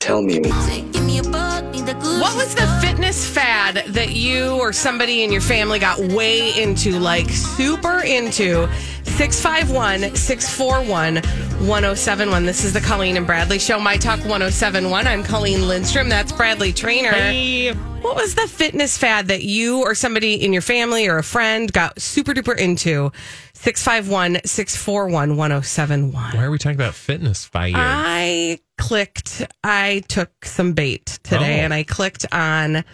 Tell 0.00 0.22
me. 0.22 0.38
What 0.38 2.36
was 2.36 2.54
the 2.54 2.78
fitness 2.80 3.28
fad 3.28 3.84
that 3.88 4.10
you 4.10 4.56
or 4.56 4.72
somebody 4.72 5.24
in 5.24 5.32
your 5.32 5.40
family 5.40 5.78
got 5.80 5.98
way 5.98 6.60
into, 6.60 6.98
like 6.98 7.28
super 7.30 8.00
into? 8.00 8.68
651 9.04 10.14
641 10.14 11.16
1071. 11.66 12.46
This 12.46 12.64
is 12.64 12.72
the 12.72 12.80
Colleen 12.80 13.16
and 13.16 13.26
Bradley 13.26 13.58
Show, 13.58 13.80
My 13.80 13.96
Talk 13.96 14.20
1071. 14.20 15.08
I'm 15.08 15.24
Colleen 15.24 15.66
Lindstrom. 15.66 16.08
That's 16.08 16.30
Bradley 16.30 16.72
Traynor. 16.72 17.10
What 18.00 18.14
was 18.14 18.36
the 18.36 18.46
fitness 18.46 18.96
fad 18.96 19.26
that 19.26 19.42
you 19.42 19.80
or 19.80 19.96
somebody 19.96 20.34
in 20.34 20.52
your 20.52 20.62
family 20.62 21.08
or 21.08 21.18
a 21.18 21.24
friend 21.24 21.72
got 21.72 22.00
super 22.00 22.32
duper 22.32 22.56
into? 22.56 23.10
651 23.60 24.40
641 24.44 25.36
1071. 25.36 26.12
Why 26.36 26.44
are 26.44 26.50
we 26.50 26.58
talking 26.58 26.76
about 26.76 26.94
fitness 26.94 27.48
by 27.48 27.72
fire? 27.72 27.82
I 27.84 28.60
clicked, 28.78 29.44
I 29.64 30.04
took 30.06 30.44
some 30.44 30.74
bait 30.74 31.18
today 31.24 31.60
Oh. 31.60 31.64
and 31.64 31.74
I 31.74 31.82
clicked 31.82 32.24
on 32.30 32.84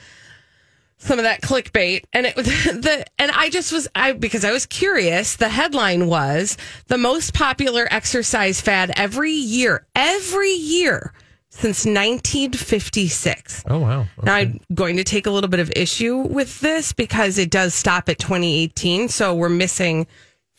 some 0.97 1.19
of 1.19 1.25
that 1.25 1.43
clickbait 1.43 2.05
and 2.15 2.25
it 2.25 2.35
was 2.35 2.47
the 2.65 3.05
and 3.19 3.31
I 3.33 3.51
just 3.51 3.73
was 3.73 3.89
I 3.95 4.13
because 4.13 4.43
I 4.43 4.53
was 4.53 4.65
curious 4.65 5.37
the 5.37 5.51
headline 5.51 6.07
was 6.07 6.57
the 6.87 6.97
most 6.97 7.35
popular 7.35 7.87
exercise 7.91 8.63
fad 8.63 8.91
every 8.97 9.33
year 9.33 9.87
every 9.95 10.53
year 10.53 11.13
since 11.51 11.85
1956 11.85 13.65
oh 13.69 13.81
wow. 13.81 14.07
now, 14.23 14.35
I'm 14.35 14.61
going 14.73 14.97
to 14.97 15.05
take 15.05 15.27
a 15.27 15.31
little 15.31 15.51
bit 15.51 15.61
of 15.61 15.71
issue 15.77 16.17
with 16.17 16.61
this 16.61 16.95
because 16.95 17.37
it 17.37 17.51
does 17.51 17.75
stop 17.75 18.09
at 18.09 18.19
2018. 18.19 19.09
So 19.09 19.35
we're 19.35 19.51
missing 19.51 20.07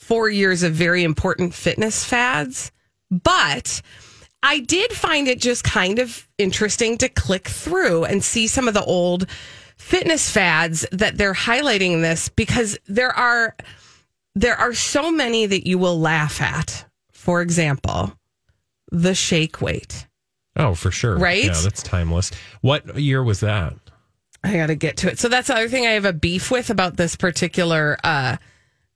four 0.05 0.29
years 0.29 0.61
of 0.61 0.73
very 0.73 1.03
important 1.03 1.53
fitness 1.53 2.05
fads. 2.05 2.71
But 3.09 3.81
I 4.43 4.59
did 4.59 4.91
find 4.93 5.27
it 5.27 5.39
just 5.41 5.63
kind 5.63 5.97
of 5.97 6.27
interesting 6.37 6.97
to 6.99 7.09
click 7.09 7.47
through 7.47 8.05
and 8.05 8.23
see 8.23 8.45
some 8.45 8.67
of 8.67 8.75
the 8.75 8.83
old 8.83 9.27
fitness 9.77 10.29
fads 10.29 10.85
that 10.91 11.17
they're 11.17 11.33
highlighting 11.33 12.01
this 12.01 12.29
because 12.29 12.77
there 12.85 13.11
are 13.11 13.55
there 14.35 14.55
are 14.55 14.73
so 14.73 15.11
many 15.11 15.45
that 15.45 15.65
you 15.65 15.77
will 15.77 15.99
laugh 15.99 16.41
at. 16.41 16.85
For 17.11 17.41
example, 17.41 18.13
the 18.91 19.15
shake 19.15 19.61
weight. 19.61 20.05
oh, 20.55 20.75
for 20.75 20.91
sure. 20.91 21.17
Right? 21.17 21.45
Yeah, 21.45 21.59
that's 21.63 21.81
timeless. 21.81 22.29
What 22.61 22.99
year 22.99 23.23
was 23.23 23.39
that? 23.39 23.73
I 24.43 24.57
got 24.57 24.67
to 24.67 24.75
get 24.75 24.97
to 24.97 25.11
it. 25.11 25.17
So 25.17 25.27
that's 25.27 25.47
the 25.47 25.55
other 25.55 25.69
thing 25.69 25.87
I 25.87 25.91
have 25.91 26.05
a 26.05 26.13
beef 26.13 26.51
with 26.51 26.69
about 26.69 26.97
this 26.97 27.15
particular 27.15 27.97
uh, 28.03 28.37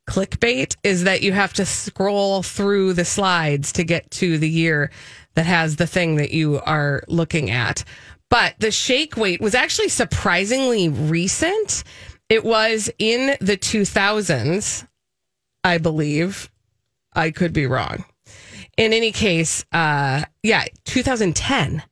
clickbait 0.09 0.75
is 0.84 1.03
that 1.03 1.22
you 1.22 1.31
have 1.31 1.53
to 1.53 1.66
scroll 1.66 2.44
through 2.44 2.94
the 2.94 3.06
slides 3.06 3.72
to 3.74 3.84
get 3.84 4.09
to 4.12 4.38
the 4.38 4.50
year 4.50 4.92
that 5.36 5.46
has 5.46 5.75
the 5.75 5.88
thing 5.88 6.16
that 6.16 6.31
you 6.31 6.59
are 6.66 7.03
looking 7.08 7.52
at. 7.52 7.84
But 8.30 8.56
the 8.59 8.72
shake 8.72 9.18
weight 9.18 9.42
was 9.42 9.56
actually 9.56 9.90
surprisingly 9.90 10.90
recent. 10.90 11.84
It 12.30 12.44
was 12.44 12.90
in 13.00 13.38
the 13.40 13.58
2000s, 13.58 14.88
I 15.64 15.78
believe. 15.78 16.50
I 17.14 17.31
could 17.31 17.53
be 17.53 17.66
wrong. 17.66 18.06
In 18.78 18.94
any 18.94 19.12
case, 19.12 19.66
uh, 19.72 20.24
yeah, 20.44 20.66
2010 20.86 21.84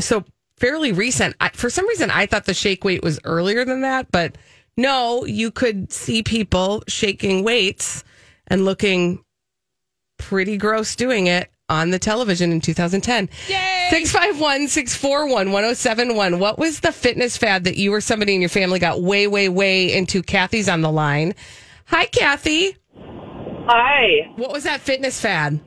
so 0.00 0.24
fairly 0.56 0.92
recent. 0.92 1.36
I, 1.40 1.50
for 1.50 1.70
some 1.70 1.86
reason, 1.88 2.10
I 2.10 2.26
thought 2.26 2.44
the 2.44 2.54
shake 2.54 2.84
weight 2.84 3.02
was 3.02 3.20
earlier 3.24 3.64
than 3.64 3.82
that, 3.82 4.10
but 4.10 4.36
no, 4.78 5.24
you 5.26 5.50
could 5.50 5.92
see 5.92 6.22
people 6.22 6.82
shaking 6.88 7.44
weights 7.44 8.04
and 8.46 8.64
looking 8.64 9.22
pretty 10.18 10.56
gross 10.56 10.96
doing 10.96 11.26
it 11.26 11.50
on 11.68 11.90
the 11.90 11.98
television 11.98 12.50
in 12.52 12.60
2010. 12.60 13.28
Yay! 13.48 13.88
651 13.90 14.68
641 14.68 15.52
1071. 15.52 16.38
What 16.38 16.58
was 16.58 16.80
the 16.80 16.92
fitness 16.92 17.36
fad 17.36 17.64
that 17.64 17.76
you 17.76 17.92
or 17.92 18.00
somebody 18.00 18.34
in 18.34 18.40
your 18.40 18.48
family 18.48 18.78
got 18.78 19.02
way, 19.02 19.26
way, 19.26 19.48
way 19.48 19.92
into? 19.92 20.22
Kathy's 20.22 20.68
on 20.68 20.80
the 20.80 20.90
line. 20.90 21.34
Hi, 21.86 22.06
Kathy. 22.06 22.76
Hi, 23.66 24.30
What 24.36 24.52
was 24.52 24.64
that 24.64 24.80
fitness 24.80 25.20
fad? 25.20 25.60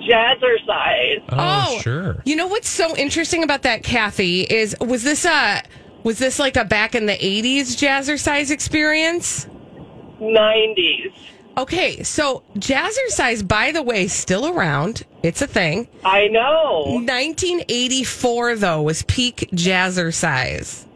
jazzercise. 0.00 1.22
Oh, 1.30 1.66
oh 1.68 1.80
sure. 1.80 2.22
You 2.24 2.36
know 2.36 2.46
what's 2.46 2.68
so 2.68 2.96
interesting 2.96 3.42
about 3.42 3.62
that, 3.62 3.82
Kathy, 3.82 4.42
is 4.42 4.76
was 4.80 5.02
this 5.02 5.24
a 5.24 5.62
was 6.08 6.18
this 6.18 6.38
like 6.38 6.56
a 6.56 6.64
back 6.64 6.94
in 6.94 7.04
the 7.04 7.22
eighties 7.22 7.76
jazzercise 7.76 8.50
experience? 8.50 9.46
90s. 10.22 11.12
Okay, 11.58 12.02
so 12.02 12.42
jazzercise, 12.54 13.46
by 13.46 13.72
the 13.72 13.82
way, 13.82 14.08
still 14.08 14.46
around. 14.46 15.04
It's 15.22 15.42
a 15.42 15.46
thing. 15.46 15.86
I 16.06 16.28
know. 16.28 16.84
1984 16.86 18.56
though 18.56 18.80
was 18.80 19.02
peak 19.02 19.50
jazzercise. 19.52 20.86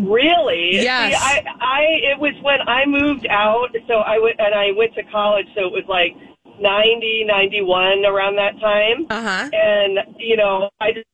Really? 0.00 0.72
Yes. 0.72 1.12
See, 1.12 1.46
I, 1.46 1.54
I, 1.60 1.82
it 2.14 2.18
was 2.18 2.34
when 2.42 2.62
I 2.66 2.86
moved 2.86 3.28
out, 3.28 3.68
so 3.86 3.98
I 3.98 4.18
went, 4.18 4.40
and 4.40 4.56
I 4.56 4.72
went 4.76 4.92
to 4.96 5.04
college, 5.04 5.46
so 5.54 5.66
it 5.66 5.72
was 5.72 5.84
like 5.88 6.16
90, 6.58 7.26
91 7.28 8.04
around 8.04 8.34
that 8.38 8.58
time. 8.58 9.06
Uh 9.08 9.22
huh. 9.22 9.50
And, 9.52 10.00
you 10.18 10.36
know, 10.36 10.68
I 10.80 10.90
just 10.90 11.06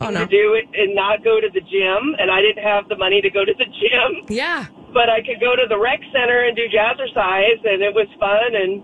Oh 0.00 0.06
to 0.08 0.12
no. 0.12 0.26
do 0.26 0.54
it 0.54 0.64
and 0.74 0.94
not 0.94 1.22
go 1.22 1.40
to 1.40 1.48
the 1.52 1.60
gym, 1.60 2.16
and 2.18 2.30
I 2.30 2.40
didn't 2.40 2.64
have 2.64 2.88
the 2.88 2.96
money 2.96 3.20
to 3.20 3.30
go 3.30 3.44
to 3.44 3.54
the 3.56 3.64
gym, 3.64 4.26
Yeah. 4.28 4.66
but 4.92 5.08
I 5.08 5.20
could 5.22 5.40
go 5.40 5.54
to 5.54 5.66
the 5.68 5.78
rec 5.78 6.00
center 6.12 6.42
and 6.44 6.56
do 6.56 6.62
jazzercise, 6.68 7.64
and 7.64 7.80
it 7.80 7.94
was 7.94 8.08
fun, 8.18 8.54
and, 8.56 8.82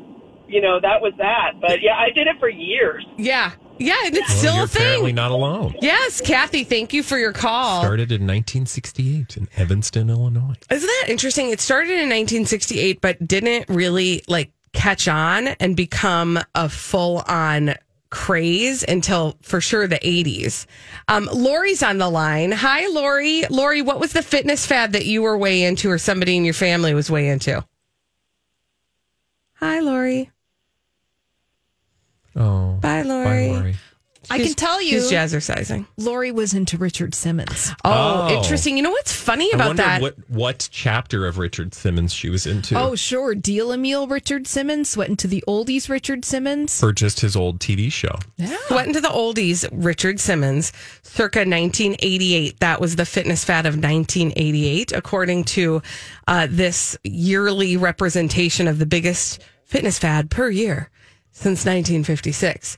you 0.48 0.60
know, 0.60 0.78
that 0.80 1.00
was 1.02 1.12
that. 1.18 1.54
But 1.60 1.82
yeah, 1.82 1.96
I 1.98 2.10
did 2.10 2.28
it 2.28 2.36
for 2.38 2.48
years. 2.48 3.04
Yeah. 3.18 3.50
Yeah, 3.78 3.96
and 4.04 4.14
it's 4.14 4.28
Well, 4.28 4.38
still 4.38 4.54
you're 4.56 4.64
a 4.64 4.68
thing. 4.68 4.82
apparently 4.82 5.12
not 5.12 5.30
alone. 5.30 5.74
Yes, 5.80 6.20
Kathy, 6.20 6.64
thank 6.64 6.92
you 6.92 7.02
for 7.02 7.18
your 7.18 7.32
call. 7.32 7.80
Started 7.80 8.12
in 8.12 8.26
1968 8.26 9.36
in 9.38 9.48
Evanston, 9.56 10.10
Illinois. 10.10 10.54
Isn't 10.70 10.86
that 10.86 11.06
interesting? 11.08 11.50
It 11.50 11.60
started 11.60 11.92
in 11.92 12.08
1968, 12.10 13.00
but 13.00 13.26
didn't 13.26 13.68
really 13.68 14.22
like 14.28 14.52
catch 14.74 15.08
on 15.08 15.48
and 15.58 15.74
become 15.76 16.38
a 16.54 16.68
full 16.68 17.24
on 17.26 17.74
craze 18.10 18.84
until 18.86 19.36
for 19.40 19.60
sure 19.60 19.86
the 19.86 19.98
80s. 19.98 20.66
Um, 21.08 21.28
Lori's 21.32 21.82
on 21.82 21.98
the 21.98 22.08
line. 22.08 22.52
Hi, 22.52 22.86
Lori. 22.88 23.44
Lori, 23.48 23.82
what 23.82 24.00
was 24.00 24.12
the 24.12 24.22
fitness 24.22 24.66
fad 24.66 24.92
that 24.92 25.06
you 25.06 25.22
were 25.22 25.38
way 25.38 25.62
into 25.62 25.90
or 25.90 25.98
somebody 25.98 26.36
in 26.36 26.44
your 26.44 26.54
family 26.54 26.92
was 26.92 27.10
way 27.10 27.28
into? 27.28 27.64
Hi, 29.54 29.80
Lori. 29.80 30.30
Oh, 32.36 32.78
Bye, 32.80 33.02
Lori. 33.02 33.24
Bye, 33.24 33.58
Lori. 33.58 33.76
I 34.30 34.38
can 34.38 34.54
tell 34.54 34.80
you, 34.80 35.00
She's 35.00 35.10
jazzercising. 35.10 35.86
Lori 35.96 36.30
was 36.32 36.54
into 36.54 36.76
Richard 36.78 37.14
Simmons. 37.14 37.72
Oh, 37.84 38.28
Oh. 38.30 38.36
interesting. 38.36 38.76
You 38.76 38.82
know 38.82 38.90
what's 38.90 39.12
funny 39.12 39.50
I 39.52 39.56
about 39.56 39.66
wonder 39.68 39.82
that? 39.82 40.00
what 40.02 40.14
what 40.28 40.68
chapter 40.72 41.26
of 41.26 41.38
Richard 41.38 41.74
Simmons 41.74 42.12
she 42.14 42.28
was 42.30 42.46
into. 42.46 42.78
Oh, 42.78 42.94
sure. 42.94 43.34
Deal 43.34 43.72
Emil 43.72 44.06
Richard 44.06 44.46
Simmons 44.46 44.96
went 44.96 45.10
into 45.10 45.26
the 45.28 45.42
oldies 45.48 45.88
Richard 45.88 46.24
Simmons. 46.24 46.78
for 46.78 46.92
just 46.92 47.20
his 47.20 47.34
old 47.36 47.58
TV 47.60 47.90
show. 47.92 48.14
Yeah. 48.36 48.56
Went 48.70 48.88
into 48.88 49.00
the 49.00 49.08
oldies, 49.08 49.68
Richard 49.72 50.20
Simmons, 50.20 50.72
circa 51.02 51.40
1988. 51.40 52.60
That 52.60 52.80
was 52.80 52.96
the 52.96 53.04
fitness 53.06 53.44
fad 53.44 53.66
of 53.66 53.74
1988, 53.74 54.92
according 54.92 55.44
to 55.44 55.82
uh, 56.28 56.46
this 56.50 56.96
yearly 57.02 57.76
representation 57.76 58.68
of 58.68 58.78
the 58.78 58.86
biggest 58.86 59.40
fitness 59.64 59.98
fad 59.98 60.30
per 60.30 60.50
year. 60.50 60.90
Since 61.32 61.64
1956. 61.64 62.76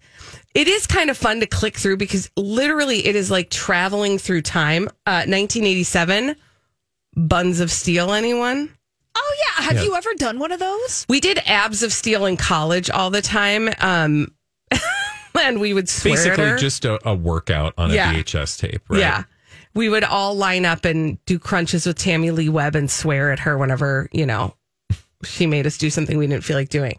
It 0.54 0.68
is 0.68 0.86
kind 0.86 1.10
of 1.10 1.16
fun 1.16 1.40
to 1.40 1.46
click 1.46 1.76
through 1.76 1.96
because 1.96 2.30
literally 2.36 3.06
it 3.06 3.16
is 3.16 3.30
like 3.30 3.50
traveling 3.50 4.18
through 4.18 4.42
time. 4.42 4.88
Uh, 5.06 5.24
1987, 5.26 6.36
Buns 7.16 7.60
of 7.60 7.70
Steel, 7.72 8.12
anyone? 8.12 8.70
Oh 9.16 9.34
yeah, 9.58 9.64
have 9.64 9.76
Yeah. 9.76 9.82
you 9.82 9.94
ever 9.96 10.14
done 10.16 10.38
one 10.38 10.52
of 10.52 10.60
those? 10.60 11.06
We 11.08 11.20
did 11.20 11.38
Abs 11.46 11.82
of 11.82 11.92
Steel 11.92 12.26
in 12.26 12.36
college 12.36 12.88
all 12.90 13.10
the 13.10 13.22
time. 13.22 13.68
Um, 13.80 14.28
and 15.40 15.60
we 15.60 15.74
would 15.74 15.88
swear 15.88 16.14
at 16.14 16.16
Basically, 16.18 16.44
her. 16.44 16.56
just 16.58 16.84
a, 16.84 16.98
a 17.08 17.14
workout 17.14 17.74
on 17.78 17.90
a 17.90 17.94
VHS 17.94 18.58
tape, 18.58 18.82
right? 18.88 19.00
Yeah. 19.00 19.24
We 19.74 19.88
would 19.88 20.04
all 20.04 20.34
line 20.34 20.66
up 20.66 20.84
and 20.84 21.22
do 21.24 21.38
crunches 21.38 21.86
with 21.86 21.98
Tamilee 21.98 22.50
Webb 22.50 22.74
and 22.76 22.90
swear 22.90 23.32
at 23.32 23.38
her 23.40 23.56
whenever, 23.56 24.08
you 24.12 24.26
know, 24.26 24.54
she 25.24 25.46
made 25.46 25.66
us 25.66 25.78
do 25.78 25.90
something 25.90 26.18
we 26.18 26.26
didn't 26.26 26.44
feel 26.44 26.56
like 26.56 26.68
doing. 26.68 26.98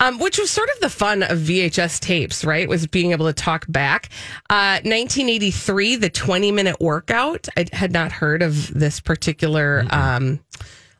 Um, 0.00 0.18
which 0.18 0.38
was 0.38 0.50
sort 0.50 0.68
of 0.70 0.80
the 0.80 0.90
fun 0.90 1.22
of 1.22 1.38
VHS 1.38 2.00
tapes, 2.00 2.44
right? 2.44 2.68
Was 2.68 2.86
being 2.86 3.12
able 3.12 3.26
to 3.26 3.32
talk 3.32 3.66
back. 3.68 4.10
Uh, 4.50 4.80
1983, 4.84 5.96
the 5.96 6.10
20 6.10 6.52
minute 6.52 6.80
workout. 6.80 7.48
I 7.56 7.66
had 7.72 7.92
not 7.92 8.12
heard 8.12 8.42
of 8.42 8.72
this 8.72 9.00
particular 9.00 9.84
um, 9.90 10.40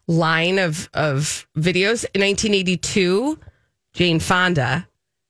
line 0.06 0.58
of, 0.58 0.88
of 0.94 1.46
videos. 1.56 2.04
In 2.14 2.20
1982, 2.22 3.38
Jane 3.92 4.20
Fonda. 4.20 4.86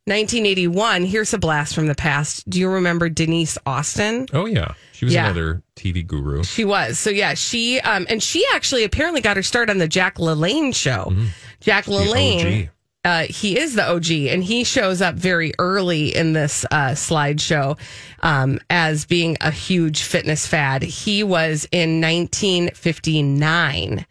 1981, 0.06 1.06
here's 1.06 1.32
a 1.32 1.38
blast 1.38 1.74
from 1.74 1.86
the 1.86 1.94
past. 1.94 2.46
Do 2.48 2.60
you 2.60 2.68
remember 2.68 3.08
Denise 3.08 3.56
Austin? 3.64 4.26
Oh 4.34 4.44
yeah, 4.44 4.74
she 4.92 5.06
was 5.06 5.14
Yeah. 5.14 5.24
another 5.24 5.62
TV 5.76 6.06
guru. 6.06 6.44
She 6.44 6.64
was. 6.66 6.98
So 6.98 7.08
yeah, 7.10 7.32
she 7.34 7.80
um 7.80 8.04
and 8.10 8.22
she 8.22 8.44
actually 8.52 8.84
apparently 8.84 9.22
got 9.22 9.36
her 9.38 9.42
start 9.42 9.70
on 9.70 9.78
the 9.78 9.88
Jack 9.88 10.16
LaLanne 10.18 10.74
show. 10.74 11.10
Jack 11.60 11.86
LaLanne 11.86 12.64
OG. 12.64 12.68
uh, 13.06 13.22
he 13.32 13.58
is 13.58 13.74
the 13.74 13.88
OG, 13.90 14.10
and 14.28 14.44
he 14.44 14.62
shows 14.64 15.00
up 15.00 15.14
very 15.14 15.54
early 15.58 16.14
in 16.14 16.34
this 16.34 16.66
uh, 16.70 16.90
slideshow 16.90 17.78
um, 18.22 18.60
as 18.68 19.06
being 19.06 19.38
a 19.40 19.50
huge 19.50 20.02
fitness 20.02 20.46
fad. 20.46 20.82
He 20.82 21.22
was 21.24 21.66
in 21.72 22.02
1959. 22.02 24.04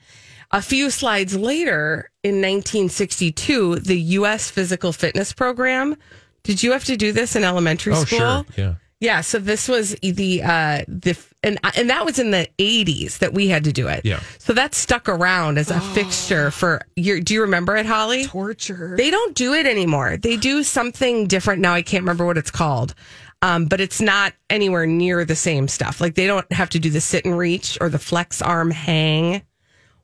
A 0.53 0.61
few 0.61 0.89
slides 0.91 1.35
later, 1.35 2.09
in 2.23 2.35
1962, 2.35 3.79
the 3.79 4.00
U.S. 4.00 4.50
Physical 4.51 4.94
Fitness 4.94 5.33
Program. 5.33 5.95
Did 6.44 6.61
you 6.61 6.71
have 6.73 6.85
to 6.85 6.95
do 6.95 7.11
this 7.11 7.35
in 7.35 7.44
elementary 7.44 7.94
Oh 7.94 8.03
school? 8.05 8.19
sure, 8.19 8.45
yeah. 8.55 8.75
Yeah, 9.00 9.19
so 9.19 9.38
this 9.38 9.67
was 9.67 9.95
the 10.01 10.41
uh 10.44 10.83
the 10.88 11.17
and 11.44 11.59
and 11.75 11.89
that 11.89 12.05
was 12.05 12.19
in 12.19 12.31
the 12.31 12.47
80s 12.57 13.17
that 13.17 13.33
we 13.33 13.50
had 13.50 13.65
to 13.65 13.73
do 13.73 13.88
it. 13.89 14.05
Yeah. 14.05 14.21
So 14.38 14.53
that 14.53 14.73
stuck 14.73 15.09
around 15.09 15.57
as 15.57 15.69
a 15.69 15.81
fixture 15.81 16.51
for 16.51 16.81
your 16.95 17.19
do 17.19 17.33
you 17.33 17.41
remember 17.41 17.75
it, 17.75 17.85
Holly? 17.85 18.23
Torture. 18.25 18.95
They 18.95 19.11
don't 19.11 19.35
do 19.35 19.53
it 19.53 19.65
anymore. 19.65 20.15
They 20.15 20.38
do 20.38 20.63
something 20.63 21.27
different 21.27 21.61
now. 21.61 21.73
I 21.73 21.81
can't 21.81 22.03
remember 22.03 22.25
what 22.25 22.38
it's 22.38 22.51
called. 22.51 22.95
Um, 23.41 23.65
but 23.65 23.81
it's 23.81 23.99
not 23.99 24.31
anywhere 24.49 24.85
near 24.85 25.25
the 25.25 25.35
same 25.35 25.67
stuff. 25.67 25.99
Like 25.99 26.15
they 26.15 26.27
don't 26.27 26.49
have 26.53 26.69
to 26.69 26.79
do 26.79 26.89
the 26.89 27.01
sit 27.01 27.25
and 27.25 27.38
reach 27.38 27.77
or 27.81 27.89
the 27.89 27.99
flex 27.99 28.41
arm 28.41 28.71
hang, 28.71 29.41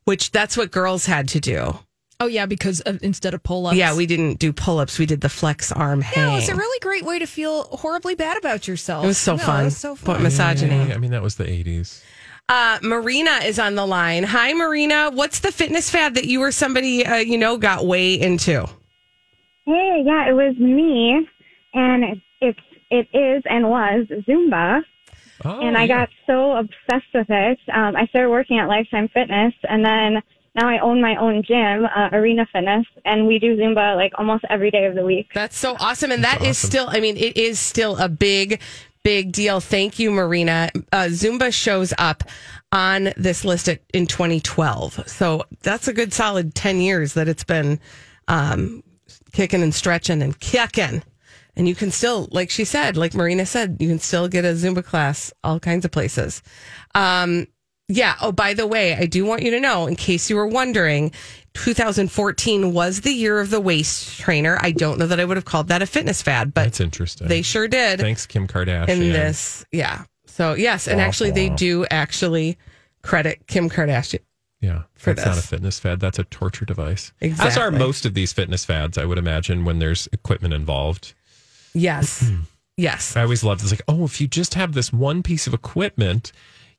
which 0.10 0.32
that's 0.32 0.58
what 0.58 0.72
girls 0.72 1.06
had 1.06 1.28
to 1.30 1.40
do. 1.40 1.78
Oh 2.20 2.26
yeah, 2.26 2.48
because 2.48 2.82
of, 2.82 3.02
instead 3.04 3.36
of 3.36 3.44
pull 3.44 3.68
ups. 3.68 3.78
Yeah, 3.78 3.96
we 3.96 4.08
didn't 4.08 4.40
do 4.40 4.52
pull 4.52 4.80
ups. 4.80 4.98
We 4.98 5.06
did 5.06 5.22
the 5.22 5.30
flex 5.30 5.72
arm 5.72 6.02
hang. 6.02 6.26
No, 6.34 6.38
it's 6.38 6.50
a 6.50 6.56
really 6.56 6.80
great 6.80 7.06
way 7.06 7.20
to 7.20 7.28
feel 7.28 7.64
horribly 7.66 8.16
bad 8.16 8.36
about 8.36 8.68
yourself. 8.68 9.04
It 9.04 9.08
was 9.08 9.20
so 9.20 9.36
No, 9.36 9.44
fun. 9.44 9.62
It 9.62 9.66
was 9.66 9.78
so 9.78 9.96
fun. 9.96 10.16
But 10.16 10.24
misogyny. 10.24 10.90
Yeah, 10.90 10.96
I 10.96 10.98
mean, 10.98 11.12
that 11.12 11.22
was 11.22 11.36
the 11.36 11.44
80s. 11.44 12.02
Uh, 12.50 12.80
Marina 12.82 13.40
is 13.44 13.60
on 13.60 13.76
the 13.76 13.86
line. 13.86 14.24
Hi, 14.24 14.52
Marina. 14.54 15.12
What's 15.14 15.42
the 15.42 15.52
fitness 15.52 15.92
fad 15.92 16.16
that 16.16 16.26
you 16.26 16.42
or 16.42 16.52
somebody 16.52 17.06
uh, 17.06 17.18
you 17.18 17.38
know 17.38 17.58
got 17.58 17.86
way 17.86 18.16
into? 18.16 18.66
Hey, 19.66 20.02
yeah, 20.04 20.28
it 20.28 20.34
was 20.34 20.58
me, 20.58 21.28
and 21.76 22.20
it's 22.42 22.60
it 22.90 23.08
is 23.14 23.44
and 23.46 23.70
was 23.70 24.08
Zumba, 24.28 24.82
Oh, 25.46 25.60
and 25.60 25.78
I 25.78 25.84
yeah. 25.84 26.06
got 26.06 26.10
so 26.28 26.58
obsessed 26.58 27.14
with 27.14 27.28
it. 27.30 27.60
Um, 27.74 27.96
I 27.96 28.06
started 28.08 28.30
working 28.30 28.60
at 28.60 28.68
Lifetime 28.68 29.08
Fitness, 29.14 29.54
and 29.64 29.84
then 29.84 30.22
now 30.56 30.68
I 30.68 30.80
own 30.80 31.02
my 31.02 31.16
own 31.16 31.44
gym, 31.44 31.86
uh, 31.86 32.10
Arena 32.12 32.46
Fitness, 32.52 32.86
and 33.06 33.28
we 33.28 33.40
do 33.40 33.56
Zumba 33.56 33.96
like 33.96 34.14
almost 34.18 34.44
every 34.50 34.72
day 34.72 34.86
of 34.86 34.96
the 34.96 35.04
week. 35.06 35.30
That's 35.34 35.58
so 35.58 35.76
awesome, 35.80 36.12
and 36.12 36.24
That's 36.24 36.40
that 36.40 36.48
is 36.48 36.58
awesome. 36.58 36.70
still. 36.70 36.88
I 36.90 37.00
mean, 37.00 37.18
it 37.18 37.38
is 37.38 37.60
still 37.60 37.98
a 37.98 38.10
big, 38.10 38.60
big 39.04 39.32
deal. 39.32 39.60
Thank 39.60 40.00
you, 40.00 40.12
Marina. 40.12 40.70
Uh, 40.92 41.06
Zumba 41.06 41.54
shows 41.54 41.94
up 41.98 42.24
on 42.72 43.14
this 43.16 43.46
list 43.46 43.70
at, 43.70 43.82
in 43.94 44.08
2012, 44.08 45.08
so 45.08 45.46
that's 45.62 45.88
a 45.88 45.94
good 45.94 46.14
solid 46.14 46.56
10 46.56 46.82
years 46.82 47.14
that 47.14 47.28
it's 47.28 47.44
been 47.44 47.80
um, 48.28 48.84
kicking 49.32 49.64
and 49.64 49.74
stretching 49.74 50.22
and 50.22 50.40
kicking. 50.40 51.04
And 51.60 51.68
you 51.68 51.76
can 51.76 51.92
still, 51.92 52.30
like 52.32 52.50
she 52.50 52.64
said, 52.64 52.96
like 52.96 53.14
Marina 53.14 53.46
said, 53.46 53.78
you 53.82 53.90
can 53.90 54.00
still 54.00 54.30
get 54.30 54.46
a 54.46 54.54
Zumba 54.54 54.82
class 54.84 55.34
all 55.44 55.60
kinds 55.60 55.84
of 55.84 55.92
places. 55.92 56.42
Um, 56.96 57.48
yeah. 57.90 58.16
Oh, 58.22 58.32
by 58.32 58.54
the 58.54 58.66
way, 58.66 58.96
I 58.96 59.08
do 59.08 59.26
want 59.26 59.44
you 59.44 59.52
to 59.52 59.60
know, 59.60 59.86
in 59.86 59.98
case 59.98 60.30
you 60.30 60.38
were 60.38 60.48
wondering, 60.48 61.12
2014 61.56 62.74
was 62.74 63.02
the 63.02 63.12
year 63.12 63.42
of 63.42 63.50
the 63.50 63.60
waist 63.60 64.20
trainer. 64.22 64.58
I 64.62 64.72
don't 64.72 65.00
know 65.00 65.08
that 65.08 65.20
I 65.20 65.26
would 65.26 65.36
have 65.36 65.44
called 65.44 65.68
that 65.68 65.82
a 65.82 65.86
fitness 65.86 66.22
fad, 66.22 66.54
but 66.54 66.64
That's 66.64 66.80
interesting. 66.80 67.28
they 67.28 67.42
sure 67.42 67.68
did 67.68 68.00
Thanks, 68.00 68.26
Kim 68.26 68.48
Kardashian. 68.48 68.88
in 68.88 69.00
this. 69.12 69.66
Yeah. 69.74 70.06
So 70.28 70.54
yes, 70.54 70.88
and 70.88 71.02
actually 71.02 71.32
they 71.32 71.50
do 71.50 71.86
actually 71.92 72.58
credit 73.04 73.48
Kim 73.48 73.70
Kardashian. 73.70 74.20
Yeah, 74.62 74.84
for 74.94 75.14
that's 75.14 75.26
not 75.26 75.38
a 75.38 75.42
fitness 75.42 75.78
fad. 75.80 76.00
That's 76.00 76.20
a 76.20 76.24
torture 76.26 76.64
device. 76.64 77.12
Exactly. 77.20 77.50
As 77.52 77.58
are 77.58 77.72
most 77.72 78.06
of 78.06 78.14
these 78.14 78.32
fitness 78.32 78.64
fads, 78.64 78.98
I 78.98 79.04
would 79.04 79.18
imagine, 79.18 79.66
when 79.66 79.80
there's 79.80 80.08
equipment 80.14 80.54
involved. 80.54 81.14
Yes. 81.74 82.30
yes. 82.78 83.16
I 83.16 83.24
always 83.24 83.44
love 83.44 83.62
this. 83.62 83.72
Like, 83.72 83.82
oh, 83.88 84.06
if 84.06 84.22
you 84.22 84.28
just 84.28 84.54
have 84.56 84.74
this 84.74 84.94
one 84.94 85.24
piece 85.24 85.48
of 85.48 85.54
equipment, 85.54 86.32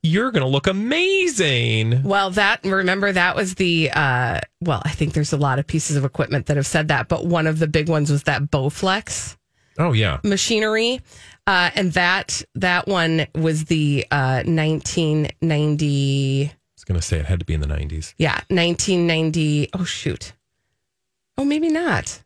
you're 0.03 0.31
going 0.31 0.43
to 0.43 0.49
look 0.49 0.67
amazing. 0.67 2.03
Well, 2.05 2.31
that 2.31 2.65
remember 2.65 3.13
that 3.13 3.37
was 3.37 3.57
the 3.57 3.91
uh 3.93 4.41
well, 4.61 4.83
I 4.85 4.91
think 4.91 5.13
there's 5.13 5.33
a 5.33 5.37
lot 5.37 5.59
of 5.59 5.67
pieces 5.67 5.97
of 5.97 6.05
equipment 6.05 6.47
that 6.47 6.57
have 6.57 6.67
said 6.67 6.89
that, 6.89 7.09
but 7.09 7.27
one 7.27 7.47
of 7.47 7.59
the 7.59 7.67
big 7.67 7.89
ones 7.89 8.11
was 8.11 8.23
that 8.25 8.43
Bowflex 8.51 9.37
Oh, 9.79 9.93
yeah. 9.93 10.21
machinery. 10.25 11.01
Uh 11.47 11.71
and 11.75 11.93
that 11.93 12.43
that 12.55 12.87
one 12.89 13.27
was 13.35 13.67
the 13.67 14.07
uh 14.11 14.43
1990 14.45 16.45
I 16.47 16.53
was 16.77 16.85
going 16.85 16.99
to 17.01 17.07
say 17.07 17.19
it 17.19 17.27
had 17.27 17.41
to 17.41 17.47
be 17.47 17.53
in 17.55 17.61
the 17.61 17.67
90s. 17.67 18.15
yeah, 18.17 18.41
1990 18.49 19.69
oh 19.75 19.85
shoot. 19.85 20.33
Oh, 21.37 21.45
maybe 21.45 21.69
not. 21.69 22.23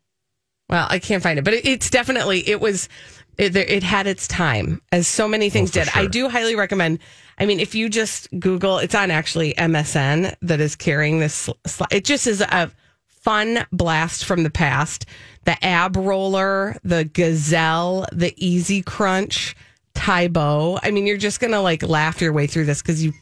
Well, 0.68 0.86
I 0.88 0.98
can't 0.98 1.22
find 1.22 1.38
it, 1.38 1.44
but 1.44 1.54
it, 1.54 1.66
it's 1.66 1.90
definitely 1.90 2.48
it 2.48 2.60
was 2.60 2.88
it, 3.36 3.54
it 3.56 3.82
had 3.82 4.06
its 4.06 4.26
time 4.28 4.80
as 4.92 5.06
so 5.08 5.26
many 5.28 5.50
things 5.50 5.70
oh, 5.76 5.80
for 5.80 5.86
did. 5.86 5.96
I 5.96 6.06
do 6.06 6.28
highly 6.28 6.54
recommend. 6.56 7.00
I 7.38 7.46
mean, 7.46 7.60
if 7.60 7.74
you 7.74 7.88
just 7.88 8.28
Google, 8.38 8.78
it's 8.78 8.94
on 8.94 9.10
actually 9.10 9.54
MSN 9.54 10.34
that 10.42 10.60
is 10.60 10.76
carrying 10.76 11.18
this. 11.18 11.50
sl- 11.66 11.84
It 11.90 12.04
just 12.04 12.26
is 12.26 12.40
a 12.40 12.70
fun 13.08 13.66
blast 13.72 14.24
from 14.24 14.42
the 14.42 14.50
past. 14.50 15.06
The 15.44 15.62
ab 15.64 15.96
roller, 15.96 16.76
the 16.84 17.04
gazelle, 17.04 18.06
the 18.12 18.32
easy 18.36 18.82
crunch, 18.82 19.56
Tae 19.94 20.28
Bo. 20.28 20.78
I 20.82 20.90
mean, 20.90 21.06
you're 21.06 21.16
just 21.16 21.40
gonna 21.40 21.60
like 21.60 21.82
laugh 21.82 22.20
your 22.20 22.32
way 22.32 22.46
through 22.46 22.66
this 22.66 22.80
because 22.82 23.04
you 23.04 23.12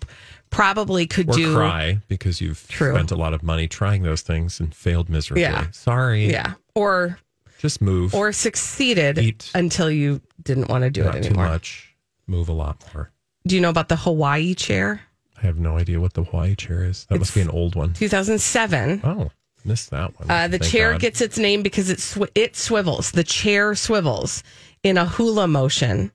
probably 0.50 1.06
could 1.06 1.30
Or 1.30 1.34
do 1.34 1.54
cry 1.54 1.98
because 2.08 2.40
you've 2.40 2.68
True. 2.68 2.92
spent 2.92 3.10
a 3.10 3.16
lot 3.16 3.32
of 3.32 3.42
money 3.42 3.66
trying 3.66 4.02
those 4.02 4.20
things 4.20 4.60
and 4.60 4.74
failed 4.74 5.08
miserably. 5.08 5.42
Yeah. 5.42 5.70
Sorry. 5.70 6.30
yeah, 6.30 6.54
or 6.74 7.18
Just 7.62 7.80
move. 7.80 8.12
or 8.14 8.32
succeeded 8.32 9.18
Eat. 9.18 9.50
until 9.54 9.90
you 9.90 10.20
didn't 10.42 10.68
want 10.68 10.82
to 10.84 10.90
do 10.90 11.04
Not 11.04 11.14
it 11.14 11.22
too 11.22 11.28
anymore. 11.28 11.46
much. 11.48 11.94
Move 12.26 12.48
a 12.48 12.52
lot 12.52 12.84
more. 12.92 13.10
Do 13.46 13.54
you 13.54 13.60
know 13.60 13.70
about 13.70 13.88
the 13.88 13.96
Hawaii 13.96 14.54
chair? 14.54 15.00
I 15.42 15.46
have 15.46 15.58
no 15.58 15.78
idea 15.78 15.98
what 16.00 16.12
the 16.14 16.24
Hawaii 16.24 16.54
chair 16.56 16.84
is. 16.84 17.06
That 17.06 17.18
must 17.18 17.34
be 17.34 17.40
an 17.40 17.50
old 17.50 17.74
one. 17.74 17.94
2007. 17.94 19.00
Oh, 19.04 19.30
missed 19.64 19.90
that 19.90 20.18
one. 20.18 20.30
Uh, 20.30 20.48
the 20.48 20.58
Thank 20.58 20.70
chair 20.70 20.92
God. 20.92 21.00
gets 21.00 21.20
its 21.20 21.38
name 21.38 21.62
because 21.62 21.88
it 21.88 22.00
sw- 22.00 22.30
it 22.34 22.56
swivels. 22.56 23.12
The 23.12 23.24
chair 23.24 23.74
swivels 23.74 24.42
in 24.82 24.98
a 24.98 25.06
hula 25.06 25.46
motion. 25.48 26.12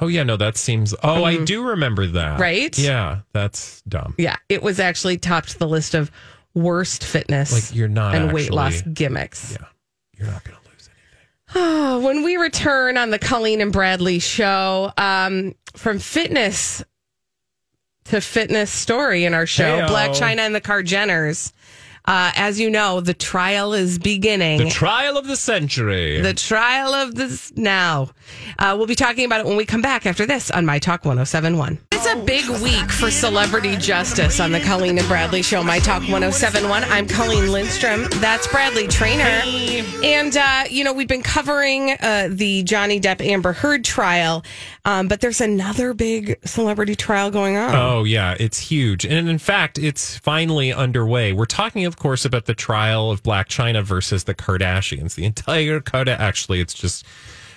Oh 0.00 0.06
yeah, 0.06 0.22
no, 0.22 0.36
that 0.36 0.56
seems. 0.56 0.94
Oh, 1.02 1.24
I 1.24 1.42
do 1.44 1.62
remember 1.62 2.06
that. 2.06 2.32
Mm-hmm. 2.34 2.42
Right? 2.42 2.78
Yeah, 2.78 3.20
that's 3.32 3.82
dumb. 3.82 4.14
Yeah, 4.18 4.36
it 4.48 4.62
was 4.62 4.80
actually 4.80 5.18
topped 5.18 5.58
the 5.58 5.66
list 5.68 5.94
of 5.94 6.10
worst 6.54 7.04
fitness 7.04 7.52
Like 7.52 7.74
you're 7.76 7.86
not 7.88 8.14
and 8.14 8.32
weight 8.32 8.50
loss 8.50 8.82
gimmicks. 8.82 9.52
Yeah, 9.52 9.66
you're 10.18 10.26
not 10.28 10.42
going 10.44 10.56
to 10.58 10.70
lose 10.70 10.88
anything. 10.88 11.28
Oh, 11.39 11.39
when 12.02 12.22
we 12.22 12.36
return 12.36 12.96
on 12.96 13.10
the 13.10 13.18
Colleen 13.18 13.60
and 13.60 13.72
Bradley 13.72 14.18
show, 14.18 14.92
um, 14.96 15.54
from 15.74 15.98
fitness 15.98 16.84
to 18.04 18.20
fitness 18.20 18.70
story 18.70 19.24
in 19.24 19.34
our 19.34 19.46
show, 19.46 19.80
Heyo. 19.80 19.88
Blac 19.88 20.10
Chyna 20.10 20.40
and 20.40 20.54
the 20.54 20.60
Kar-Jenners. 20.60 21.52
Uh, 22.06 22.32
as 22.34 22.58
you 22.58 22.70
know, 22.70 23.00
the 23.00 23.14
trial 23.14 23.74
is 23.74 23.98
beginning. 23.98 24.58
The 24.58 24.70
trial 24.70 25.16
of 25.16 25.26
the 25.26 25.36
century. 25.36 26.20
The 26.20 26.34
trial 26.34 26.94
of 26.94 27.14
this 27.14 27.52
now. 27.56 28.10
Uh, 28.58 28.74
we'll 28.76 28.86
be 28.86 28.94
talking 28.94 29.24
about 29.26 29.40
it 29.40 29.46
when 29.46 29.56
we 29.56 29.66
come 29.66 29.82
back 29.82 30.06
after 30.06 30.26
this 30.26 30.50
on 30.50 30.64
My 30.64 30.78
Talk 30.78 31.04
1071. 31.04 31.78
It's 32.02 32.08
a 32.14 32.16
big 32.16 32.48
week 32.62 32.90
for 32.90 33.10
celebrity 33.10 33.76
justice 33.76 34.40
on 34.40 34.52
the 34.52 34.60
Colleen 34.60 34.96
and 34.96 35.06
Bradley 35.06 35.42
Show, 35.42 35.62
My 35.62 35.78
Talk 35.80 36.00
1071. 36.00 36.82
I'm 36.84 37.06
Colleen 37.06 37.52
Lindstrom. 37.52 38.06
That's 38.22 38.46
Bradley 38.46 38.88
Traynor. 38.88 39.42
And, 40.02 40.34
uh, 40.34 40.64
you 40.70 40.82
know, 40.82 40.94
we've 40.94 41.06
been 41.06 41.22
covering 41.22 41.90
uh, 41.90 42.28
the 42.30 42.62
Johnny 42.62 43.02
Depp 43.02 43.20
Amber 43.20 43.52
Heard 43.52 43.84
trial, 43.84 44.42
um, 44.86 45.08
but 45.08 45.20
there's 45.20 45.42
another 45.42 45.92
big 45.92 46.38
celebrity 46.46 46.94
trial 46.94 47.30
going 47.30 47.58
on. 47.58 47.74
Oh, 47.74 48.04
yeah, 48.04 48.34
it's 48.40 48.58
huge. 48.58 49.04
And 49.04 49.28
in 49.28 49.36
fact, 49.36 49.76
it's 49.76 50.16
finally 50.16 50.72
underway. 50.72 51.34
We're 51.34 51.44
talking, 51.44 51.84
of 51.84 51.98
course, 51.98 52.24
about 52.24 52.46
the 52.46 52.54
trial 52.54 53.10
of 53.10 53.22
Blac 53.22 53.48
Chyna 53.48 53.82
versus 53.82 54.24
the 54.24 54.34
Kardashians. 54.34 55.16
The 55.16 55.26
entire 55.26 55.80
Karda 55.80 56.18
actually, 56.18 56.60
it's 56.60 56.72
just 56.72 57.04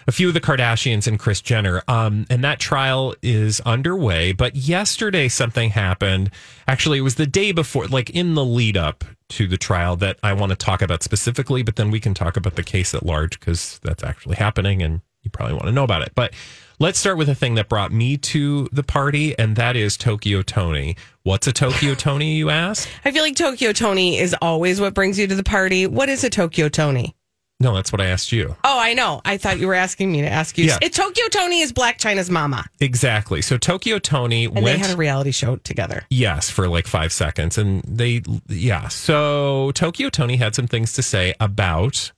a 0.07 0.11
few 0.11 0.27
of 0.27 0.33
the 0.33 0.41
Kardashians 0.41 1.07
and 1.07 1.19
Kris 1.19 1.41
Jenner. 1.41 1.83
Um, 1.87 2.25
and 2.29 2.43
that 2.43 2.59
trial 2.59 3.15
is 3.21 3.59
underway. 3.61 4.31
But 4.31 4.55
yesterday, 4.55 5.27
something 5.27 5.71
happened. 5.71 6.29
Actually, 6.67 6.99
it 6.99 7.01
was 7.01 7.15
the 7.15 7.27
day 7.27 7.51
before, 7.51 7.87
like 7.87 8.09
in 8.09 8.35
the 8.35 8.45
lead 8.45 8.77
up 8.77 9.03
to 9.29 9.47
the 9.47 9.57
trial 9.57 9.95
that 9.97 10.19
I 10.21 10.33
want 10.33 10.51
to 10.51 10.55
talk 10.55 10.81
about 10.81 11.03
specifically, 11.03 11.63
but 11.63 11.75
then 11.75 11.91
we 11.91 11.99
can 11.99 12.13
talk 12.13 12.37
about 12.37 12.55
the 12.55 12.63
case 12.63 12.93
at 12.93 13.05
large 13.05 13.39
because 13.39 13.79
that's 13.83 14.03
actually 14.03 14.35
happening 14.35 14.81
and 14.81 15.01
you 15.23 15.31
probably 15.31 15.53
want 15.53 15.65
to 15.65 15.71
know 15.71 15.83
about 15.83 16.01
it. 16.01 16.11
But 16.13 16.33
let's 16.79 16.99
start 16.99 17.17
with 17.17 17.29
a 17.29 17.35
thing 17.35 17.55
that 17.55 17.69
brought 17.69 17.91
me 17.91 18.17
to 18.17 18.67
the 18.71 18.83
party, 18.83 19.37
and 19.39 19.55
that 19.55 19.75
is 19.75 19.97
Tokyo 19.97 20.41
Toni. 20.41 20.95
What's 21.23 21.47
a 21.47 21.53
Tokyo 21.53 21.95
Toni, 21.95 22.35
you 22.35 22.49
ask? 22.49 22.87
I 23.05 23.11
feel 23.11 23.23
like 23.23 23.35
Tokyo 23.35 23.71
Toni 23.71 24.19
is 24.19 24.35
always 24.41 24.79
what 24.79 24.93
brings 24.93 25.17
you 25.17 25.25
to 25.27 25.35
the 25.35 25.43
party. 25.43 25.87
What 25.87 26.09
is 26.09 26.23
a 26.23 26.29
Tokyo 26.29 26.69
Toni? 26.69 27.15
No, 27.63 27.73
that's 27.73 27.93
what 27.93 28.01
I 28.01 28.07
asked 28.07 28.33
you. 28.33 28.57
Oh, 28.65 28.79
I 28.79 28.93
know. 28.93 29.21
I 29.23 29.37
thought 29.37 29.57
you 29.57 29.67
were 29.67 29.73
asking 29.73 30.11
me 30.11 30.21
to 30.21 30.27
ask 30.27 30.57
you. 30.57 30.65
Yeah. 30.65 30.77
It, 30.81 30.93
Tokyo 30.93 31.27
Toni 31.29 31.61
is 31.61 31.71
Blac 31.71 31.97
Chyna's 31.97 32.29
mama, 32.29 32.65
Exactly. 32.81 33.41
So 33.41 33.57
Tokyo 33.57 33.99
Toni 33.99 34.45
and 34.45 34.67
they 34.67 34.77
had 34.77 34.91
a 34.91 34.97
reality 34.97 35.31
show 35.31 35.55
together. 35.55 36.05
Yes, 36.09 36.49
for 36.49 36.67
like 36.67 36.87
five 36.87 37.13
seconds. 37.13 37.57
And 37.57 37.81
they, 37.83 38.21
yeah. 38.49 38.89
So 38.89 39.71
Tokyo 39.75 40.09
Toni 40.09 40.35
had 40.35 40.55
some 40.55 40.67
things 40.67 40.91
to 40.93 41.01
say 41.01 41.33
about 41.39 42.11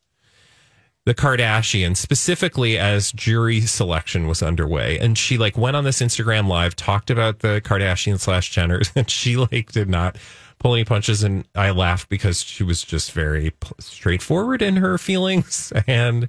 the 1.06 1.14
Kardashians, 1.14 1.98
specifically 1.98 2.80
as 2.80 3.12
jury 3.12 3.62
selection 3.62 4.26
was 4.26 4.42
underway. 4.42 4.98
And 4.98 5.16
she 5.16 5.38
like 5.38 5.56
went 5.56 5.76
on 5.76 5.84
this 5.84 6.02
Instagram 6.02 6.48
live, 6.48 6.76
talked 6.76 7.12
about 7.12 7.40
the 7.40 7.62
Kardashian 7.64 8.20
slash 8.20 8.52
Jenners, 8.52 8.92
and 8.96 9.08
she 9.10 9.38
like 9.38 9.72
did 9.72 9.88
not 9.90 10.18
pull 10.66 10.74
any 10.74 10.84
punches. 10.84 11.22
And 11.22 11.48
I 11.54 11.70
laughed 11.70 12.10
because 12.10 12.42
she 12.42 12.64
was 12.64 12.82
just 12.82 13.12
very 13.12 13.54
straightforward 13.78 14.64
in 14.64 14.78
her 14.78 14.98
feelings 14.98 15.72
and 15.88 16.28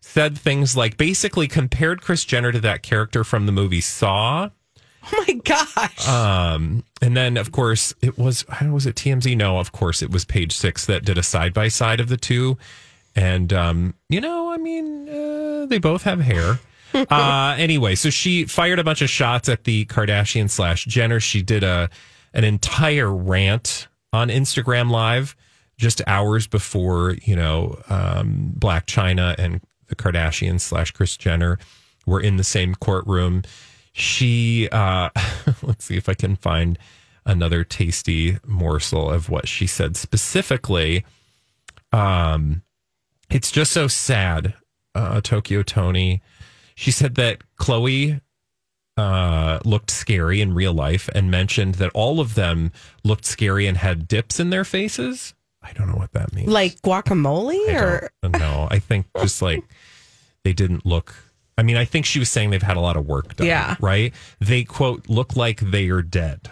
said 0.00 0.36
things 0.36 0.76
like 0.76 0.96
basically 0.96 1.46
compared 1.46 2.02
Kris 2.02 2.24
Jenner 2.24 2.50
to 2.50 2.58
that 2.58 2.82
character 2.82 3.22
from 3.22 3.46
the 3.46 3.52
movie 3.52 3.80
Saw. 3.80 4.50
Oh 5.12 5.24
my 5.28 5.34
gosh. 5.44 6.08
Um, 6.08 6.82
and 7.00 7.16
then 7.16 7.36
of 7.36 7.52
course 7.52 7.94
it 8.02 8.18
was 8.18 8.44
how 8.48 8.66
was 8.72 8.84
it 8.84 8.96
TMZ? 8.96 9.36
No, 9.36 9.60
of 9.60 9.70
course 9.70 10.02
it 10.02 10.10
was 10.10 10.24
Page 10.24 10.56
Six 10.56 10.84
that 10.86 11.04
did 11.04 11.16
a 11.16 11.22
side 11.22 11.54
by 11.54 11.68
side 11.68 12.00
of 12.00 12.08
the 12.08 12.16
two, 12.16 12.58
and 13.14 13.52
um, 13.52 13.94
you 14.08 14.20
know, 14.20 14.50
I 14.50 14.56
mean, 14.56 15.08
uh, 15.08 15.66
they 15.66 15.78
both 15.78 16.02
have 16.02 16.20
hair. 16.20 16.58
uh, 16.94 17.54
anyway, 17.56 17.94
so 17.94 18.10
she 18.10 18.44
fired 18.44 18.80
a 18.80 18.84
bunch 18.84 19.02
of 19.02 19.08
shots 19.08 19.48
at 19.48 19.64
the 19.64 19.86
Kardashian 19.86 20.50
slash 20.50 20.84
Jenner. 20.84 21.20
She 21.20 21.42
did 21.42 21.62
a 21.62 21.88
an 22.32 22.44
entire 22.44 23.12
rant 23.12 23.88
on 24.12 24.28
Instagram 24.28 24.90
Live 24.90 25.36
just 25.76 26.02
hours 26.06 26.46
before 26.46 27.16
you 27.22 27.36
know 27.36 27.80
um, 27.88 28.52
Blac 28.58 28.86
Chyna 28.86 29.36
and 29.38 29.60
the 29.86 29.96
Kardashians 29.96 30.60
slash 30.60 30.90
Kris 30.90 31.16
Jenner 31.16 31.58
were 32.06 32.20
in 32.20 32.36
the 32.36 32.44
same 32.44 32.74
courtroom. 32.74 33.42
She 33.92 34.68
uh, 34.70 35.10
let's 35.62 35.84
see 35.84 35.96
if 35.96 36.08
I 36.08 36.14
can 36.14 36.36
find 36.36 36.78
another 37.24 37.62
tasty 37.62 38.38
morsel 38.46 39.10
of 39.10 39.28
what 39.28 39.46
she 39.46 39.66
said 39.66 39.96
specifically. 39.96 41.04
Um, 41.92 42.62
it's 43.30 43.50
just 43.50 43.72
so 43.72 43.86
sad. 43.86 44.54
Uh, 44.94 45.20
Tokyo 45.20 45.62
Toni, 45.62 46.22
she 46.74 46.90
said 46.90 47.14
that 47.16 47.42
Khloe 47.60 48.20
uh, 48.98 49.60
looked 49.64 49.90
scary 49.90 50.40
in 50.40 50.54
real 50.54 50.72
life 50.72 51.08
and 51.14 51.30
mentioned 51.30 51.76
that 51.76 51.90
all 51.94 52.20
of 52.20 52.34
them 52.34 52.72
looked 53.04 53.24
scary 53.24 53.66
and 53.66 53.76
had 53.78 54.08
dips 54.08 54.38
in 54.40 54.50
their 54.50 54.64
faces. 54.64 55.34
I 55.62 55.72
don't 55.72 55.88
know 55.88 55.96
what 55.96 56.12
that 56.12 56.32
means. 56.32 56.48
like 56.48 56.80
guacamole 56.82 57.58
or 57.74 58.10
don't. 58.22 58.72
I 58.72 58.78
think 58.78 59.06
just 59.20 59.42
like 59.42 59.62
they 60.44 60.52
didn't 60.52 60.86
look. 60.86 61.14
I 61.58 61.62
mean, 61.62 61.76
I 61.76 61.84
think 61.84 62.06
she 62.06 62.18
was 62.20 62.30
saying 62.30 62.50
they've 62.50 62.62
had 62.62 62.76
a 62.76 62.80
lot 62.80 62.96
of 62.96 63.06
work 63.06 63.36
done. 63.36 63.46
Yeah. 63.48 63.76
Right. 63.80 64.14
They 64.38 64.62
quote 64.64 65.08
look 65.08 65.34
like 65.36 65.60
they 65.60 65.88
are 65.90 66.02
dead. 66.02 66.50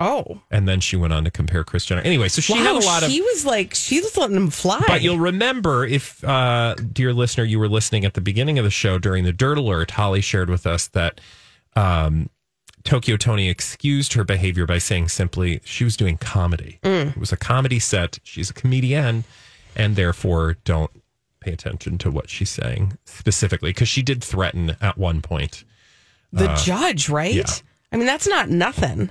oh 0.00 0.40
And 0.50 0.66
then 0.66 0.80
she 0.80 0.96
went 0.96 1.12
on 1.12 1.24
to 1.24 1.30
compare 1.30 1.62
Kris 1.64 1.84
Jenner. 1.84 2.00
Anyway, 2.00 2.28
so 2.28 2.40
she 2.40 2.54
wow, 2.54 2.58
had 2.60 2.76
a 2.82 2.86
lot 2.86 3.02
of. 3.02 3.10
she 3.10 3.20
was 3.20 3.44
like 3.44 3.74
she 3.74 4.00
was 4.00 4.16
letting 4.16 4.34
them 4.34 4.50
fly. 4.50 4.82
But 4.86 5.02
you'll 5.02 5.18
remember 5.18 5.84
if, 5.84 6.24
uh, 6.24 6.74
dear 6.74 7.12
listener, 7.12 7.44
you 7.44 7.58
were 7.58 7.68
listening 7.68 8.04
at 8.06 8.14
the 8.14 8.20
beginning 8.22 8.58
of 8.58 8.64
the 8.64 8.70
show 8.70 8.98
during 8.98 9.24
the 9.24 9.32
Dirt 9.32 9.58
Alert, 9.58 9.92
Holly 9.92 10.22
shared 10.22 10.48
with 10.50 10.66
us 10.66 10.88
that 10.88 11.20
um, 11.76 12.28
Tokyo 12.84 13.16
Toni 13.16 13.48
excused 13.48 14.12
her 14.14 14.24
behavior 14.24 14.66
by 14.66 14.78
saying 14.78 15.08
simply 15.08 15.60
she 15.64 15.84
was 15.84 15.96
doing 15.96 16.16
comedy. 16.16 16.78
It 16.82 17.16
was 17.16 17.32
a 17.32 17.36
comedy 17.36 17.78
set. 17.78 18.18
She's 18.22 18.50
a 18.50 18.54
comedian, 18.54 19.24
and 19.74 19.96
therefore 19.96 20.56
don't 20.64 20.90
pay 21.40 21.52
attention 21.52 21.98
to 21.98 22.10
what 22.10 22.28
she's 22.30 22.50
saying 22.50 22.96
specifically 23.04 23.70
because 23.70 23.88
she 23.88 24.02
did 24.02 24.22
threaten 24.24 24.76
at 24.80 24.96
one 24.98 25.20
point. 25.22 25.64
the 26.32 26.52
judge, 26.64 27.08
right? 27.08 27.34
yeah. 27.34 27.44
I 27.92 27.96
mean, 27.96 28.06
that's 28.06 28.26
not 28.26 28.50
nothing. 28.50 29.10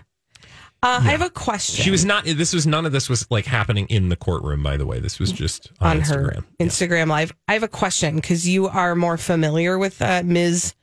Uh, 0.84 1.00
I 1.02 1.12
have 1.12 1.22
a 1.22 1.30
question. 1.32 1.84
She 1.84 1.90
was 1.90 2.06
not. 2.06 2.26
This 2.26 2.54
was 2.54 2.68
none 2.68 2.86
of 2.86 2.92
this 2.92 3.10
was 3.10 3.26
like 3.32 3.46
happening 3.46 3.88
in 3.88 4.10
the 4.10 4.16
courtroom. 4.16 4.62
By 4.62 4.78
the 4.78 4.86
way, 4.86 5.00
this 5.00 5.20
was 5.20 5.32
just 5.32 5.72
on, 5.80 5.98
on 5.98 6.04
Instagram. 6.04 6.36
her 6.36 6.44
Yeah. 6.60 6.66
Instagram 6.68 7.08
live. 7.08 7.34
I 7.48 7.54
have 7.54 7.64
a 7.64 7.68
question 7.68 8.16
because 8.18 8.48
you 8.48 8.68
are 8.68 8.94
more 8.96 9.18
familiar 9.18 9.80
with 9.80 10.00
uh, 10.02 10.22
Ms. 10.24 10.76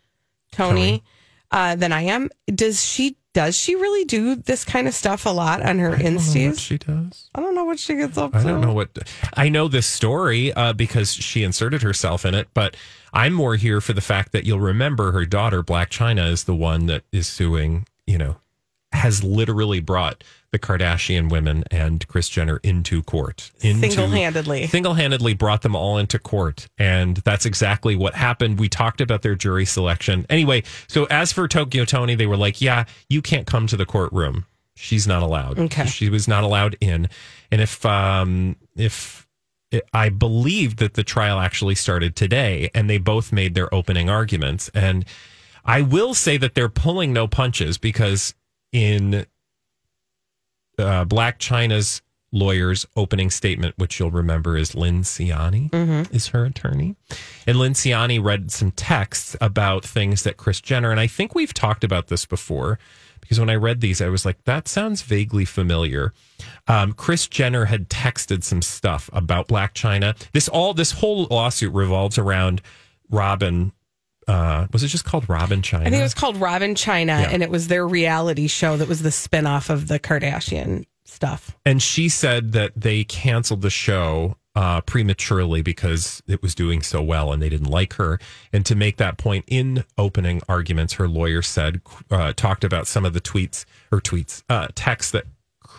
Toni, 0.51 1.05
Uh, 1.53 1.77
than 1.77 1.93
I 1.93 2.03
am. 2.03 2.31
Does 2.47 2.83
she? 2.85 3.17
Does 3.35 3.57
she 3.57 3.77
really 3.77 4.05
do 4.05 4.35
this 4.37 4.63
kind 4.65 4.87
of 4.87 4.93
stuff 4.95 5.25
a 5.25 5.31
lot 5.31 5.63
on 5.63 5.79
her 5.79 5.95
I 5.95 6.03
don't 6.03 6.03
know 6.03 6.13
what 6.13 6.23
instas? 6.23 6.59
she 6.61 6.79
does. 6.79 7.31
I 7.35 7.41
don't 7.41 7.55
know 7.55 7.65
what 7.65 7.79
she 7.79 7.95
gets 7.95 8.19
up 8.19 8.33
to. 8.33 8.39
I 8.39 8.43
don't 8.43 8.61
know 8.61 8.75
what 8.75 8.91
I 9.35 9.49
know 9.49 9.69
this 9.69 9.87
story 9.87 10.53
uh, 10.53 10.75
because 10.75 11.15
she 11.15 11.43
inserted 11.43 11.81
herself 11.83 12.27
in 12.27 12.35
it, 12.35 12.49
but 12.53 12.77
I'm 13.15 13.33
more 13.33 13.57
here 13.57 13.81
for 13.81 13.95
the 13.95 14.03
fact 14.03 14.33
that 14.33 14.45
you'll 14.45 14.61
remember 14.61 15.13
her 15.13 15.25
daughter, 15.25 15.63
Blac 15.63 15.89
Chyna, 15.89 16.31
is 16.31 16.45
the 16.45 16.55
one 16.55 16.87
that 16.87 17.05
is 17.11 17.27
suing. 17.27 17.87
You 18.07 18.19
know, 18.19 18.37
has 18.93 19.23
literally 19.25 19.81
brought 19.81 20.25
the 20.53 20.59
Kardashian 20.59 21.31
women 21.31 21.65
and 21.71 22.07
Kris 22.07 22.29
Jenner 22.29 22.61
into 22.63 23.03
court. 23.03 23.51
Into, 23.63 23.91
Single-handedly. 23.91 24.67
Single-handedly 24.69 25.35
brought 25.35 25.63
them 25.63 25.75
all 25.75 25.99
into 25.99 26.19
court, 26.19 26.69
and 26.79 27.17
that's 27.19 27.47
exactly 27.47 27.97
what 27.97 28.15
happened. 28.15 28.61
We 28.61 28.69
talked 28.69 29.01
about 29.01 29.23
their 29.23 29.35
jury 29.35 29.65
selection. 29.65 30.27
Anyway, 30.29 30.63
so 30.87 31.07
as 31.07 31.33
for 31.33 31.49
Tokyo 31.49 31.85
Toni, 31.85 32.15
they 32.15 32.27
were 32.27 32.37
like, 32.37 32.61
"Yeah, 32.61 32.85
you 33.09 33.23
can't 33.23 33.47
come 33.47 33.67
to 33.67 33.77
the 33.77 33.87
courtroom. 33.87 34.45
She's 34.77 35.07
not 35.07 35.23
allowed. 35.23 35.59
Okay. 35.59 35.87
she 35.87 36.11
was 36.11 36.29
not 36.29 36.45
allowed 36.45 36.77
in." 36.81 37.09
And 37.51 37.61
if 37.61 37.85
um 37.87 38.57
if 38.77 39.27
I 39.95 40.11
believe 40.11 40.77
that 40.77 40.95
the 40.95 41.03
trial 41.03 41.39
actually 41.41 41.77
started 41.77 42.15
today, 42.15 42.71
and 42.75 42.91
they 42.91 42.99
both 42.99 43.33
made 43.33 43.55
their 43.55 43.75
opening 43.75 44.11
arguments. 44.11 44.71
And 44.75 45.07
I 45.65 45.81
will 45.81 46.13
say 46.13 46.37
that 46.37 46.55
they're 46.55 46.69
pulling 46.69 47.13
no 47.15 47.27
punches 47.27 47.79
because 47.79 48.35
in 48.73 49.25
uh, 50.79 51.05
Blac 51.05 51.39
Chyna's 51.39 52.03
lawyer's 52.33 52.87
opening 52.97 53.31
statement, 53.31 53.75
which 53.77 53.99
you'll 54.01 54.11
remember 54.11 54.57
is 54.57 54.75
Lynne 54.75 55.03
Ciani, 55.03 55.71
is 56.15 56.29
her 56.29 56.45
attorney. 56.47 56.97
And 57.47 57.59
Lynne 57.59 57.75
Ciani 57.75 58.23
read 58.23 58.51
some 58.51 58.71
texts 58.71 59.37
about 59.41 59.85
things 59.85 60.23
that 60.23 60.39
Kris 60.39 60.61
Jenner, 60.61 60.91
and 60.91 60.99
I 60.99 61.07
think 61.07 61.35
we've 61.35 61.53
talked 61.53 61.85
about 61.85 62.09
this 62.09 62.25
before 62.25 62.79
because 63.21 63.39
when 63.39 63.51
I 63.51 63.55
read 63.55 63.81
these, 63.81 64.03
I 64.03 64.09
was 64.09 64.27
like, 64.27 64.43
that 64.45 64.67
sounds 64.67 65.03
vaguely 65.03 65.45
familiar. 65.45 66.13
Um, 66.67 66.93
Kris 66.93 67.29
Jenner 67.29 67.67
had 67.67 67.89
texted 67.89 68.43
some 68.43 68.63
stuff 68.63 69.09
about 69.13 69.49
Blac 69.49 69.73
Chyna. 69.75 70.17
This 70.33 70.49
all 70.49 70.75
this 70.75 70.93
whole 70.93 71.27
lawsuit 71.31 71.73
revolves 71.73 72.19
around 72.19 72.61
Robin. 73.11 73.73
Uh, 74.29 74.67
was 74.73 74.83
it 74.83 74.89
just 74.89 75.05
called 75.05 75.29
Rob 75.29 75.49
& 75.49 75.51
Chyna? 75.51 75.81
I 75.81 75.85
think 75.85 75.97
it 75.97 76.03
was 76.03 76.15
called 76.15 76.37
Rob 76.37 76.61
& 76.63 76.63
Chyna, 76.63 77.07
Yeah. 77.07 77.31
and 77.31 77.43
it 77.43 77.51
was 77.51 77.69
their 77.69 77.87
reality 77.87 78.47
show 78.47 78.77
that 78.77 78.89
was 78.89 79.03
the 79.03 79.09
spinoff 79.11 79.69
of 79.71 79.89
the 79.89 79.99
Kardashian 79.99 80.85
stuff. 81.05 81.57
and 81.67 81.83
she 81.83 82.09
said 82.09 82.53
that 82.53 82.73
they 82.77 83.05
canceled 83.05 83.61
the 83.63 83.71
show 83.71 84.37
uh, 84.55 84.81
prematurely 84.83 85.63
because 85.63 86.23
it 86.27 86.43
was 86.43 86.55
doing 86.55 86.83
so 86.83 87.03
well 87.03 87.33
and 87.33 87.41
they 87.43 87.49
didn't 87.49 87.69
like 87.71 87.95
her. 87.95 88.19
And 88.53 88.65
to 88.67 88.75
make 88.75 88.99
that 88.99 89.17
point 89.19 89.45
in 89.49 89.85
opening 89.99 90.43
arguments, 90.49 90.95
her 90.95 91.09
lawyer 91.09 91.41
said, 91.43 91.81
uh, 92.11 92.33
talked 92.35 92.63
about 92.63 92.87
some 92.87 93.05
of 93.07 93.15
the 93.15 93.21
tweets 93.21 93.65
or 93.91 94.01
tweets, 94.01 94.43
uh, 94.51 94.69
texts 94.75 95.11
that 95.13 95.25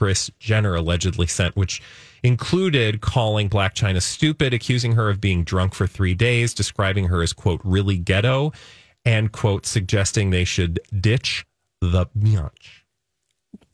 Kris 0.03 0.29
Jenner 0.37 0.75
allegedly 0.75 1.27
sent, 1.27 1.55
which 1.55 1.81
included 2.23 2.99
calling 2.99 3.49
Blac 3.49 3.73
Chyna 3.73 4.01
stupid, 4.01 4.53
accusing 4.53 4.91
her 4.95 5.09
of 5.09 5.21
being 5.21 5.45
drunk 5.45 5.73
for 5.73 5.87
three 5.87 6.13
days, 6.13 6.53
describing 6.53 7.07
her 7.07 7.21
as, 7.21 7.31
quote, 7.31 7.61
really 7.63 7.97
ghetto, 7.97 8.51
and, 9.05 9.31
quote, 9.31 9.65
suggesting 9.65 10.29
they 10.29 10.43
should 10.43 10.81
ditch 10.99 11.45
the 11.79 12.07
biatch. 12.19 12.81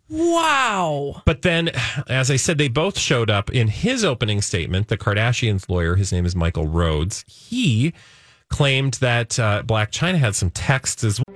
Wow. 0.08 1.24
But 1.26 1.42
then, 1.42 1.72
as 2.08 2.30
I 2.30 2.36
said, 2.36 2.60
they 2.60 2.68
both 2.68 3.00
showed 3.00 3.32
up 3.32 3.50
in 3.50 3.68
his 3.68 4.06
opening 4.06 4.44
statement. 4.44 4.88
The 4.88 5.00
Kardashians' 5.00 5.68
lawyer, 5.68 5.96
his 5.96 6.12
name 6.12 6.28
is 6.28 6.36
Michael 6.36 6.68
Rhodes, 6.68 7.26
he 7.28 7.92
claimed 8.50 8.96
that 8.96 9.40
uh, 9.40 9.64
Blac 9.64 9.90
Chyna 9.90 10.20
had 10.20 10.36
some 10.36 10.52
texts 10.52 11.04
as 11.04 11.20
well. 11.28 11.29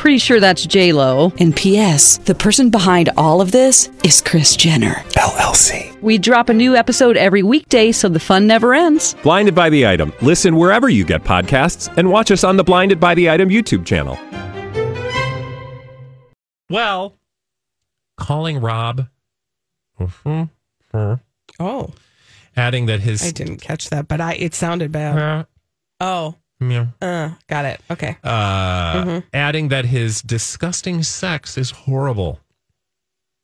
Pretty 0.00 0.16
sure 0.16 0.40
that's 0.40 0.64
J 0.64 0.94
Lo. 0.94 1.30
And 1.40 1.54
P.S. 1.54 2.16
The 2.24 2.34
person 2.34 2.70
behind 2.70 3.10
all 3.18 3.42
of 3.42 3.52
this 3.52 3.90
is 4.02 4.22
Kris 4.22 4.56
Jenner 4.56 4.94
LLC. 5.10 6.00
We 6.00 6.16
drop 6.16 6.48
a 6.48 6.54
new 6.54 6.74
episode 6.74 7.18
every 7.18 7.42
weekday, 7.42 7.92
so 7.92 8.08
the 8.08 8.18
fun 8.18 8.46
never 8.46 8.72
ends. 8.72 9.14
Blinded 9.22 9.54
by 9.54 9.68
the 9.68 9.86
item. 9.86 10.14
Listen 10.22 10.56
wherever 10.56 10.88
you 10.88 11.04
get 11.04 11.22
podcasts, 11.22 11.94
and 11.98 12.10
watch 12.10 12.30
us 12.30 12.44
on 12.44 12.56
the 12.56 12.64
Blinded 12.64 12.98
by 12.98 13.14
the 13.14 13.28
Item 13.28 13.50
YouTube 13.50 13.84
channel. 13.84 14.18
Well, 16.70 17.16
calling 18.16 18.58
Rob, 18.58 19.06
mhm, 20.00 20.48
her, 20.94 21.20
Oh, 21.58 21.92
adding 22.56 22.86
that 22.86 23.00
his 23.00 23.22
I 23.22 23.32
didn't 23.32 23.58
catch 23.58 23.90
that, 23.90 24.08
but 24.08 24.18
I 24.22 24.32
it 24.32 24.54
sounded 24.54 24.92
bad. 24.92 25.46
Oh, 26.00 26.36
Yeah. 26.60 26.86
uh, 27.00 27.30
got 27.48 27.64
it. 27.64 27.80
Okay. 27.90 28.16
Uh, 28.22 29.02
Mhm. 29.04 29.22
adding 29.32 29.68
that 29.68 29.86
his 29.86 30.20
disgusting 30.22 31.02
sex 31.02 31.56
is 31.56 31.70
horrible. 31.70 32.38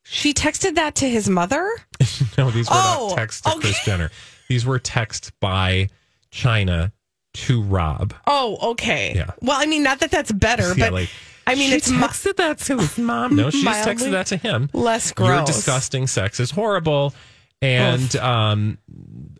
She 0.03 0.33
texted 0.33 0.75
that 0.75 0.95
to 0.95 1.09
his 1.09 1.27
mother. 1.29 1.69
No, 2.37 2.51
these 2.51 2.69
were 2.69 2.75
Oh, 2.75 3.07
not 3.09 3.17
texts 3.17 3.41
to 3.41 3.49
okay. 3.51 3.59
Kris 3.61 3.83
Jenner. 3.85 4.11
These 4.47 4.65
were 4.65 4.79
texts 4.79 5.31
by 5.41 5.89
Chyna 6.31 6.91
to 7.33 7.61
Rob. 7.63 8.13
Oh, 8.27 8.71
okay. 8.71 9.13
Yeah. 9.15 9.31
Well, 9.41 9.57
I 9.59 9.65
mean, 9.65 9.83
not 9.83 9.99
that 9.99 10.11
that's 10.11 10.31
better, 10.31 10.69
Yeah, 10.75 10.85
but 10.85 10.93
like, 10.93 11.09
I 11.47 11.55
mean, 11.55 11.69
she 11.71 11.75
it's 11.77 11.91
texted 11.91 12.35
that 12.37 12.59
to 12.59 12.77
his 12.77 12.97
mom. 12.97 13.35
No, 13.35 13.49
she 13.49 13.63
texted 13.65 14.11
that 14.11 14.27
to 14.27 14.37
him. 14.37 14.69
less 14.73 15.11
gross. 15.11 15.29
Your 15.29 15.45
disgusting 15.45 16.05
sex 16.07 16.39
is 16.39 16.51
horrible. 16.51 17.13
And 17.61 18.15
um, 18.17 18.77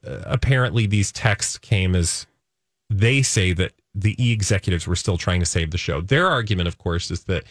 uh, 0.05 0.21
apparently, 0.25 0.87
these 0.87 1.11
texts 1.11 1.57
came 1.59 1.95
as 1.95 2.25
they 2.89 3.21
say 3.21 3.53
that 3.53 3.73
the 3.93 4.15
e 4.23 4.31
executives 4.31 4.87
were 4.87 4.95
still 4.95 5.17
trying 5.17 5.39
to 5.39 5.45
save 5.45 5.71
the 5.71 5.77
show. 5.77 6.01
Their 6.01 6.27
argument, 6.27 6.67
of 6.67 6.77
course, 6.77 7.09
is 7.11 7.23
that 7.25 7.43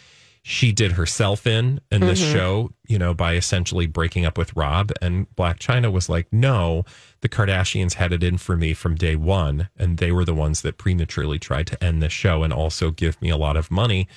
she 0.43 0.71
did 0.71 0.93
herself 0.93 1.45
in 1.45 1.81
in 1.91 1.99
this 2.01 2.21
Mhm. 2.21 2.31
show, 2.31 2.71
you 2.87 2.97
know, 2.97 3.13
by 3.13 3.35
essentially 3.35 3.85
breaking 3.85 4.25
up 4.25 4.37
with 4.37 4.55
Rob. 4.55 4.93
And 5.01 5.27
Blac 5.35 5.59
Chyna 5.59 5.91
was 5.91 6.07
like, 6.07 6.27
no, 6.31 6.85
the 7.19 7.27
Kardashians 7.27 7.95
had 7.95 8.13
it 8.13 8.23
in 8.23 8.37
for 8.37 8.55
me 8.55 8.73
from 8.73 8.95
day 8.95 9.17
one. 9.17 9.67
And 9.75 9.97
they 9.97 10.11
were 10.11 10.23
the 10.23 10.33
ones 10.33 10.61
that 10.61 10.77
prematurely 10.77 11.37
tried 11.37 11.67
to 11.67 11.83
end 11.83 12.01
the 12.01 12.07
show 12.09 12.43
and 12.43 12.53
also 12.53 12.91
give 12.91 13.21
me 13.21 13.29
a 13.29 13.35
lot 13.35 13.57
of 13.57 13.69
money 13.69 14.07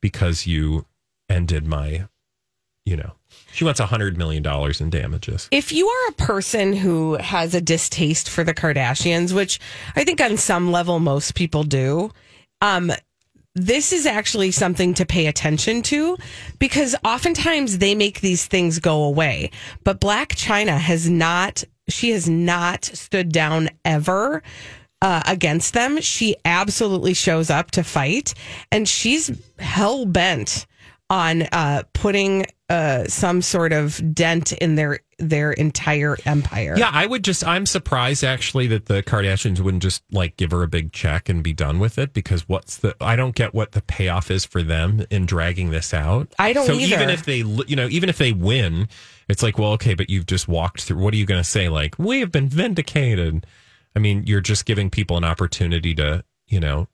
because 0.00 0.46
you 0.46 0.86
ended 1.28 1.66
my, 1.66 2.06
you 2.84 2.96
know, 2.96 3.16
she 3.52 3.64
wants 3.64 3.80
a 3.80 3.86
$100 3.86 4.16
million 4.16 4.44
in 4.80 4.90
damages. 4.90 5.48
If 5.50 5.72
you 5.72 5.86
are 5.88 6.08
a 6.08 6.12
person 6.12 6.72
who 6.72 7.14
has 7.14 7.54
a 7.54 7.60
distaste 7.60 8.28
for 8.28 8.44
the 8.44 8.54
Kardashians, 8.54 9.32
which 9.32 9.58
I 9.96 10.04
think 10.04 10.20
on 10.20 10.36
some 10.36 10.70
level 10.70 11.00
most 11.00 11.34
people 11.34 11.64
do, 11.64 12.10
um, 12.60 12.92
this 13.54 13.92
is 13.92 14.06
actually 14.06 14.52
something 14.52 14.94
to 14.94 15.04
pay 15.04 15.26
attention 15.26 15.82
to 15.82 16.16
because 16.58 16.94
oftentimes 17.04 17.78
they 17.78 17.94
make 17.94 18.20
these 18.20 18.46
things 18.46 18.78
go 18.78 19.02
away. 19.02 19.50
But 19.82 20.00
Blac 20.00 20.28
Chyna 20.28 20.78
has 20.78 21.10
not, 21.10 21.64
she 21.88 22.10
has 22.10 22.28
not 22.28 22.84
stood 22.84 23.32
down 23.32 23.70
ever. 23.84 24.42
Uh, 25.02 25.22
against 25.26 25.72
them, 25.72 25.98
she 26.02 26.36
absolutely 26.44 27.14
shows 27.14 27.48
up 27.48 27.70
to 27.70 27.82
fight, 27.82 28.34
and 28.70 28.86
she's 28.86 29.30
hell 29.58 30.04
bent 30.04 30.66
on 31.10 31.42
uh, 31.42 31.82
putting 31.92 32.46
uh, 32.70 33.04
some 33.04 33.42
sort 33.42 33.72
of 33.72 34.00
dent 34.14 34.52
in 34.52 34.76
their 34.76 35.00
their 35.18 35.52
entire 35.52 36.16
empire. 36.24 36.74
Yeah, 36.78 36.88
I 36.90 37.04
would 37.04 37.22
just, 37.24 37.46
I'm 37.46 37.66
surprised 37.66 38.24
actually 38.24 38.68
that 38.68 38.86
the 38.86 39.02
Kardashians 39.02 39.60
wouldn't 39.60 39.82
just 39.82 40.02
like 40.10 40.38
give 40.38 40.50
her 40.52 40.62
a 40.62 40.68
big 40.68 40.92
check 40.92 41.28
and 41.28 41.42
be 41.42 41.52
done 41.52 41.78
with 41.78 41.98
it 41.98 42.14
because 42.14 42.48
what's 42.48 42.78
the, 42.78 42.96
I 43.02 43.16
don't 43.16 43.34
get 43.34 43.52
what 43.52 43.72
the 43.72 43.82
payoff 43.82 44.30
is 44.30 44.46
for 44.46 44.62
them 44.62 45.04
in 45.10 45.26
dragging 45.26 45.72
this 45.72 45.92
out. 45.92 46.32
I 46.38 46.54
don't 46.54 46.64
So 46.64 46.72
either. 46.72 46.94
even 46.94 47.10
if 47.10 47.24
they, 47.26 47.38
you 47.38 47.76
know, 47.76 47.86
even 47.90 48.08
if 48.08 48.16
they 48.16 48.32
win, 48.32 48.88
it's 49.28 49.42
like, 49.42 49.58
well, 49.58 49.72
okay, 49.72 49.92
but 49.92 50.08
you've 50.08 50.24
just 50.24 50.48
walked 50.48 50.84
through, 50.84 51.02
what 51.02 51.12
are 51.12 51.18
you 51.18 51.26
going 51.26 51.42
to 51.42 51.48
say? 51.48 51.68
Like, 51.68 51.98
we 51.98 52.20
have 52.20 52.32
been 52.32 52.48
vindicated. 52.48 53.44
I 53.94 53.98
mean, 53.98 54.24
you're 54.26 54.40
just 54.40 54.64
giving 54.64 54.88
people 54.88 55.18
an 55.18 55.24
opportunity 55.24 55.94
to, 55.96 56.24
you 56.46 56.60
know, 56.60 56.88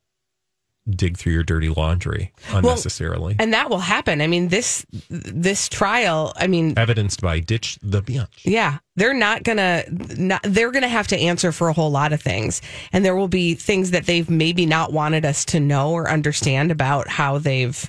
dig 0.89 1.17
through 1.17 1.33
your 1.33 1.43
dirty 1.43 1.69
laundry 1.69 2.33
unnecessarily. 2.53 3.35
and 3.39 3.53
that 3.53 3.69
will 3.71 3.79
happen. 3.81 4.21
I 4.21 4.27
mean 4.27 4.49
this 4.49 4.87
this 5.11 5.69
trial. 5.69 6.33
I 6.37 6.47
mean, 6.47 6.75
Evidenced 6.77 7.21
by 7.21 7.41
Ditch 7.41 7.79
the 7.83 8.03
Biatch. 8.03 8.29
yeah, 8.45 8.79
they're 8.95 9.15
not 9.15 9.43
gonna. 9.43 9.85
Not, 10.17 10.41
they're 10.45 10.71
gonna 10.71 10.89
have 10.89 11.09
to 11.09 11.19
answer 11.19 11.51
for 11.53 11.69
a 11.69 11.73
whole 11.73 11.91
lot 11.91 12.13
of 12.13 12.23
things, 12.23 12.63
and 12.93 13.05
there 13.05 13.17
will 13.17 13.29
be 13.29 13.55
things 13.55 13.91
that 13.91 14.07
they've 14.07 14.29
maybe 14.31 14.67
not 14.67 14.93
wanted 14.93 15.25
us 15.25 15.45
to 15.47 15.61
know 15.61 15.91
or 15.93 16.09
understand 16.11 16.71
about 16.71 17.09
how 17.09 17.39
they've 17.39 17.89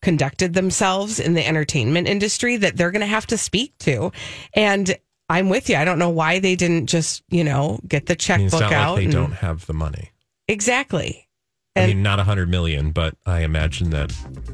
conducted 0.00 0.54
themselves 0.54 1.18
in 1.20 1.34
the 1.34 1.46
entertainment 1.46 2.06
industry 2.08 2.56
that 2.56 2.76
they're 2.76 2.90
gonna 2.92 3.06
have 3.06 3.26
to 3.28 3.38
speak 3.38 3.76
to, 3.80 4.10
and. 4.54 4.96
I'm 5.30 5.50
with 5.50 5.68
you. 5.68 5.76
I 5.76 5.84
don't 5.84 5.98
know 5.98 6.08
why 6.08 6.38
they 6.38 6.56
didn't 6.56 6.86
just, 6.86 7.22
you 7.28 7.44
know, 7.44 7.78
get 7.86 8.06
the 8.06 8.16
I 8.32 8.38
mean, 8.38 8.48
checkbook 8.48 8.72
out. 8.72 8.92
like 8.92 9.00
they 9.00 9.04
and- 9.04 9.12
don't 9.12 9.32
have 9.34 9.66
the 9.66 9.74
money. 9.74 10.08
exactly. 10.48 11.27
I 11.76 11.86
mean, 11.86 12.02
not 12.02 12.18
a 12.18 12.24
hundred 12.24 12.48
million, 12.48 12.90
but 12.90 13.14
I 13.24 13.40
imagine 13.40 13.90
that 13.90 14.10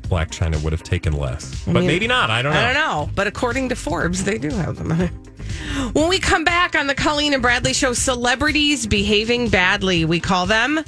Blac 0.09 0.29
Chyna 0.31 0.63
would 0.63 0.73
have 0.73 0.83
taken 0.83 1.15
less. 1.15 1.65
But 1.65 1.81
mean, 1.81 1.87
maybe 1.87 2.07
not. 2.07 2.31
I 2.31 2.43
don't 2.43 2.53
know. 2.53 2.61
I 2.61 2.73
don't 2.73 2.75
know. 2.75 3.11
But 3.15 3.27
according 3.27 3.71
to 3.71 3.77
Forbes, 3.77 4.25
they 4.25 4.37
do 4.39 4.51
have 4.51 4.77
the 4.77 4.85
money. 4.85 5.11
When 5.93 6.09
we 6.09 6.19
come 6.19 6.45
back 6.45 6.75
on 6.75 6.87
the 6.87 6.95
Colleen 6.95 7.33
and 7.33 7.43
Bradley 7.43 7.73
show, 7.73 7.93
celebrities 7.93 8.87
behaving 8.87 9.49
badly, 9.49 10.05
we 10.05 10.21
call 10.21 10.47
them 10.47 10.81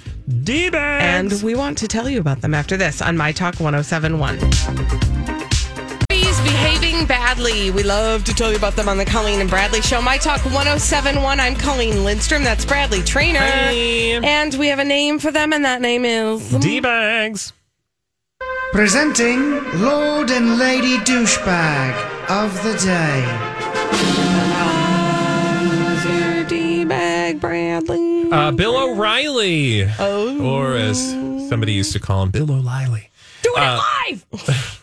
D 0.44 0.70
bags. 0.70 1.32
And 1.32 1.42
we 1.44 1.54
want 1.54 1.78
to 1.78 1.88
tell 1.88 2.08
you 2.08 2.20
about 2.20 2.40
them 2.40 2.54
after 2.54 2.76
this 2.76 3.02
on 3.02 3.16
My 3.16 3.32
Talk 3.32 3.58
1071. 3.60 5.15
Celebrities 6.76 6.80
behaving 6.80 7.06
badly. 7.06 7.70
We 7.70 7.82
love 7.82 8.24
to 8.24 8.34
tell 8.34 8.50
you 8.50 8.56
about 8.56 8.76
them 8.76 8.88
on 8.88 8.98
the 8.98 9.04
Colleen 9.04 9.40
and 9.40 9.48
Bradley 9.50 9.80
show. 9.80 10.00
My 10.02 10.16
Talk 10.18 10.44
1071. 10.44 11.40
I'm 11.40 11.54
Colleen 11.56 12.04
Lindstrom. 12.04 12.42
That's 12.44 12.64
Bradley 12.64 13.02
Traynor. 13.02 13.38
Hey. 13.40 14.14
And 14.22 14.54
we 14.54 14.68
have 14.68 14.78
a 14.78 14.84
name 14.84 15.18
for 15.18 15.30
them, 15.30 15.52
and 15.52 15.64
that 15.64 15.80
name 15.80 16.04
is. 16.04 16.50
D 16.50 16.80
bags. 16.80 17.52
Presenting 18.72 19.62
Lord 19.80 20.30
and 20.30 20.58
Lady 20.58 20.96
Douchebag 20.98 21.94
of 22.28 22.52
the 22.62 22.74
Day. 22.84 23.22
Your 26.36 26.44
D-bag, 26.44 27.40
Bradley. 27.40 28.30
Uh, 28.30 28.50
Bill 28.52 28.76
O'Reilly. 28.76 29.84
Oh. 29.98 30.40
Or 30.44 30.74
as 30.74 31.10
somebody 31.48 31.72
used 31.72 31.92
to 31.92 32.00
call 32.00 32.22
him, 32.24 32.30
Bill 32.30 32.50
O'Reilly. 32.50 33.10
Doing 33.42 33.56
Uh, 33.58 33.80
it 34.08 34.26
live! 34.42 34.82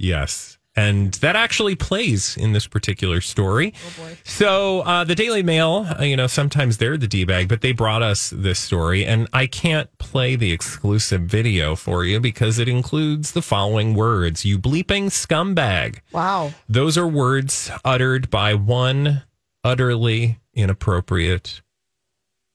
Yes. 0.00 0.57
And 0.78 1.14
that 1.14 1.34
actually 1.34 1.74
plays 1.74 2.36
in 2.36 2.52
this 2.52 2.68
particular 2.68 3.20
story. 3.20 3.74
Oh 3.84 4.02
boy. 4.02 4.16
So 4.22 4.80
uh, 4.82 5.02
the 5.02 5.16
Daily 5.16 5.42
Mail, 5.42 5.88
uh, 5.98 6.04
you 6.04 6.16
know, 6.16 6.28
sometimes 6.28 6.78
they're 6.78 6.96
the 6.96 7.08
D 7.08 7.24
bag, 7.24 7.48
but 7.48 7.62
they 7.62 7.72
brought 7.72 8.00
us 8.00 8.30
this 8.30 8.60
story, 8.60 9.04
and 9.04 9.26
I 9.32 9.48
can't 9.48 9.90
play 9.98 10.36
the 10.36 10.52
exclusive 10.52 11.22
video 11.22 11.74
for 11.74 12.04
you 12.04 12.20
because 12.20 12.60
it 12.60 12.68
includes 12.68 13.32
the 13.32 13.42
following 13.42 13.94
words: 13.94 14.44
"You 14.44 14.56
bleeping 14.56 15.06
scumbag." 15.06 15.98
Wow. 16.12 16.52
Those 16.68 16.96
are 16.96 17.08
words 17.08 17.72
uttered 17.84 18.30
by 18.30 18.54
one 18.54 19.24
utterly 19.64 20.38
inappropriate 20.54 21.60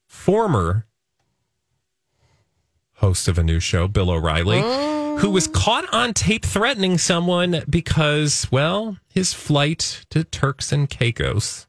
former 0.06 0.86
host 2.94 3.28
of 3.28 3.38
a 3.38 3.42
new 3.42 3.60
show, 3.60 3.86
Bill 3.86 4.10
O'Reilly, 4.10 4.62
who 5.18 5.30
was 5.30 5.46
caught 5.48 5.92
on 5.92 6.12
tape 6.14 6.44
threatening 6.44 6.98
someone 6.98 7.62
because, 7.68 8.46
well, 8.50 8.98
his 9.08 9.32
flight 9.32 10.04
to 10.10 10.24
Turks 10.24 10.72
and 10.72 10.88
Caicos 10.88 11.66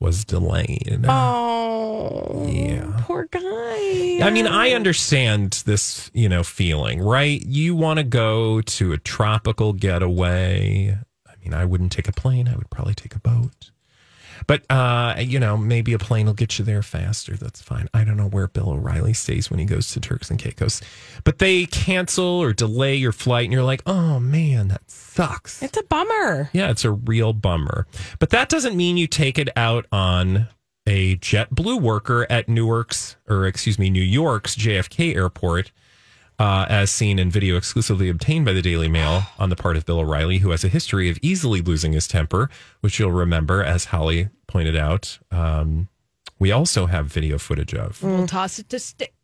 was 0.00 0.24
delayed. 0.24 1.04
Oh. 1.08 2.46
Yeah. 2.48 2.92
Poor 3.00 3.26
guy. 3.30 4.20
I 4.22 4.30
mean, 4.30 4.46
I 4.46 4.72
understand 4.72 5.62
this, 5.66 6.10
you 6.12 6.28
know, 6.28 6.42
feeling, 6.42 7.00
right? 7.00 7.40
You 7.44 7.74
want 7.74 7.98
to 7.98 8.04
go 8.04 8.60
to 8.60 8.92
a 8.92 8.98
tropical 8.98 9.72
getaway. 9.72 10.98
I 11.26 11.32
mean, 11.42 11.54
I 11.54 11.64
wouldn't 11.64 11.92
take 11.92 12.08
a 12.08 12.12
plane. 12.12 12.48
I 12.48 12.56
would 12.56 12.70
probably 12.70 12.94
take 12.94 13.14
a 13.14 13.20
boat. 13.20 13.71
But 14.46 14.64
uh, 14.70 15.16
you 15.18 15.38
know, 15.38 15.56
maybe 15.56 15.92
a 15.92 15.98
plane 15.98 16.26
will 16.26 16.34
get 16.34 16.58
you 16.58 16.64
there 16.64 16.82
faster. 16.82 17.36
That's 17.36 17.62
fine. 17.62 17.88
I 17.94 18.04
don't 18.04 18.16
know 18.16 18.28
where 18.28 18.48
Bill 18.48 18.70
O'Reilly 18.70 19.12
stays 19.12 19.50
when 19.50 19.58
he 19.58 19.64
goes 19.64 19.90
to 19.92 20.00
Turks 20.00 20.30
and 20.30 20.38
Caicos, 20.38 20.80
but 21.24 21.38
they 21.38 21.66
cancel 21.66 22.24
or 22.24 22.52
delay 22.52 22.94
your 22.94 23.12
flight, 23.12 23.44
and 23.44 23.52
you're 23.52 23.64
like, 23.64 23.82
oh 23.86 24.20
man, 24.20 24.68
that 24.68 24.90
sucks. 24.90 25.62
It's 25.62 25.78
a 25.78 25.82
bummer. 25.84 26.50
Yeah, 26.52 26.70
it's 26.70 26.84
a 26.84 26.92
real 26.92 27.32
bummer. 27.32 27.86
But 28.18 28.30
that 28.30 28.48
doesn't 28.48 28.76
mean 28.76 28.96
you 28.96 29.06
take 29.06 29.38
it 29.38 29.48
out 29.56 29.86
on 29.92 30.48
a 30.86 31.16
JetBlue 31.16 31.80
worker 31.80 32.26
at 32.28 32.48
Newark's, 32.48 33.16
or 33.28 33.46
excuse 33.46 33.78
me, 33.78 33.90
New 33.90 34.02
York's 34.02 34.56
JFK 34.56 35.14
airport, 35.14 35.70
uh, 36.42 36.66
as 36.68 36.90
seen 36.90 37.20
in 37.20 37.30
video 37.30 37.56
exclusively 37.56 38.08
obtained 38.08 38.44
by 38.44 38.52
the 38.52 38.62
Daily 38.62 38.88
Mail 38.88 39.22
on 39.38 39.48
the 39.48 39.54
part 39.54 39.76
of 39.76 39.86
Bill 39.86 40.00
O'Reilly, 40.00 40.38
who 40.38 40.50
has 40.50 40.64
a 40.64 40.68
history 40.68 41.08
of 41.08 41.16
easily 41.22 41.60
losing 41.60 41.92
his 41.92 42.08
temper, 42.08 42.50
which 42.80 42.98
you'll 42.98 43.12
remember, 43.12 43.62
as 43.62 43.84
Holly 43.86 44.28
pointed 44.48 44.74
out. 44.74 45.20
Um, 45.30 45.88
we 46.40 46.50
also 46.50 46.86
have 46.86 47.06
video 47.06 47.38
footage 47.38 47.74
of. 47.74 48.02
We'll 48.02 48.26
toss 48.26 48.58
it 48.58 48.68
to 48.70 48.80
stick. 48.80 49.14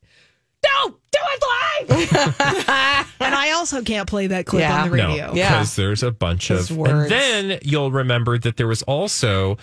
No, 0.64 0.90
do 0.90 1.18
it 1.20 1.90
live. 1.90 3.06
and 3.20 3.34
I 3.34 3.50
also 3.56 3.82
can't 3.82 4.08
play 4.08 4.28
that 4.28 4.46
clip 4.46 4.70
on 4.70 4.88
the 4.88 4.94
radio. 4.94 5.26
No, 5.26 5.32
because 5.32 5.74
there's 5.74 6.04
a 6.04 6.12
bunch 6.12 6.48
His 6.48 6.70
of. 6.70 6.76
words. 6.76 7.10
And 7.10 7.50
then 7.50 7.58
you'll 7.62 7.90
remember 7.90 8.38
that 8.38 8.56
there 8.56 8.68
was 8.68 8.82
also. 8.82 9.58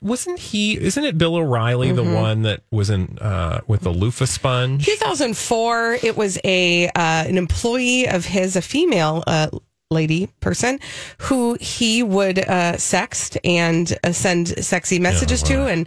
Wasn't 0.00 0.38
he? 0.38 0.78
Isn't 0.80 1.04
it 1.04 1.18
Bill 1.18 1.36
O'Reilly, 1.36 1.92
the 1.92 2.02
Mhm. 2.04 2.14
one 2.14 2.42
that 2.42 2.62
was 2.70 2.90
in 2.90 3.18
uh, 3.20 3.60
with 3.66 3.82
the 3.82 3.90
loofah 3.90 4.26
sponge? 4.26 4.84
2004, 4.86 5.98
it 6.02 6.16
was 6.16 6.38
a 6.44 6.86
uh, 6.88 6.90
an 6.96 7.36
employee 7.38 8.06
of 8.08 8.24
his, 8.24 8.56
a 8.56 8.62
female 8.62 9.22
uh, 9.26 9.48
lady 9.90 10.28
person, 10.40 10.80
who 11.18 11.56
he 11.60 12.02
would 12.02 12.38
uh, 12.38 12.74
sext 12.74 13.36
and 13.44 13.96
uh, 14.02 14.12
send 14.12 14.48
sexy 14.64 14.98
messages 14.98 15.42
to, 15.44 15.66
and 15.66 15.86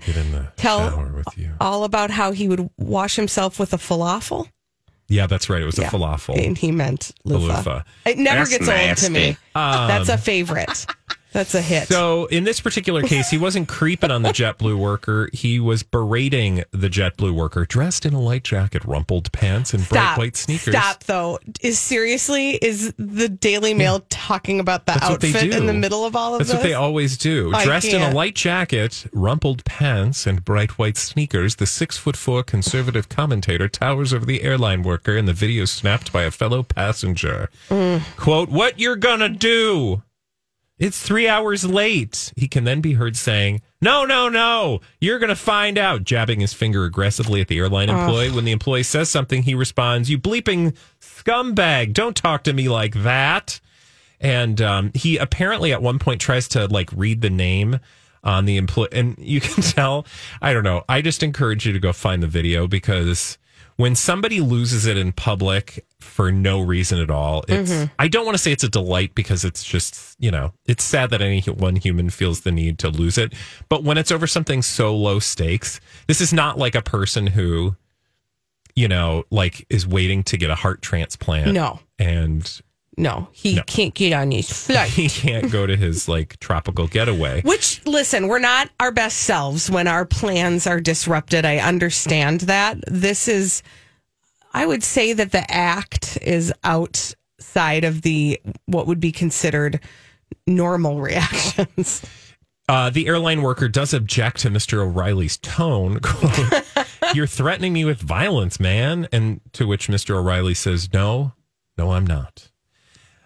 tell 0.56 1.12
all 1.60 1.84
about 1.84 2.10
how 2.12 2.32
he 2.32 2.48
would 2.48 2.70
wash 2.78 3.16
himself 3.16 3.60
with 3.60 3.74
a 3.74 3.78
falafel. 3.78 4.48
Yeah, 5.10 5.26
that's 5.28 5.50
right. 5.50 5.62
It 5.62 5.66
was 5.66 5.78
Yeah. 5.78 5.88
a 5.88 5.92
falafel. 5.92 6.38
And 6.46 6.58
he 6.58 6.72
meant 6.72 7.12
The 7.26 7.38
loofah. 7.38 7.58
loofah. 7.58 7.82
It 8.06 8.18
never 8.18 8.40
That's 8.46 8.50
gets 8.68 8.68
old 8.68 8.98
to 8.98 9.10
me. 9.10 9.38
Um, 9.56 9.88
That's 9.88 10.10
a 10.10 10.18
favorite. 10.18 10.86
That's 11.34 11.54
a 11.56 11.62
hit. 11.62 11.88
So 11.88 12.26
in 12.28 12.46
this 12.46 12.60
particular 12.60 13.04
case, 13.04 13.30
he 13.30 13.38
wasn't 13.38 13.68
creeping 13.68 14.12
on 14.12 14.22
the 14.24 14.30
JetBlue 14.30 14.78
worker. 14.78 15.30
He 15.34 15.60
was 15.60 15.84
berating 15.84 16.64
the 16.72 16.90
JetBlue 16.90 17.34
worker, 17.34 17.66
dressed 17.66 18.06
in 18.06 18.14
a 18.14 18.20
light 18.20 18.44
jacket, 18.44 18.84
rumpled 18.86 19.32
pants, 19.32 19.74
and 19.74 19.88
bright 19.88 20.02
Stop. 20.02 20.18
white 20.18 20.36
sneakers. 20.38 20.74
Stop 20.74 21.04
though. 21.04 21.40
Is 21.62 21.80
seriously 21.80 22.52
is 22.56 22.94
the 22.98 23.30
Daily 23.30 23.74
Mail 23.74 24.06
talking 24.10 24.60
about 24.60 24.86
the 24.86 24.94
That's 24.94 25.06
outfit 25.06 25.54
in 25.54 25.66
the 25.66 25.74
middle 25.74 26.06
of 26.06 26.16
all 26.16 26.34
of 26.34 26.40
That's 26.40 26.52
this? 26.52 26.58
what 26.58 26.64
they 26.64 26.74
always 26.74 27.18
do. 27.18 27.54
I 27.54 27.66
Dressed 27.66 27.88
in 27.88 28.02
a 28.02 28.12
light 28.12 28.36
jacket, 28.36 29.06
rumpled 29.14 29.66
pants, 29.66 30.26
and 30.26 30.44
bright 30.44 30.78
white 30.80 30.98
sneakers, 30.98 31.58
the 31.58 31.66
six 31.66 31.98
foot 31.98 32.16
four 32.18 32.44
conservative 32.44 33.10
commentator 33.10 33.68
towers 33.68 34.14
over 34.14 34.26
the 34.26 34.42
airline 34.44 34.84
worker 34.84 35.16
in 35.18 35.26
the 35.26 35.34
video 35.34 35.66
snapped 35.66 36.12
by 36.14 36.24
a 36.24 36.32
fellow 36.32 36.64
passenger. 36.64 37.50
Mm. 37.70 38.02
Quote, 38.16 38.50
What 38.50 38.80
you're 38.80 38.96
gonna 38.96 39.30
do? 39.30 40.02
It's 40.80 41.02
three 41.02 41.28
hours 41.28 41.66
late. 41.66 42.32
He 42.36 42.48
can 42.48 42.64
then 42.64 42.82
be 42.82 42.94
heard 42.94 43.18
saying, 43.18 43.62
No, 43.82 44.06
no, 44.06 44.30
no, 44.30 44.82
you're 45.02 45.18
going 45.18 45.30
to 45.30 45.36
find 45.36 45.78
out, 45.78 46.04
jabbing 46.04 46.40
his 46.40 46.54
finger 46.54 46.86
aggressively 46.86 47.42
at 47.42 47.48
the 47.48 47.58
airline 47.58 47.90
Ugh. 47.90 47.98
employee. 47.98 48.32
When 48.32 48.46
the 48.46 48.52
employee 48.52 48.84
says 48.84 49.10
something, 49.10 49.44
he 49.44 49.56
responds, 49.56 50.10
You 50.10 50.20
bleeping 50.20 50.76
scumbag, 51.02 51.94
don't 51.94 52.16
talk 52.16 52.44
to 52.44 52.54
me 52.54 52.70
like 52.70 52.94
that. 53.04 53.60
And 54.20 54.62
um, 54.62 54.92
he 54.94 55.18
apparently 55.18 55.74
at 55.74 55.82
one 55.82 56.00
point 56.00 56.22
tries 56.22 56.48
to 56.50 56.68
like 56.68 56.92
read 56.94 57.22
the 57.22 57.30
name 57.30 57.80
on 58.24 58.46
the 58.46 58.58
employee. 58.58 58.90
And 58.92 59.16
you 59.18 59.42
can 59.42 59.64
tell, 59.64 60.06
I 60.42 60.54
don't 60.54 60.64
know. 60.64 60.84
I 60.88 61.02
just 61.02 61.24
encourage 61.24 61.66
you 61.66 61.74
to 61.74 61.80
go 61.80 61.92
find 61.92 62.22
the 62.22 62.28
video 62.28 62.68
because 62.68 63.40
when 63.78 63.96
somebody 63.96 64.42
loses 64.42 64.86
it 64.86 64.98
in 64.98 65.12
public 65.12 65.86
for 66.08 66.32
no 66.32 66.60
reason 66.62 67.00
at 67.00 67.12
all, 67.12 67.44
it's, 67.48 67.72
Mhm. 67.72 67.92
I 68.00 68.08
don't 68.08 68.26
want 68.26 68.36
to 68.36 68.42
say 68.42 68.52
it's 68.52 68.64
a 68.64 68.70
delight 68.70 69.14
because 69.16 69.46
it's 69.46 69.64
just, 69.64 70.16
you 70.20 70.32
know, 70.32 70.54
it's 70.66 70.84
sad 70.84 71.10
that 71.12 71.22
any 71.22 71.42
one 71.42 71.76
human 71.76 72.10
feels 72.10 72.42
the 72.42 72.52
need 72.52 72.80
to 72.80 72.90
lose 72.90 73.18
it. 73.18 73.34
But 73.70 73.84
when 73.84 73.98
it's 73.98 74.12
over 74.12 74.28
something 74.28 74.62
so 74.62 74.96
low 74.96 75.20
stakes, 75.20 75.80
this 76.08 76.22
is 76.22 76.34
not 76.34 76.58
like 76.58 76.76
a 76.76 76.82
person 76.82 77.28
who, 77.28 77.76
you 78.76 78.88
know, 78.88 79.24
like 79.32 79.66
is 79.70 79.88
waiting 79.88 80.24
to 80.24 80.38
get 80.38 80.50
a 80.50 80.56
heart 80.56 80.82
transplant. 80.82 81.52
No. 81.54 81.80
And 82.00 82.50
no, 83.00 83.28
he 83.32 83.56
No. 83.56 83.64
can't 83.68 83.94
get 83.94 84.14
on 84.14 84.32
his 84.32 84.52
flight. 84.52 84.90
he 85.02 85.08
can't 85.10 85.52
go 85.52 85.66
to 85.68 85.76
his 85.76 86.08
like 86.08 86.40
tropical 86.40 86.88
getaway. 86.88 87.42
Which, 87.42 87.82
listen, 87.86 88.28
we're 88.28 88.40
not 88.40 88.70
our 88.80 88.92
best 88.92 89.20
selves 89.20 89.70
when 89.70 89.88
our 89.88 90.06
plans 90.06 90.66
are 90.68 90.80
disrupted. 90.80 91.46
I 91.46 91.58
understand 91.58 92.42
that. 92.42 92.78
This 92.88 93.28
is, 93.28 93.62
I 94.58 94.66
would 94.66 94.84
say 94.84 95.14
that 95.14 95.32
the 95.32 95.50
act 95.52 96.18
is 96.24 96.52
outside 96.64 97.84
of 97.84 98.02
the 98.02 98.42
what 98.66 98.88
would 98.88 99.00
be 99.00 99.12
considered 99.12 99.80
normal 100.46 101.00
reactions. 101.00 102.04
Uh, 102.70 102.90
the 102.90 103.08
airline 103.08 103.44
worker 103.44 103.70
does 103.70 103.94
object 103.94 104.40
to 104.40 104.50
Mr. 104.50 104.80
O'Reilly's 104.80 105.38
tone. 105.38 106.02
You're 107.14 107.26
threatening 107.26 107.72
me 107.72 107.86
with 107.86 108.02
violence, 108.02 108.60
man. 108.60 109.08
And 109.14 109.40
to 109.54 109.66
which 109.66 109.88
Mr. 109.88 110.18
O'Reilly 110.18 110.54
says, 110.54 110.92
No, 110.92 111.32
no, 111.78 111.94
I'm 111.94 112.06
not. 112.06 112.52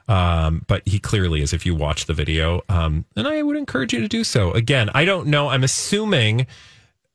Um, 0.07 0.63
but 0.67 0.87
he 0.87 0.99
clearly 0.99 1.41
is 1.41 1.53
if 1.53 1.65
you 1.65 1.73
watch 1.73 2.05
the 2.05 2.13
video. 2.13 2.61
Um, 2.69 3.05
and 3.15 3.27
I 3.27 3.41
would 3.41 3.57
encourage 3.57 3.93
you 3.93 4.01
to 4.01 4.07
do 4.07 4.23
so. 4.23 4.51
Again, 4.51 4.91
I 4.93 5.05
don't 5.05 5.25
know. 5.25 5.49
I'm 5.49 5.63
assuming 5.63 6.45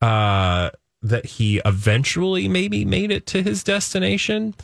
uh, 0.03 0.71
that 1.09 1.27
he 1.27 1.61
eventually 1.65 2.49
maybe 2.49 2.85
made 2.85 3.11
it 3.11 3.27
to 3.27 3.43
his 3.43 3.63
destination. 3.63 4.55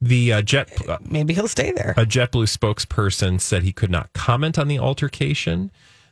The 0.00 0.32
uh, 0.32 0.42
jet 0.42 0.70
maybe 1.08 1.32
he'll 1.32 1.48
stay 1.48 1.70
there. 1.70 1.94
A 1.96 2.04
JetBlue 2.04 2.48
spokesperson 2.56 3.40
said 3.40 3.62
he 3.62 3.72
could 3.72 3.90
not 3.90 4.12
comment 4.12 4.58
on 4.58 4.66
the 4.66 4.78
altercation. 4.78 5.70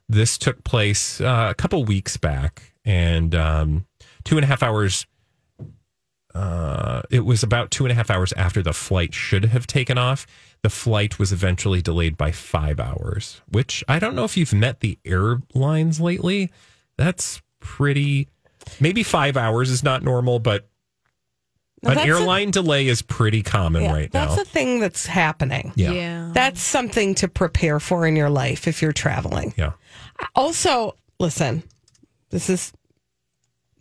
This 0.08 0.38
took 0.38 0.62
place 0.64 1.20
uh, 1.20 1.48
a 1.50 1.54
couple 1.54 1.84
weeks 1.84 2.16
back, 2.16 2.72
and 2.84 3.34
um, 3.34 3.86
two 4.24 4.36
and 4.36 4.44
a 4.44 4.46
half 4.46 4.62
hours. 4.62 5.06
Uh, 6.32 7.02
it 7.10 7.24
was 7.24 7.42
about 7.42 7.72
two 7.72 7.84
and 7.84 7.90
a 7.90 7.94
half 7.96 8.08
hours 8.08 8.32
after 8.34 8.62
the 8.62 8.72
flight 8.72 9.12
should 9.12 9.46
have 9.46 9.66
taken 9.66 9.98
off. 9.98 10.24
The 10.62 10.70
flight 10.70 11.18
was 11.18 11.32
eventually 11.32 11.82
delayed 11.82 12.16
by 12.16 12.30
five 12.30 12.78
hours, 12.78 13.40
which 13.48 13.82
I 13.88 13.98
don't 13.98 14.14
know 14.14 14.24
if 14.24 14.36
you've 14.36 14.54
met 14.54 14.78
the 14.78 14.98
airlines 15.04 16.00
lately. 16.00 16.52
That's 16.96 17.42
pretty. 17.58 18.28
Maybe 18.78 19.02
five 19.02 19.36
hours 19.36 19.70
is 19.70 19.82
not 19.82 20.02
normal, 20.02 20.38
but 20.38 20.68
No, 21.82 21.90
an 21.90 21.96
that's 21.96 22.06
a- 22.06 22.08
airline 22.10 22.50
delay 22.50 22.86
is 22.86 23.02
pretty 23.02 23.42
common 23.42 23.82
Yeah, 23.84 23.92
right 23.92 24.12
now. 24.14 24.20
that's 24.26 24.36
now. 24.36 24.42
a 24.42 24.44
thing 24.44 24.80
that's 24.80 25.06
happening. 25.06 25.72
Yeah. 25.76 25.92
Yeah. 25.92 26.30
That's 26.34 26.60
something 26.60 27.14
to 27.16 27.28
prepare 27.28 27.80
for 27.80 28.06
in 28.06 28.16
your 28.16 28.30
life 28.30 28.68
if 28.68 28.82
you're 28.82 28.92
traveling. 28.92 29.54
Yeah. 29.56 29.72
Also, 30.34 30.94
listen, 31.18 31.62
this 32.30 32.50
is 32.50 32.72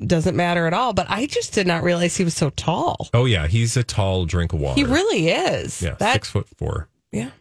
doesn't 0.05 0.37
matter 0.37 0.65
at 0.65 0.73
all, 0.73 0.93
but 0.93 1.07
I 1.09 1.25
just 1.25 1.51
did 1.53 1.67
not 1.67 1.83
realize 1.83 2.15
he 2.15 2.23
was 2.23 2.33
so 2.33 2.51
tall. 2.51 3.09
Oh 3.13 3.25
yeah, 3.25 3.47
he's 3.47 3.75
a 3.75 3.83
tall 3.83 4.23
drink 4.25 4.53
of 4.53 4.61
water. 4.61 4.75
He 4.79 4.85
really 4.85 5.27
is. 5.27 5.81
yeah, 5.81 5.95
That- 5.99 6.13
six 6.13 6.29
foot 6.29 6.47
four. 6.57 6.87
Yeah. 7.11 7.31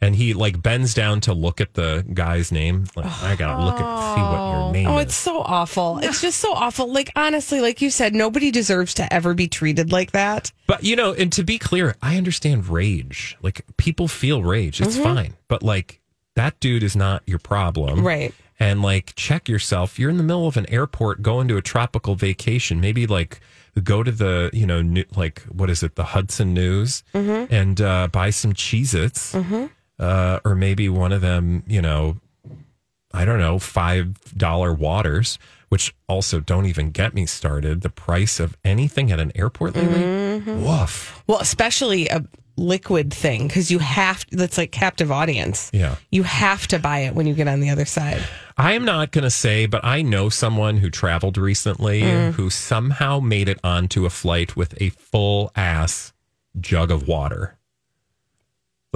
And 0.00 0.14
he 0.14 0.34
like 0.34 0.62
bends 0.62 0.92
down 0.92 1.22
to 1.22 1.32
look 1.32 1.60
at 1.60 1.72
the 1.74 2.04
guy's 2.12 2.52
name. 2.52 2.84
Like 2.94 3.06
I 3.22 3.34
gotta 3.34 3.64
look 3.64 3.80
at 3.80 4.14
see 4.14 4.20
what 4.20 4.50
your 4.52 4.72
name 4.72 4.86
is. 4.86 4.92
Oh, 4.92 4.98
is. 4.98 5.04
it's 5.06 5.14
so 5.14 5.40
awful. 5.40 5.98
It's 6.02 6.20
just 6.20 6.38
so 6.38 6.52
awful. 6.52 6.92
Like 6.92 7.10
honestly, 7.16 7.60
like 7.62 7.80
you 7.80 7.90
said, 7.90 8.14
nobody 8.14 8.50
deserves 8.50 8.92
to 8.94 9.10
ever 9.12 9.32
be 9.32 9.48
treated 9.48 9.92
like 9.92 10.12
that. 10.12 10.52
But 10.66 10.84
you 10.84 10.96
know, 10.96 11.14
and 11.14 11.32
to 11.32 11.42
be 11.44 11.58
clear, 11.58 11.96
I 12.02 12.18
understand 12.18 12.68
rage. 12.68 13.38
Like 13.40 13.62
people 13.78 14.06
feel 14.06 14.42
rage. 14.42 14.82
It's 14.82 14.98
Mhm. 14.98 15.02
fine. 15.02 15.34
But 15.48 15.62
like 15.62 16.00
that 16.34 16.60
dude 16.60 16.82
is 16.82 16.94
not 16.94 17.22
your 17.26 17.38
problem. 17.38 18.04
Right. 18.06 18.34
And 18.60 18.82
like 18.82 19.14
check 19.16 19.48
yourself. 19.48 19.98
You're 19.98 20.10
in 20.10 20.18
the 20.18 20.22
middle 20.22 20.46
of 20.46 20.58
an 20.58 20.68
airport 20.70 21.22
going 21.22 21.48
to 21.48 21.56
a 21.56 21.62
tropical 21.62 22.16
vacation. 22.16 22.82
Maybe 22.82 23.06
like 23.06 23.40
go 23.82 24.02
to 24.02 24.10
the, 24.12 24.50
you 24.52 24.66
know, 24.66 24.82
new, 24.82 25.04
like 25.16 25.40
what 25.44 25.68
is 25.70 25.82
it, 25.82 25.94
the 25.96 26.04
Hudson 26.04 26.52
News 26.54 27.02
Mhm. 27.14 27.48
and 27.50 27.80
uh, 27.80 28.08
buy 28.12 28.28
some 28.30 28.52
Cheez 28.52 28.94
Its. 28.94 29.34
Uh, 29.98 30.40
or 30.44 30.54
maybe 30.54 30.88
one 30.88 31.12
of 31.12 31.20
them, 31.22 31.62
you 31.66 31.80
know, 31.80 32.18
I 33.12 33.24
don't 33.24 33.38
know, 33.38 33.58
five 33.58 34.36
dollar 34.36 34.74
waters, 34.74 35.38
which 35.70 35.94
also 36.08 36.40
don't 36.40 36.66
even 36.66 36.90
get 36.90 37.14
me 37.14 37.24
started. 37.26 37.80
The 37.80 37.88
price 37.90 38.38
of 38.38 38.56
anything 38.64 39.10
at 39.10 39.20
an 39.20 39.32
airport 39.34 39.74
lately. 39.74 40.00
Mhm. 40.02 40.60
Woof. 40.62 41.22
Well, 41.26 41.38
especially 41.40 42.08
a 42.08 42.24
liquid 42.58 43.12
thing 43.12 43.46
because 43.46 43.70
you 43.70 43.78
have 43.78 44.24
that's 44.32 44.56
like 44.58 44.70
captive 44.72 45.10
audience. 45.12 45.70
Yeah. 45.72 45.96
You 46.10 46.22
have 46.24 46.66
to 46.68 46.78
buy 46.78 47.00
it 47.00 47.14
when 47.14 47.26
you 47.26 47.34
get 47.34 47.48
on 47.48 47.60
the 47.60 47.70
other 47.70 47.84
side. 47.84 48.22
I 48.58 48.72
am 48.72 48.84
not 48.84 49.12
going 49.12 49.24
to 49.24 49.30
say, 49.30 49.66
but 49.66 49.84
I 49.84 50.00
know 50.02 50.28
someone 50.30 50.78
who 50.78 50.88
traveled 50.90 51.36
recently 51.36 52.00
Mm. 52.02 52.32
who 52.34 52.48
somehow 52.50 53.20
made 53.20 53.48
it 53.48 53.58
onto 53.64 54.06
a 54.06 54.10
flight 54.10 54.56
with 54.56 54.74
a 54.80 54.88
full 54.90 55.52
ass 55.56 56.12
jug 56.58 56.90
of 56.90 57.06
water. 57.08 57.56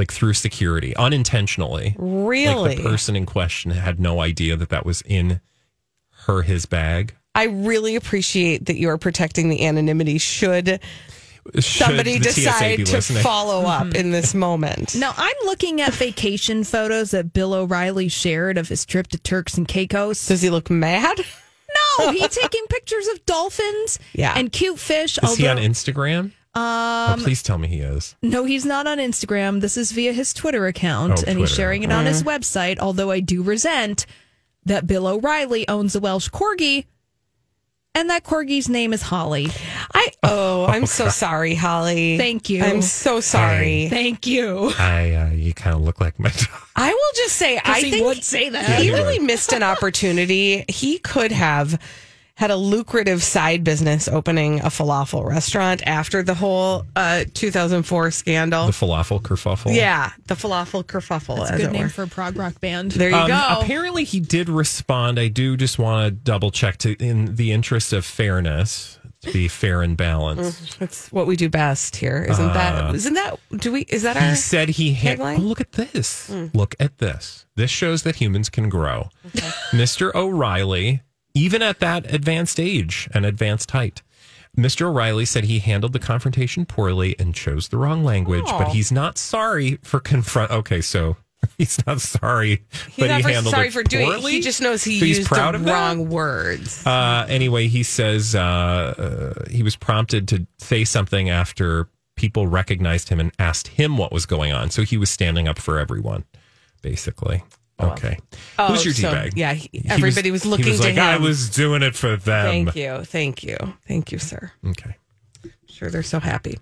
Like 0.01 0.11
through 0.13 0.33
security, 0.33 0.97
unintentionally. 0.97 1.95
Like 1.99 2.27
Really? 2.27 2.77
the 2.77 2.83
person 2.83 3.17
in 3.17 3.27
question 3.27 3.71
had 3.73 4.01
no 4.01 4.23
idea 4.23 4.57
that 4.57 4.71
that 4.71 4.87
was 4.87 5.03
in 5.03 5.43
her 6.25 6.41
his 6.41 6.65
bag. 6.65 7.15
I 7.35 7.45
really 7.45 7.97
appreciate 7.97 8.65
that 8.65 8.77
you 8.77 8.89
are 8.89 8.97
protecting 8.97 9.51
the 9.51 9.67
anonymity 9.67 10.17
should, 10.17 10.81
Should 11.55 11.65
somebody 11.65 12.19
decide 12.19 12.87
to 12.87 13.03
follow 13.03 13.67
up 13.67 13.89
mm-hmm. 13.89 13.97
in 13.97 14.11
this 14.11 14.35
moment. 14.35 14.95
Now 14.99 15.13
I'm 15.15 15.37
looking 15.45 15.83
at 15.83 15.93
vacation 15.93 16.65
photos 16.65 17.11
that 17.11 17.35
Bill 17.35 17.53
O'Reilly 17.53 18.09
shared 18.09 18.57
of 18.57 18.69
his 18.69 18.87
trip 18.87 19.09
to 19.09 19.19
Turks 19.19 19.59
and 19.59 19.69
Caicos. 19.69 20.27
Does 20.29 20.41
he 20.41 20.49
look 20.49 20.71
mad? 20.71 21.21
No, 21.99 22.11
he's 22.13 22.29
taking 22.43 22.65
pictures 22.71 23.07
of 23.09 23.27
dolphins 23.27 23.99
Yeah. 24.15 24.33
and 24.35 24.51
cute 24.51 24.79
fish. 24.79 25.19
Is 25.23 25.37
he 25.37 25.47
on 25.47 25.59
Instagram? 25.59 26.33
Um, 26.53 26.63
oh, 26.63 27.17
please 27.21 27.43
tell 27.45 27.59
me 27.59 27.69
he 27.69 27.79
is. 27.81 28.17
No, 28.23 28.45
he's 28.45 28.65
not 28.67 28.87
on 28.89 28.99
Instagram. 28.99 29.61
This 29.61 29.77
is 29.77 29.93
via 29.93 30.13
his 30.13 30.35
Twitter 30.35 30.67
account, 30.67 31.21
Oh, 31.21 31.25
and 31.29 31.39
he's 31.39 31.55
sharing 31.55 31.85
it 31.85 31.93
on 31.93 32.07
his 32.07 32.23
website. 32.25 32.79
Although 32.81 33.11
I 33.13 33.21
do 33.21 33.43
resent 33.43 34.05
that 34.65 34.87
Bill 34.87 35.07
O'Reilly 35.07 35.67
owns 35.69 35.95
a 35.95 36.01
Welsh 36.01 36.29
corgi, 36.29 36.87
and 37.95 38.11
that 38.11 38.25
corgi's 38.25 38.69
name 38.69 38.93
is 38.93 39.03
Holly. 39.03 39.49
I 39.95 40.09
oh, 40.25 40.67
I'm 40.67 40.87
so 40.87 41.09
sorry, 41.09 41.55
Holly. 41.55 42.19
Thank 42.19 42.51
you. 42.51 42.63
I'm 42.65 42.83
so 42.83 43.21
sorry. 43.21 43.89
Thank 43.89 44.27
you. 44.27 44.73
I 44.79 45.13
uh, 45.15 45.31
you 45.31 45.55
kind 45.55 45.77
of 45.77 45.83
look 45.83 46.01
like 46.01 46.19
my 46.19 46.31
dog. 46.31 46.49
I 46.75 46.93
will 46.93 47.13
just 47.17 47.37
say, 47.37 47.61
I 47.65 47.81
he 47.81 47.91
think 47.93 48.07
would 48.07 48.25
say 48.25 48.49
that. 48.49 48.69
Yeah, 48.69 48.77
he 48.77 48.85
he 48.87 48.93
really 48.93 49.19
would. 49.19 49.27
missed 49.27 49.53
an 49.53 49.63
opportunity. 49.63 50.65
He 50.69 50.99
could 50.99 51.31
have 51.33 51.81
had 52.41 52.51
a 52.51 52.57
lucrative 52.57 53.23
side 53.23 53.63
business 53.63 54.09
opening 54.09 54.61
a 54.61 54.65
falafel 54.71 55.25
restaurant 55.27 55.83
after 55.87 56.23
the 56.23 56.33
whole 56.35 56.87
uh, 56.97 57.25
2004 57.35 58.11
scandal. 58.11 58.65
The 58.67 58.73
falafel 58.73 59.21
kerfuffle. 59.21 59.75
yeah, 59.77 60.13
the 60.27 60.35
falafel 60.35 60.83
kerfuffle. 60.83 61.37
That's 61.37 61.51
a 61.51 61.57
good 61.59 61.73
name 61.73 61.83
were. 61.83 61.89
for 61.91 62.05
a 62.05 62.09
prog 62.09 62.37
rock 62.37 62.59
band. 62.61 62.93
There 62.93 63.11
you 63.11 63.17
Um, 63.17 63.29
go. 63.29 63.47
Apparently, 63.61 64.05
he 64.05 64.21
did 64.21 64.49
respond. 64.49 65.21
I 65.21 65.29
do 65.29 65.55
just 65.57 65.79
want 65.79 66.07
to 66.07 66.11
double 66.11 66.51
check 66.51 66.79
to, 66.79 66.95
in 66.95 67.37
the 67.37 67.53
interest 67.53 67.93
of 67.93 68.07
fairness, 68.07 68.99
to 69.21 69.33
be 69.35 69.47
fair 69.47 69.83
and 69.83 69.99
balanced. 69.99 70.79
That's 70.79 71.13
what 71.13 71.27
we 71.27 71.37
do 71.37 71.51
best 71.51 71.97
here, 71.97 72.27
isn't 72.27 72.53
that? 72.55 72.95
Isn't 72.95 73.15
that? 73.15 73.39
Do 73.55 73.71
we? 73.73 73.83
Is 73.83 74.03
that 74.05 74.17
our? 74.17 74.31
He 74.31 74.35
said 74.37 74.71
he 74.71 74.95
had. 74.95 75.21
Oh, 75.21 75.35
look 75.35 75.61
at 75.61 75.73
this. 75.73 76.31
Look 76.55 76.75
at 76.81 76.97
this. 76.97 77.45
This 77.55 77.71
shows 77.71 78.03
that 78.05 78.17
humans 78.17 78.49
can 78.49 78.71
grow. 78.71 79.11
Mr. 79.73 80.15
O'Reilly, 80.15 81.03
even 81.35 81.63
at 81.63 81.81
that 81.81 82.13
advanced 82.13 82.59
age 82.61 83.09
and 83.15 83.25
advanced 83.25 83.71
height, 83.71 84.03
Mr. 84.57 84.87
O'Reilly 84.87 85.25
said 85.25 85.45
he 85.45 85.61
handled 85.61 85.93
the 85.93 85.99
confrontation 86.01 86.67
poorly 86.67 87.15
and 87.19 87.35
chose 87.35 87.69
the 87.69 87.77
wrong 87.79 88.03
language, 88.03 88.45
but 88.47 88.69
he's 88.69 88.91
not 88.91 89.17
sorry 89.17 89.79
for 89.83 90.01
confront. 90.01 90.51
Okay, 90.51 90.81
so 90.81 91.17
he's 91.59 91.85
not 91.87 92.01
sorry, 92.01 92.65
He's 92.87 92.97
but 92.99 93.07
not 93.09 93.25
he 93.25 93.33
handled 93.33 93.55
sorry 93.55 93.69
it 93.69 93.73
for 93.73 93.83
doing 93.85 94.09
it. 94.09 94.11
poorly. 94.11 94.33
He 94.33 94.41
just 94.41 94.61
knows 94.61 94.83
he 94.85 94.99
So 94.99 95.05
used 95.07 95.27
proud 95.27 95.55
the 95.55 95.59
that? 95.59 95.73
wrong 95.73 96.09
words. 96.11 96.85
Uh, 96.87 97.27
anyway, 97.29 97.69
he 97.69 97.83
says 97.85 98.35
uh, 98.35 98.41
uh, 99.41 99.45
he 99.51 99.63
was 99.63 99.77
prompted 99.77 100.27
to 100.29 100.47
say 100.59 100.85
something 100.85 101.31
after 101.31 101.89
people 102.17 102.47
recognized 102.49 103.09
him 103.09 103.21
and 103.21 103.33
asked 103.39 103.69
him 103.69 103.97
what 103.97 104.13
was 104.13 104.27
going 104.27 104.53
on. 104.53 104.71
So 104.71 104.83
he 104.83 104.97
was 104.99 105.09
standing 105.11 105.49
up 105.49 105.59
for 105.59 105.79
everyone, 105.79 106.25
basically. 106.83 107.43
Okay. 107.81 108.19
Oh, 108.59 108.69
Who's 108.69 108.85
your 108.85 108.95
so, 108.95 109.11
teabag? 109.13 109.33
yeah, 109.37 109.55
he- 109.55 109.71
He 109.73 109.89
everybody 109.89 110.31
was 110.31 110.45
looking 110.45 110.67
he 110.67 110.71
was 110.73 110.81
to 110.81 110.87
like, 110.89 110.99
I 110.99 111.17
was 111.17 111.51
doing 111.51 111.83
it 111.83 111.95
for 111.97 112.17
them. 112.17 112.47
Thank 112.67 112.77
you, 112.77 113.05
thank 113.05 113.43
you, 113.43 113.57
thank 113.89 114.13
you, 114.13 114.19
sir. 114.19 114.53
Okay. 114.67 114.97
Sure, 115.67 115.91
they're 115.91 116.03
so 116.03 116.21
happy. 116.21 116.59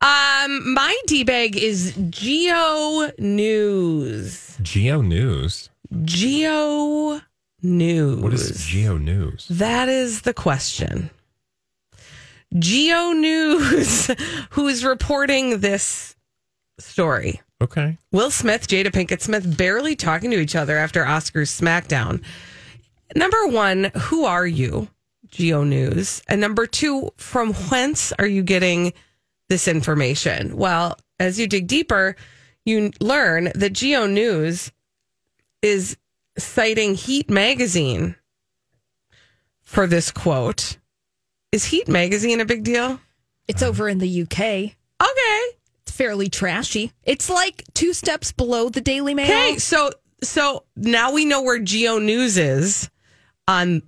Um, 0.00 0.72
my 0.74 0.96
d 1.06 1.24
bag 1.24 1.56
is 1.56 1.94
Geo 2.10 3.10
News. 3.18 4.56
Geo 4.62 5.00
News. 5.02 5.68
Geo 6.04 7.20
News. 7.62 8.22
What 8.22 8.32
is 8.34 8.64
Geo 8.66 8.96
News? 8.98 9.46
That 9.50 9.88
is 9.88 10.22
the 10.22 10.34
question. 10.34 11.10
Geo 12.58 13.12
News, 13.12 14.06
who 14.50 14.68
is 14.68 14.84
reporting 14.84 15.60
this 15.60 16.14
story. 16.78 17.40
Okay. 17.62 17.96
Will 18.12 18.30
Smith, 18.30 18.68
Jada 18.68 18.88
Pinkett 18.88 19.22
Smith, 19.22 19.56
barely 19.56 19.96
talking 19.96 20.30
to 20.30 20.38
each 20.38 20.56
other 20.56 20.76
after 20.76 21.04
Oscars 21.04 21.48
SmackDown. 21.50 22.22
Number 23.14 23.46
one, 23.46 23.90
who 23.96 24.24
are 24.24 24.46
you, 24.46 24.88
Geo 25.28 25.64
News? 25.64 26.22
And 26.28 26.40
number 26.40 26.66
two, 26.66 27.10
from 27.16 27.54
whence 27.54 28.12
are 28.18 28.26
you 28.26 28.42
getting 28.42 28.92
this 29.48 29.68
information? 29.68 30.56
Well, 30.56 30.98
as 31.18 31.38
you 31.38 31.46
dig 31.46 31.66
deeper, 31.66 32.16
you 32.64 32.90
learn 33.00 33.52
that 33.54 33.72
Geo 33.72 34.06
News 34.06 34.70
is 35.62 35.96
citing 36.36 36.94
Heat 36.94 37.30
Magazine 37.30 38.16
for 39.62 39.86
this 39.86 40.10
quote. 40.10 40.76
Is 41.52 41.64
Heat 41.64 41.88
Magazine 41.88 42.40
a 42.40 42.44
big 42.44 42.64
deal? 42.64 43.00
It's 43.48 43.62
over 43.62 43.88
in 43.88 43.98
the 43.98 44.22
UK. 44.22 44.40
Okay. 44.40 45.35
It's 45.96 46.04
fairly 46.04 46.28
trashy. 46.28 46.92
It's 47.04 47.30
like 47.30 47.64
two 47.72 47.94
steps 47.94 48.30
below 48.30 48.68
the 48.68 48.82
Daily 48.82 49.14
Mail. 49.14 49.24
Okay, 49.24 49.56
so 49.56 49.90
so 50.22 50.64
now 50.76 51.10
we 51.12 51.24
know 51.24 51.40
where 51.40 51.58
Geo 51.58 51.98
News 51.98 52.36
is 52.36 52.90
on 53.48 53.80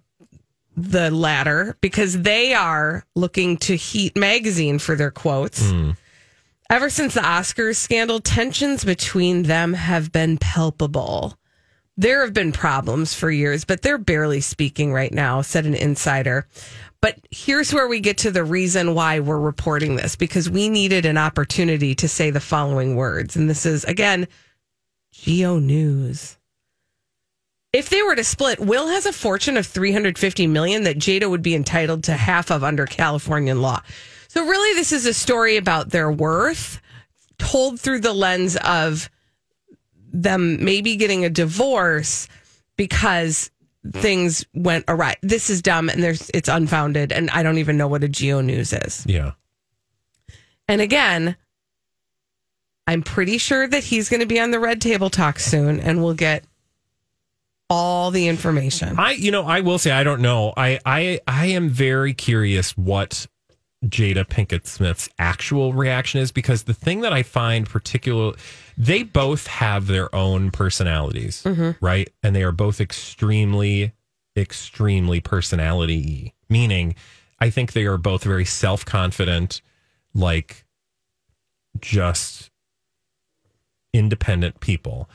the 0.75 1.11
ladder 1.11 1.77
because 1.83 2.23
they 2.23 2.55
are 2.55 3.05
looking 3.15 3.59
to 3.59 3.77
Heat 3.77 4.17
magazine 4.17 4.79
for 4.79 4.97
their 4.97 5.11
quotes. 5.11 5.69
Hmm. 5.71 5.91
Ever 6.71 6.89
since 6.89 7.13
the 7.13 7.21
Oscars 7.21 7.77
scandal, 7.77 8.21
tensions 8.21 8.87
between 8.87 9.43
them 9.43 9.75
have 9.75 10.11
been 10.11 10.39
palpable. 10.39 11.39
There 11.99 12.23
have 12.23 12.33
been 12.33 12.53
problems 12.53 13.13
for 13.13 13.31
years, 13.31 13.67
but 13.67 13.83
they're 13.83 13.99
barely 13.99 14.41
speaking 14.41 14.95
right 14.95 15.13
now, 15.13 15.43
said 15.43 15.67
an 15.67 15.75
insider. 15.75 16.47
But 17.01 17.19
here's 17.31 17.73
where 17.73 17.87
we 17.87 18.01
get 18.01 18.19
to 18.19 18.31
the 18.31 18.45
reason 18.45 18.95
why 18.95 19.21
we're 19.21 19.39
reporting 19.39 19.97
this 19.97 20.17
because 20.17 20.51
we 20.51 20.69
needed 20.69 21.07
an 21.07 21.17
opportunity 21.17 21.95
to 21.95 22.09
say 22.09 22.31
the 22.31 22.41
following 22.41 22.97
words. 22.97 23.37
And 23.37 23.49
this 23.49 23.65
is, 23.65 23.85
again, 23.85 24.27
Geo 25.13 25.59
News. 25.59 26.37
If 27.73 27.91
they 27.91 28.03
were 28.03 28.17
to 28.17 28.25
split, 28.25 28.59
Will 28.59 28.89
has 28.89 29.07
a 29.07 29.13
fortune 29.13 29.57
of 29.57 29.67
350 29.67 30.47
million 30.47 30.85
that 30.85 30.99
Jada 30.99 31.31
would 31.31 31.43
be 31.43 31.55
entitled 31.55 32.03
to 32.05 32.15
half 32.15 32.51
of 32.51 32.65
under 32.65 32.87
Californian 32.87 33.63
law. 33.63 33.83
So 34.29 34.45
really 34.45 34.75
this 34.75 34.91
is 34.91 35.07
a 35.07 35.15
story 35.15 35.57
about 35.57 35.91
their 35.91 36.11
worth 36.11 36.81
told 37.39 37.79
through 37.81 38.01
the 38.01 38.13
lens 38.13 38.57
of 38.57 39.11
them 40.13 40.65
maybe 40.65 40.97
getting 40.97 41.25
a 41.25 41.31
divorce 41.31 42.29
because 42.77 43.51
Mm. 43.87 44.01
things 44.01 44.45
went 44.55 44.85
awry. 44.89 45.15
This 45.23 45.51
is 45.51 45.63
dumb 45.63 45.89
and 45.89 46.03
there's 46.03 46.31
it's 46.35 46.49
unfounded 46.49 47.13
and 47.13 47.31
I 47.31 47.43
don't 47.43 47.59
even 47.59 47.77
know 47.77 47.87
what 47.87 48.03
a 48.03 48.09
Geo 48.09 48.41
News 48.41 48.73
is. 48.73 49.05
Yeah. 49.07 49.33
And 50.67 50.81
again, 50.81 51.37
I'm 52.87 53.03
pretty 53.03 53.39
sure 53.39 53.67
that 53.69 53.85
he's 53.85 54.09
going 54.09 54.21
to 54.21 54.27
be 54.27 54.41
on 54.41 54.51
the 54.51 54.59
Red 54.59 54.81
Table 54.81 55.11
Talk 55.11 55.39
soon 55.39 55.79
and 55.81 56.03
we'll 56.03 56.15
get 56.15 56.45
all 57.71 58.11
the 58.11 58.29
information. 58.29 58.99
I, 58.99 59.13
you 59.13 59.31
know, 59.31 59.45
I 59.45 59.61
will 59.61 59.79
say 59.79 59.91
I 59.91 60.03
don't 60.03 60.23
know. 60.23 60.53
I, 60.57 60.81
I, 60.85 61.21
I 61.29 61.47
am 61.47 61.69
very 61.69 62.15
curious 62.15 62.77
what 62.77 63.27
Jada 63.85 64.27
Pinkett 64.27 64.67
Smith's 64.67 65.09
actual 65.19 65.73
reaction 65.73 66.21
is 66.21 66.33
because 66.33 66.65
the 66.65 66.75
thing 66.75 67.03
that 67.03 67.13
I 67.13 67.23
find 67.23 67.69
particular, 67.69 68.33
they 68.77 69.05
both 69.05 69.47
have 69.47 69.87
their 69.87 70.13
own 70.15 70.51
personalities, 70.51 71.43
mm-hmm. 71.45 71.85
right? 71.85 72.11
And 72.23 72.35
they 72.35 72.43
are 72.43 72.53
both 72.53 72.81
extremely, 72.81 73.93
extremely 74.37 75.21
personality. 75.21 76.35
Meaning, 76.49 76.97
I 77.39 77.51
think 77.51 77.73
they 77.73 77.85
are 77.85 77.99
both 77.99 78.25
very 78.25 78.45
self 78.45 78.85
confident, 78.85 79.63
like 80.13 80.65
just 81.81 82.51
independent 83.93 84.61
people. 84.61 85.09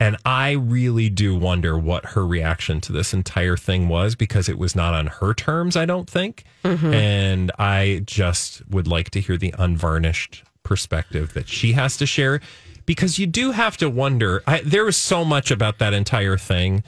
And 0.00 0.16
I 0.24 0.52
really 0.52 1.10
do 1.10 1.36
wonder 1.36 1.78
what 1.78 2.06
her 2.06 2.26
reaction 2.26 2.80
to 2.82 2.92
this 2.92 3.12
entire 3.12 3.58
thing 3.58 3.86
was 3.86 4.16
because 4.16 4.48
it 4.48 4.58
was 4.58 4.74
not 4.74 4.94
on 4.94 5.08
her 5.08 5.34
terms, 5.34 5.76
I 5.76 5.84
don't 5.84 6.08
think. 6.08 6.44
Mm-hmm. 6.64 6.94
And 6.94 7.52
I 7.58 8.02
just 8.06 8.66
would 8.70 8.88
like 8.88 9.10
to 9.10 9.20
hear 9.20 9.36
the 9.36 9.54
unvarnished 9.58 10.42
perspective 10.62 11.34
that 11.34 11.48
she 11.48 11.72
has 11.72 11.98
to 11.98 12.06
share 12.06 12.40
because 12.86 13.18
you 13.18 13.26
do 13.26 13.50
have 13.50 13.76
to 13.76 13.90
wonder. 13.90 14.42
I, 14.46 14.62
there 14.62 14.86
was 14.86 14.96
so 14.96 15.22
much 15.22 15.50
about 15.50 15.78
that 15.80 15.92
entire 15.92 16.38
thing 16.38 16.82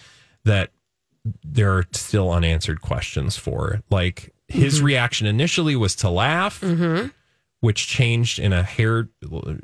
that 0.44 0.70
there 1.44 1.76
are 1.76 1.84
still 1.92 2.32
unanswered 2.32 2.80
questions 2.80 3.36
for. 3.36 3.82
Like 3.90 4.32
his 4.48 4.76
mm-hmm. 4.76 4.86
reaction 4.86 5.26
initially 5.26 5.76
was 5.76 5.94
to 5.96 6.08
laugh, 6.08 6.62
mm-hmm. 6.62 7.08
which 7.60 7.86
changed 7.86 8.38
in 8.38 8.54
a 8.54 8.62
hair, 8.62 9.10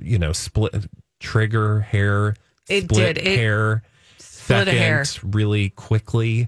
you 0.03 0.19
know, 0.19 0.33
split 0.33 0.75
trigger 1.19 1.81
hair. 1.81 2.35
It 2.69 2.85
split 2.85 3.17
did. 3.17 3.27
It 3.27 3.39
hair. 3.39 3.83
split 4.19 4.69
a 4.69 4.71
second, 4.71 4.79
hair. 4.79 5.05
really 5.25 5.71
quickly. 5.71 6.47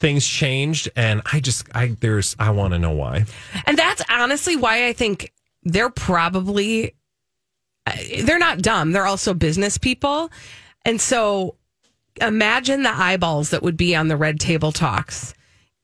Things 0.00 0.24
changed, 0.24 0.88
and 0.94 1.22
I 1.32 1.40
just, 1.40 1.66
I 1.74 1.96
there's, 2.00 2.36
I 2.38 2.50
want 2.50 2.72
to 2.72 2.78
know 2.78 2.92
why. 2.92 3.24
And 3.66 3.76
that's 3.76 4.00
honestly 4.08 4.54
why 4.54 4.86
I 4.86 4.92
think 4.92 5.32
they're 5.64 5.90
probably 5.90 6.94
uh, 7.86 7.92
they're 8.22 8.38
not 8.38 8.62
dumb. 8.62 8.92
They're 8.92 9.06
also 9.06 9.34
business 9.34 9.78
people. 9.78 10.30
And 10.84 11.00
so 11.00 11.56
imagine 12.20 12.82
the 12.82 12.94
eyeballs 12.94 13.50
that 13.50 13.62
would 13.62 13.76
be 13.76 13.96
on 13.96 14.08
the 14.08 14.16
red 14.16 14.38
table 14.40 14.72
talks 14.72 15.34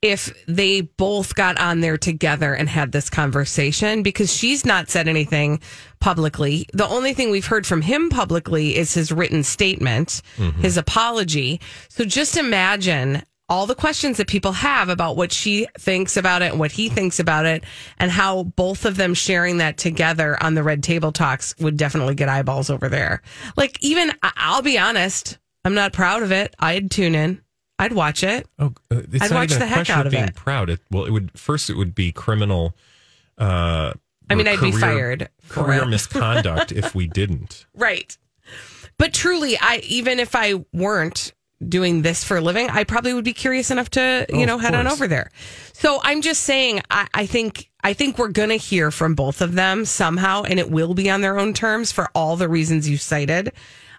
if 0.04 0.34
they 0.46 0.82
both 0.82 1.34
got 1.34 1.58
on 1.58 1.80
there 1.80 1.96
together 1.96 2.52
and 2.52 2.68
had 2.68 2.92
this 2.92 3.08
conversation 3.08 4.02
because 4.02 4.30
she's 4.30 4.64
not 4.66 4.90
said 4.90 5.08
anything 5.08 5.60
publicly. 5.98 6.66
The 6.74 6.86
only 6.86 7.14
thing 7.14 7.30
we've 7.30 7.46
heard 7.46 7.66
from 7.66 7.80
him 7.80 8.10
publicly 8.10 8.76
is 8.76 8.92
his 8.92 9.10
written 9.10 9.42
statement, 9.42 10.20
mm-hmm. 10.36 10.60
his 10.60 10.76
apology. 10.76 11.58
So 11.88 12.04
just 12.04 12.36
imagine 12.36 13.22
all 13.48 13.66
the 13.66 13.74
questions 13.74 14.18
that 14.18 14.28
people 14.28 14.52
have 14.52 14.90
about 14.90 15.16
what 15.16 15.32
she 15.32 15.66
thinks 15.78 16.18
about 16.18 16.42
it 16.42 16.50
and 16.50 16.60
what 16.60 16.72
he 16.72 16.90
thinks 16.90 17.18
about 17.18 17.46
it 17.46 17.64
and 17.98 18.10
how 18.10 18.42
both 18.42 18.84
of 18.84 18.96
them 18.96 19.14
sharing 19.14 19.58
that 19.58 19.78
together 19.78 20.36
on 20.42 20.54
the 20.54 20.62
red 20.62 20.82
table 20.82 21.12
talks 21.12 21.54
would 21.60 21.78
definitely 21.78 22.14
get 22.14 22.28
eyeballs 22.28 22.68
over 22.68 22.90
there. 22.90 23.22
Like 23.56 23.78
even 23.82 24.12
I'll 24.22 24.62
be 24.62 24.78
honest, 24.78 25.38
I'm 25.64 25.74
not 25.74 25.94
proud 25.94 26.22
of 26.22 26.30
it. 26.32 26.54
I'd 26.58 26.90
tune 26.90 27.14
in. 27.14 27.43
I'd 27.84 27.92
watch 27.92 28.22
it. 28.22 28.46
Oh, 28.58 28.72
uh, 28.90 29.02
it's 29.12 29.24
I'd 29.24 29.30
not 29.30 29.36
watch 29.36 29.50
even 29.50 29.58
the 29.60 29.64
a 29.64 29.68
heck 29.68 29.76
question 29.78 29.94
out 29.94 30.00
of 30.00 30.06
of 30.06 30.12
being 30.12 30.24
it. 30.24 30.34
proud. 30.34 30.70
It, 30.70 30.80
well, 30.90 31.04
it 31.04 31.10
would 31.10 31.30
first 31.38 31.70
it 31.70 31.76
would 31.76 31.94
be 31.94 32.12
criminal. 32.12 32.74
Uh, 33.38 33.92
I 34.30 34.34
mean, 34.34 34.46
or 34.48 34.52
I'd 34.52 34.60
be 34.60 34.72
fired 34.72 35.28
for 35.42 35.64
Career 35.64 35.82
it. 35.82 35.88
misconduct 35.88 36.72
if 36.72 36.94
we 36.94 37.06
didn't. 37.06 37.66
Right. 37.74 38.16
But 38.98 39.12
truly, 39.12 39.56
I 39.60 39.80
even 39.84 40.18
if 40.20 40.34
I 40.36 40.64
weren't 40.72 41.32
doing 41.66 42.02
this 42.02 42.22
for 42.24 42.36
a 42.36 42.40
living, 42.40 42.68
I 42.70 42.84
probably 42.84 43.12
would 43.14 43.24
be 43.24 43.32
curious 43.32 43.70
enough 43.70 43.90
to, 43.90 44.26
you 44.28 44.42
Oh, 44.42 44.44
know, 44.44 44.54
of 44.56 44.60
head 44.60 44.74
on 44.74 44.84
course. 44.84 44.92
over 44.94 45.08
there. 45.08 45.30
So 45.72 46.00
I'm 46.02 46.20
just 46.22 46.42
saying 46.42 46.80
I, 46.90 47.06
I 47.14 47.26
think 47.26 47.70
I 47.82 47.92
think 47.92 48.18
we're 48.18 48.28
gonna 48.28 48.56
hear 48.56 48.90
from 48.90 49.14
both 49.14 49.40
of 49.42 49.54
them 49.54 49.84
somehow, 49.84 50.42
and 50.44 50.58
it 50.60 50.70
will 50.70 50.94
be 50.94 51.10
on 51.10 51.20
their 51.22 51.38
own 51.38 51.52
terms 51.54 51.90
for 51.92 52.08
all 52.14 52.36
the 52.36 52.48
reasons 52.48 52.88
you 52.88 52.96
cited. 52.96 53.52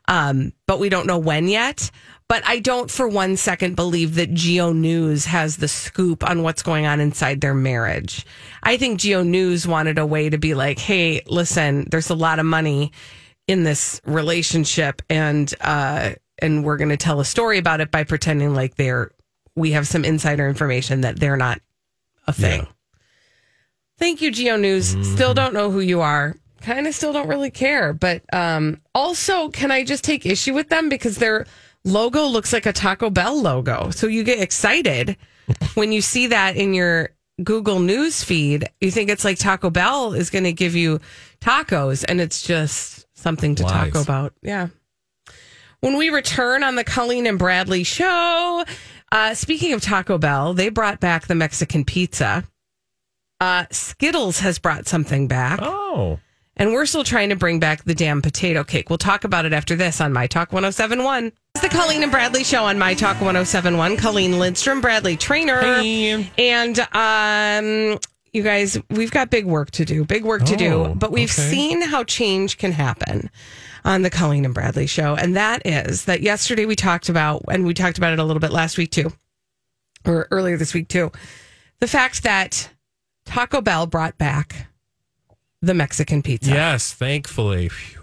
Um, 0.08 0.54
but 0.68 0.80
we 0.80 0.90
don't 0.90 1.08
know 1.08 1.18
when 1.18 1.48
yet. 1.48 1.90
But 2.28 2.44
I 2.48 2.60
don't 2.60 2.90
for 2.90 3.08
one 3.08 3.38
second 3.38 3.76
believe 3.76 4.16
that 4.16 4.34
Geo 4.34 4.74
News 4.74 5.26
has 5.26 5.58
the 5.58 5.68
scoop 5.68 6.28
on 6.28 6.42
what's 6.42 6.64
going 6.64 6.88
on 6.88 7.00
inside 7.00 7.40
their 7.40 7.54
marriage. 7.54 8.26
I 8.64 8.78
think 8.78 9.00
Geo 9.00 9.22
News 9.22 9.68
wanted 9.68 10.00
a 10.00 10.06
way 10.06 10.30
to 10.30 10.40
be 10.40 10.56
like, 10.56 10.80
hey, 10.80 11.22
listen, 11.28 11.88
there's 11.92 12.10
a 12.10 12.16
lot 12.16 12.40
of 12.40 12.46
money 12.46 12.92
in 13.48 13.64
this 13.64 14.02
relationship 14.06 15.02
and 15.10 15.54
uh 15.62 16.14
and 16.40 16.66
we're 16.66 16.78
going 16.78 16.90
to 16.90 16.98
tell 16.98 17.20
a 17.20 17.26
story 17.26 17.58
about 17.58 17.80
it 17.80 17.92
by 17.92 18.04
pretending 18.04 18.54
like 18.54 18.76
they're 18.76 19.12
we 19.56 19.72
have 19.72 19.88
some 19.88 20.04
insider 20.04 20.48
information 20.48 21.02
that 21.02 21.20
they're 21.20 21.38
not 21.38 21.62
a 22.28 22.34
thing. 22.34 22.68
Thank 23.98 24.22
you 24.22 24.32
Geo 24.32 24.58
News. 24.58 24.96
Still 25.14 25.34
don't 25.34 25.54
know 25.54 25.70
who 25.72 25.80
you 25.80 26.02
are. 26.02 26.36
Kind 26.62 26.88
of 26.88 26.96
still 26.96 27.14
don't 27.14 27.28
really 27.28 27.52
care, 27.52 27.94
but 27.94 28.24
um 28.34 28.82
also 28.96 29.50
can 29.50 29.72
I 29.72 29.84
just 29.84 30.04
take 30.04 30.26
issue 30.26 30.56
with 30.56 30.70
them 30.70 30.90
because 30.90 31.18
their 31.18 31.46
logo 31.86 32.26
looks 32.26 32.52
like 32.52 32.66
a 32.66 32.74
Taco 32.74 33.10
Bell 33.10 33.42
logo. 33.42 33.92
So 33.92 34.08
you 34.08 34.24
get 34.24 34.42
excited 34.42 35.16
when 35.76 35.92
you 35.92 36.02
see 36.02 36.28
that 36.28 36.58
in 36.58 36.74
your 36.74 37.10
Google 37.44 37.80
News 37.80 38.24
feed. 38.24 38.68
You 38.82 38.92
think 38.92 39.10
it's 39.10 39.24
like 39.24 39.38
Taco 39.38 39.70
Bell 39.70 40.14
is 40.14 40.30
going 40.30 40.44
to 40.44 40.54
give 40.54 40.76
you 40.76 41.00
tacos 41.40 42.04
and 42.08 42.20
it's 42.20 42.42
just 42.42 43.06
something 43.18 43.56
to 43.56 43.64
Lies. 43.64 43.94
talk 43.94 44.04
about. 44.04 44.34
Yeah. 44.42 44.68
When 45.82 45.98
we 45.98 46.10
return 46.10 46.64
on 46.64 46.76
the 46.76 46.84
Colleen 46.84 47.28
and 47.28 47.38
Bradley 47.38 47.84
show, 47.84 48.66
uh, 49.12 49.34
speaking 49.34 49.74
of 49.74 49.82
Taco 49.82 50.18
Bell, 50.18 50.54
they 50.54 50.70
brought 50.70 51.00
back 51.00 51.28
the 51.28 51.36
Mexican 51.36 51.86
pizza. 51.86 52.44
Uh, 53.40 53.66
Skittles 53.70 54.40
has 54.40 54.58
brought 54.58 54.88
something 54.88 55.28
back. 55.28 55.60
Oh. 55.62 56.20
And 56.58 56.72
we're 56.72 56.86
still 56.86 57.04
trying 57.04 57.30
to 57.30 57.36
bring 57.36 57.60
back 57.60 57.84
the 57.84 57.94
damn 57.94 58.22
potato 58.22 58.64
cake. 58.64 58.90
We'll 58.90 58.98
talk 58.98 59.26
about 59.26 59.46
it 59.46 59.52
after 59.54 59.76
this 59.76 60.00
on 60.00 60.14
My 60.14 60.26
Talk 60.26 60.54
1071. 60.54 61.34
The 61.62 61.70
Colleen 61.72 62.04
and 62.04 62.12
Bradley 62.12 62.44
show 62.44 62.66
on 62.66 62.78
My 62.78 62.94
Talk 62.94 63.20
1071. 63.22 63.98
Colleen 63.98 64.38
Lindstrom, 64.40 64.82
Bradley 64.82 65.18
Traynor. 65.18 65.62
And 66.38 66.80
um 66.94 68.00
you 68.34 68.44
guys, 68.44 68.78
we've 68.90 69.12
got 69.12 69.30
big 69.30 69.46
work 69.46 69.72
to 69.72 69.86
do. 69.86 70.04
Big 70.04 70.26
work 70.26 70.44
to 70.44 70.58
do. 70.58 70.74
Oh, 70.74 70.94
But 70.96 71.12
we've 71.14 71.32
okay. 71.32 71.50
seen 71.50 71.82
how 71.82 72.04
change 72.04 72.58
can 72.58 72.74
happen 72.74 73.30
on 73.86 74.02
the 74.02 74.10
Colleen 74.10 74.44
and 74.44 74.54
Bradley 74.54 74.88
show. 74.88 75.16
And 75.16 75.38
that 75.38 75.62
is 75.66 76.04
that 76.06 76.20
yesterday 76.22 76.66
we 76.66 76.76
talked 76.76 77.08
about, 77.08 77.44
and 77.50 77.66
we 77.66 77.74
talked 77.74 77.98
about 77.98 78.12
it 78.12 78.20
a 78.20 78.26
little 78.26 78.42
bit 78.42 78.52
last 78.52 78.78
week 78.78 78.92
too, 78.92 79.14
or 80.06 80.28
earlier 80.32 80.58
this 80.58 80.74
week 80.74 80.90
too, 80.90 81.14
the 81.80 81.88
fact 81.88 82.24
that 82.24 82.70
Taco 83.26 83.62
Bell 83.62 83.88
brought 83.88 84.18
back 84.18 84.68
the 85.62 85.74
Mexican 85.74 86.22
pizza. 86.22 86.52
Yes, 86.52 86.92
thankfully. 86.94 87.70
Phew. 87.70 88.02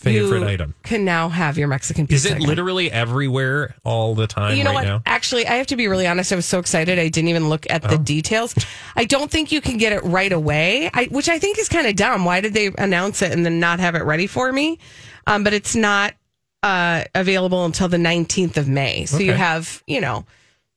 Favorite 0.00 0.40
You 0.40 0.46
item. 0.48 0.74
Can 0.82 1.04
now 1.04 1.28
have 1.28 1.58
your 1.58 1.68
Mexican 1.68 2.06
pizza. 2.06 2.28
Is 2.28 2.32
it 2.32 2.36
again. 2.38 2.48
literally 2.48 2.90
everywhere 2.90 3.74
all 3.84 4.14
the 4.14 4.26
time 4.26 4.56
You 4.56 4.64
know 4.64 4.70
right 4.70 4.76
what? 4.76 4.84
now? 4.84 5.02
Actually, 5.04 5.46
I 5.46 5.56
have 5.56 5.66
to 5.66 5.76
be 5.76 5.88
really 5.88 6.06
honest. 6.06 6.32
I 6.32 6.36
was 6.36 6.46
so 6.46 6.58
excited. 6.58 6.98
I 6.98 7.08
didn't 7.08 7.28
even 7.28 7.50
look 7.50 7.66
at 7.68 7.82
the 7.82 7.94
Oh. 7.96 7.98
details. 7.98 8.54
I 8.96 9.04
don't 9.04 9.30
think 9.30 9.52
you 9.52 9.60
can 9.60 9.76
get 9.76 9.92
it 9.92 10.02
right 10.04 10.32
away, 10.32 10.88
I, 10.94 11.04
which 11.10 11.28
I 11.28 11.38
think 11.38 11.58
is 11.58 11.68
kind 11.68 11.86
of 11.86 11.96
dumb. 11.96 12.24
Why 12.24 12.40
did 12.40 12.54
they 12.54 12.70
announce 12.78 13.20
it 13.20 13.30
and 13.32 13.44
then 13.44 13.60
not 13.60 13.78
have 13.78 13.94
it 13.94 14.04
ready 14.04 14.26
for 14.26 14.50
me? 14.50 14.78
Um, 15.26 15.44
but 15.44 15.52
it's 15.52 15.76
not 15.76 16.14
uh, 16.62 17.04
available 17.14 17.66
until 17.66 17.88
the 17.88 17.98
19th 17.98 18.56
of 18.56 18.68
May. 18.68 19.04
So 19.04 19.18
you 19.18 19.32
have, 19.32 19.82
you 19.86 20.00
know, 20.00 20.24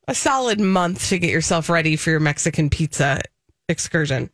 a 0.07 0.13
solid 0.15 0.59
month 0.59 1.07
to 1.09 1.17
get 1.17 1.29
yourself 1.29 1.69
ready 1.69 1.95
for 1.95 2.09
your 2.09 2.19
Mexican 2.19 2.69
pizza 2.69 3.21
excursion. 3.69 4.29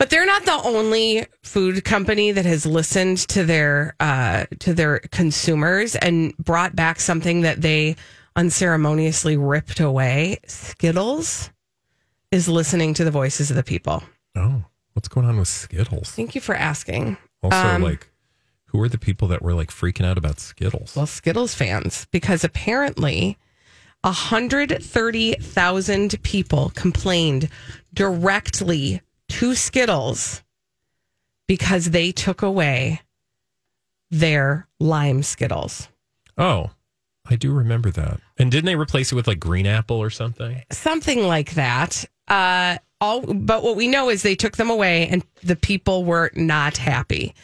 But 0.00 0.08
they're 0.08 0.24
not 0.24 0.46
the 0.46 0.58
only 0.64 1.26
food 1.42 1.84
company 1.84 2.32
that 2.32 2.46
has 2.46 2.64
listened 2.64 3.18
to 3.28 3.44
their 3.44 3.94
uh, 4.00 4.46
to 4.60 4.72
their 4.72 5.00
consumers 5.10 5.94
and 5.94 6.34
brought 6.38 6.74
back 6.74 7.00
something 7.00 7.42
that 7.42 7.60
they 7.60 7.96
unceremoniously 8.34 9.36
ripped 9.36 9.78
away. 9.78 10.38
Skittles 10.46 11.50
is 12.30 12.48
listening 12.48 12.94
to 12.94 13.04
the 13.04 13.10
voices 13.10 13.50
of 13.50 13.56
the 13.56 13.62
people. 13.62 14.02
Oh, 14.34 14.64
what's 14.94 15.08
going 15.08 15.26
on 15.26 15.36
with 15.36 15.48
Skittles? 15.48 16.12
Thank 16.12 16.34
you 16.34 16.40
for 16.40 16.54
asking. 16.54 17.18
Also, 17.42 17.58
Um, 17.58 17.82
like, 17.82 18.08
who 18.68 18.80
are 18.80 18.88
the 18.88 18.96
people 18.96 19.28
that 19.28 19.42
were 19.42 19.52
like 19.52 19.68
freaking 19.70 20.06
out 20.06 20.16
about 20.16 20.40
Skittles? 20.40 20.96
Well, 20.96 21.04
Skittles 21.06 21.54
fans, 21.54 22.06
because 22.10 22.42
apparently 22.42 23.36
130,000 24.02 26.22
people 26.22 26.72
complained 26.74 27.50
directly 27.92 29.02
to 29.30 29.54
Skittles 29.54 30.42
because 31.46 31.90
they 31.90 32.12
took 32.12 32.42
away 32.42 33.00
their 34.10 34.68
lime 34.78 35.22
Skittles. 35.22 35.88
Oh, 36.36 36.70
I 37.28 37.36
do 37.36 37.52
remember 37.52 37.90
that. 37.92 38.20
And 38.38 38.50
didn't 38.50 38.66
they 38.66 38.76
replace 38.76 39.12
it 39.12 39.14
with 39.14 39.26
like 39.26 39.40
green 39.40 39.66
apple 39.66 39.96
or 39.96 40.10
something? 40.10 40.62
Something 40.70 41.26
like 41.26 41.54
that. 41.54 42.04
Uh, 42.28 42.78
all, 43.00 43.20
but 43.20 43.62
what 43.62 43.76
we 43.76 43.88
know 43.88 44.10
is 44.10 44.22
they 44.22 44.34
took 44.34 44.56
them 44.56 44.70
away 44.70 45.08
and 45.08 45.24
the 45.42 45.56
people 45.56 46.04
were 46.04 46.30
not 46.34 46.76
happy. 46.76 47.34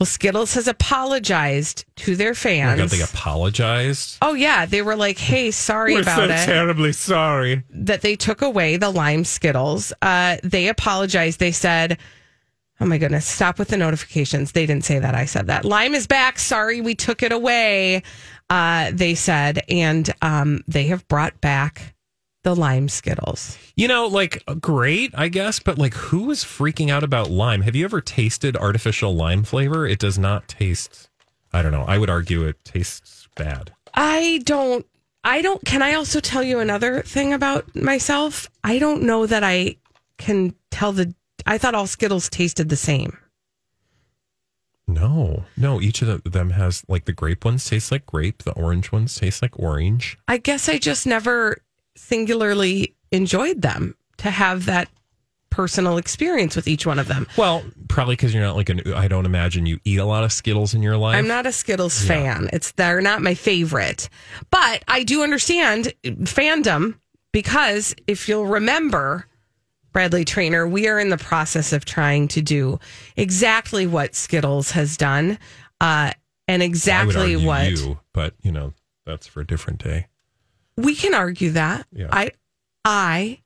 Well, 0.00 0.06
Skittles 0.06 0.54
has 0.54 0.66
apologized 0.66 1.84
to 1.96 2.16
their 2.16 2.30
Oh 2.30 2.34
fans. 2.34 2.80
God, 2.80 2.88
they 2.88 3.02
apologized. 3.02 4.16
oh, 4.22 4.32
yeah. 4.32 4.64
They 4.64 4.80
were 4.80 4.96
like, 4.96 5.18
hey, 5.18 5.50
sorry 5.50 5.92
We're 5.92 6.00
about 6.00 6.16
so 6.16 6.24
it. 6.34 6.46
terribly 6.46 6.92
sorry. 6.92 7.64
that 7.68 8.00
they 8.00 8.16
took 8.16 8.40
away 8.40 8.78
the 8.78 8.88
lime 8.88 9.24
Skittles. 9.24 9.92
Uh, 10.00 10.38
they 10.42 10.68
apologized. 10.68 11.38
They 11.38 11.52
said, 11.52 11.98
"Oh 12.80 12.86
my 12.86 12.96
goodness, 12.96 13.26
stop 13.26 13.58
with 13.58 13.68
the 13.68 13.76
notifications." 13.76 14.52
They 14.52 14.64
didn't 14.64 14.84
say 14.86 14.98
that. 15.00 15.14
I 15.14 15.26
said 15.26 15.48
that. 15.48 15.66
Lime 15.66 15.94
is 15.94 16.06
back. 16.06 16.38
Sorry, 16.38 16.80
we 16.80 16.94
took 16.94 17.22
it 17.22 17.30
away. 17.32 18.02
Uh, 18.48 18.90
they 18.94 19.14
said, 19.14 19.60
and 19.68 20.10
um, 20.22 20.64
they 20.66 20.84
have 20.86 21.06
brought 21.08 21.40
back 21.42 21.94
the 22.42 22.56
lime 22.56 22.88
Skittles. 22.88 23.58
You 23.76 23.88
know, 23.88 24.06
like 24.06 24.42
great, 24.60 25.12
I 25.14 25.28
guess, 25.28 25.58
but 25.58 25.78
like 25.78 25.94
who 25.94 26.30
is 26.30 26.44
freaking 26.44 26.90
out 26.90 27.04
about 27.04 27.30
lime? 27.30 27.62
Have 27.62 27.76
you 27.76 27.84
ever 27.84 28.00
tasted 28.00 28.56
artificial 28.56 29.14
lime 29.14 29.44
flavor? 29.44 29.86
It 29.86 29.98
does 29.98 30.18
not 30.18 30.48
taste 30.48 31.10
I 31.52 31.62
don't 31.62 31.72
know. 31.72 31.84
I 31.86 31.98
would 31.98 32.10
argue 32.10 32.44
it 32.44 32.64
tastes 32.64 33.28
bad. 33.36 33.72
I 33.94 34.40
don't. 34.44 34.86
I 35.24 35.42
don't. 35.42 35.64
Can 35.64 35.82
I 35.82 35.94
also 35.94 36.20
tell 36.20 36.42
you 36.42 36.60
another 36.60 37.02
thing 37.02 37.32
about 37.32 37.74
myself? 37.74 38.48
I 38.62 38.78
don't 38.78 39.02
know 39.02 39.26
that 39.26 39.42
I 39.42 39.76
can 40.16 40.54
tell 40.70 40.92
the. 40.92 41.14
I 41.46 41.58
thought 41.58 41.74
all 41.74 41.86
Skittles 41.86 42.28
tasted 42.28 42.68
the 42.68 42.76
same. 42.76 43.16
No. 44.86 45.44
No, 45.56 45.80
each 45.80 46.02
of 46.02 46.22
them 46.24 46.50
has 46.50 46.84
like 46.88 47.04
the 47.04 47.12
grape 47.12 47.44
ones 47.44 47.64
taste 47.64 47.92
like 47.92 48.06
grape, 48.06 48.42
the 48.42 48.52
orange 48.52 48.92
ones 48.92 49.14
taste 49.14 49.42
like 49.42 49.58
orange. 49.58 50.18
I 50.28 50.36
guess 50.36 50.68
I 50.68 50.78
just 50.78 51.06
never 51.06 51.58
singularly 52.00 52.94
enjoyed 53.12 53.62
them 53.62 53.94
to 54.18 54.30
have 54.30 54.66
that 54.66 54.88
personal 55.50 55.98
experience 55.98 56.56
with 56.56 56.68
each 56.68 56.86
one 56.86 56.98
of 56.98 57.08
them. 57.08 57.26
Well, 57.36 57.62
probably 57.88 58.14
because 58.14 58.32
you're 58.32 58.42
not 58.42 58.56
like 58.56 58.68
an. 58.68 58.92
I 58.94 59.08
don't 59.08 59.26
imagine 59.26 59.66
you 59.66 59.78
eat 59.84 59.98
a 59.98 60.04
lot 60.04 60.24
of 60.24 60.32
Skittles 60.32 60.74
in 60.74 60.82
your 60.82 60.96
life. 60.96 61.16
I'm 61.16 61.28
not 61.28 61.46
a 61.46 61.52
Skittles 61.52 62.02
fan. 62.04 62.48
It's 62.52 62.72
they're 62.72 63.00
not 63.00 63.20
my 63.20 63.34
favorite. 63.34 64.08
But 64.50 64.84
I 64.88 65.02
do 65.02 65.22
understand 65.22 65.92
fandom 66.04 66.94
because 67.32 67.94
if 68.06 68.28
you'll 68.28 68.46
remember 68.46 69.26
Bradley 69.92 70.24
Traynor, 70.24 70.66
we 70.68 70.88
are 70.88 70.98
in 71.00 71.10
the 71.10 71.18
process 71.18 71.72
of 71.72 71.84
trying 71.84 72.28
to 72.28 72.40
do 72.40 72.78
exactly 73.16 73.86
what 73.86 74.14
Skittles 74.14 74.70
has 74.72 74.96
done. 74.96 75.38
Uh 75.80 76.12
and 76.48 76.62
exactly 76.62 77.36
what 77.36 77.70
you, 77.70 77.98
but 78.12 78.34
you 78.42 78.50
know 78.50 78.72
that's 79.06 79.26
for 79.26 79.40
a 79.40 79.46
different 79.46 79.82
day. 79.82 80.08
We 80.82 80.94
can 80.94 81.14
argue 81.14 81.50
that. 81.52 81.86
Yeah. 81.92 82.08
I 82.12 82.30
I, 82.84 83.40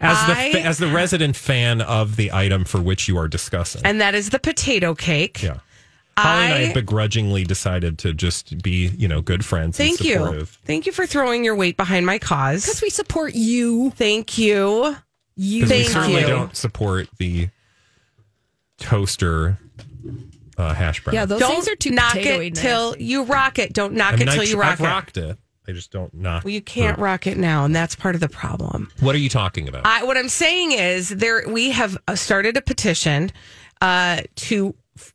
As 0.00 0.26
the 0.26 0.32
I- 0.36 0.52
fa- 0.52 0.60
as 0.62 0.78
the 0.78 0.88
resident 0.88 1.36
fan 1.36 1.80
of 1.80 2.16
the 2.16 2.32
item 2.32 2.64
for 2.64 2.80
which 2.80 3.08
you 3.08 3.16
are 3.18 3.28
discussing. 3.28 3.82
and 3.84 4.00
that 4.00 4.14
is 4.14 4.30
the 4.30 4.38
potato 4.38 4.94
cake. 4.94 5.42
yeah. 5.42 5.58
Holly 6.18 6.44
and 6.44 6.54
I- 6.54 6.70
I 6.70 6.72
begrudgingly 6.74 7.44
decided 7.44 7.98
to 8.00 8.12
just 8.12 8.62
be, 8.62 8.88
you 8.88 9.08
know, 9.08 9.22
good 9.22 9.44
friends. 9.44 9.78
Thank 9.78 10.00
and 10.00 10.08
you. 10.08 10.44
Thank 10.66 10.84
you 10.84 10.92
for 10.92 11.06
throwing 11.06 11.44
your 11.44 11.54
weight 11.56 11.76
behind 11.78 12.04
my 12.04 12.18
cause. 12.18 12.64
Because 12.66 12.82
we 12.82 12.90
support 12.90 13.34
you. 13.34 13.90
Thank 13.92 14.36
you. 14.36 14.96
You. 15.36 15.62
Because 15.64 15.78
we 15.78 15.84
certainly 15.84 16.20
you. 16.20 16.26
don't 16.26 16.54
support 16.56 17.08
the 17.18 17.48
toaster 18.78 19.58
uh, 20.58 20.74
hash 20.74 21.02
brown. 21.02 21.14
Yeah, 21.14 21.24
those 21.24 21.40
Don't 21.40 21.52
things 21.52 21.68
are 21.68 21.76
too 21.76 21.90
knock 21.90 22.14
potatoey 22.14 22.48
it 22.48 22.54
till 22.54 22.96
you 22.98 23.22
rock 23.24 23.58
it. 23.58 23.72
Don't 23.72 23.94
knock 23.94 24.14
I 24.14 24.16
mean, 24.16 24.28
it 24.28 24.32
till 24.32 24.40
I, 24.42 24.44
you 24.44 24.60
rock 24.60 24.72
I've 24.72 24.80
it. 24.80 24.84
rocked 24.84 25.16
it. 25.16 25.38
I 25.68 25.72
just 25.72 25.90
don't 25.92 26.12
knock. 26.14 26.44
Well, 26.44 26.52
you 26.52 26.62
can't 26.62 26.96
through. 26.96 27.04
rock 27.04 27.26
it 27.26 27.36
now, 27.36 27.64
and 27.64 27.74
that's 27.76 27.94
part 27.94 28.14
of 28.14 28.20
the 28.20 28.28
problem. 28.28 28.90
What 29.00 29.14
are 29.14 29.18
you 29.18 29.28
talking 29.28 29.68
about? 29.68 29.86
I, 29.86 30.04
what 30.04 30.16
I'm 30.16 30.28
saying 30.28 30.72
is, 30.72 31.10
there 31.10 31.44
we 31.46 31.70
have 31.70 31.96
uh, 32.08 32.16
started 32.16 32.56
a 32.56 32.62
petition 32.62 33.30
uh, 33.80 34.22
to 34.36 34.74
f- 34.96 35.14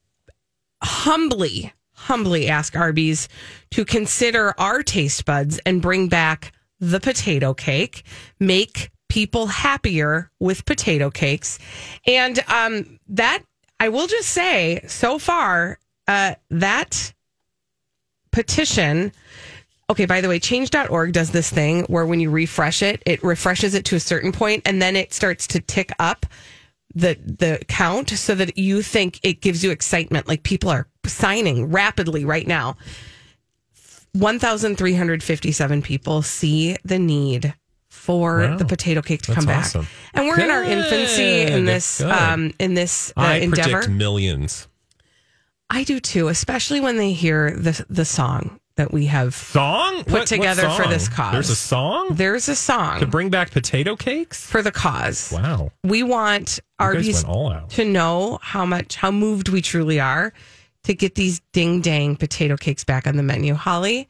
humbly, 0.84 1.74
humbly 1.94 2.48
ask 2.48 2.76
Arby's 2.76 3.28
to 3.72 3.86
consider 3.86 4.54
our 4.60 4.84
taste 4.84 5.26
buds 5.26 5.60
and 5.66 5.82
bring 5.82 6.08
back 6.08 6.52
the 6.80 7.00
potato 7.00 7.54
cake, 7.54 8.04
make 8.40 8.92
people 9.10 9.48
happier 9.48 10.32
with 10.40 10.66
potato 10.66 11.10
cakes, 11.10 11.58
and 12.06 12.40
um, 12.48 13.00
that 13.08 13.44
I 13.80 13.90
will 13.90 14.08
just 14.08 14.30
say, 14.30 14.82
so 14.88 15.20
far, 15.20 15.80
uh, 16.08 16.36
that 16.50 17.14
petition. 18.32 19.12
Okay, 19.90 20.06
by 20.06 20.20
the 20.22 20.28
way, 20.28 20.40
change.org 20.40 21.14
does 21.14 21.30
this 21.32 21.50
thing 21.52 21.84
where 21.84 22.06
when 22.08 22.20
you 22.20 22.32
refresh 22.32 22.82
it, 22.82 23.04
it 23.06 23.24
refreshes 23.24 23.76
it 23.76 23.86
to 23.86 23.96
a 23.96 24.00
certain 24.00 24.32
point 24.32 24.64
and 24.66 24.82
then 24.82 24.96
it 24.96 25.14
starts 25.14 25.46
to 25.48 25.60
tick 25.60 25.92
up 26.00 26.26
the 26.96 27.18
the 27.26 27.60
count 27.68 28.10
so 28.10 28.34
that 28.36 28.58
you 28.58 28.82
think 28.82 29.20
it 29.22 29.42
gives 29.42 29.64
you 29.64 29.70
excitement 29.70 30.28
like 30.28 30.44
people 30.44 30.70
are 30.70 30.88
signing 31.06 31.70
rapidly 31.70 32.26
right 32.26 32.48
now. 32.48 32.78
1357 34.14 35.82
people 35.82 36.22
see 36.22 36.76
the 36.86 36.98
need 37.00 37.54
for 37.90 38.40
Wow. 38.40 38.58
the 38.58 38.66
potato 38.66 39.02
cake 39.02 39.22
to 39.24 39.28
That's 39.32 39.36
come 39.40 39.46
back. 39.46 39.66
awesome. 39.66 39.88
And 40.14 40.26
we're 40.28 40.40
in 40.40 40.50
our 40.50 40.64
infancy 40.64 41.42
in 41.42 41.66
this 41.66 42.02
um 42.02 42.54
in 42.60 42.74
this 42.74 43.12
uh, 43.18 43.22
I 43.22 43.36
endeavor. 43.38 43.72
predict 43.82 43.92
millions. 43.94 44.68
I 45.70 45.84
do 45.84 46.00
too, 46.00 46.28
especially 46.30 46.80
when 46.80 46.98
they 46.98 47.12
hear 47.14 47.52
the 47.52 47.86
the 47.90 48.06
song 48.06 48.60
that 48.78 48.92
we 48.92 49.06
have 49.06 49.34
Song 49.34 49.98
put 50.04 50.08
What- 50.08 50.12
what 50.20 50.28
together 50.28 50.70
for 50.70 50.88
this 50.88 51.08
cause. 51.08 51.32
There's 51.32 51.50
a 51.50 51.56
song 51.56 52.10
There's 52.12 52.50
a 52.50 52.56
song 52.56 53.00
to 53.00 53.08
bring 53.08 53.30
back 53.30 53.52
potato 53.52 53.96
cakes. 53.96 54.46
for 54.46 54.62
the 54.62 54.72
cause. 54.72 55.32
Wow, 55.32 55.72
We 55.84 56.04
want 56.04 56.58
you 56.58 56.86
guys 56.86 56.96
Arby's 56.96 57.24
all 57.24 57.52
out. 57.54 57.70
to 57.72 57.86
know 57.86 58.40
how 58.42 58.66
much 58.66 58.96
how 58.98 59.12
moved 59.12 59.50
we 59.50 59.62
truly 59.62 60.00
are 60.00 60.34
to 60.84 60.94
get 60.94 61.16
these 61.16 61.42
ding 61.54 61.82
dang 61.82 62.16
potato 62.18 62.58
cakes 62.58 62.84
back 62.84 63.08
on 63.08 63.16
the 63.16 63.24
menu. 63.24 63.54
Holly, 63.56 64.08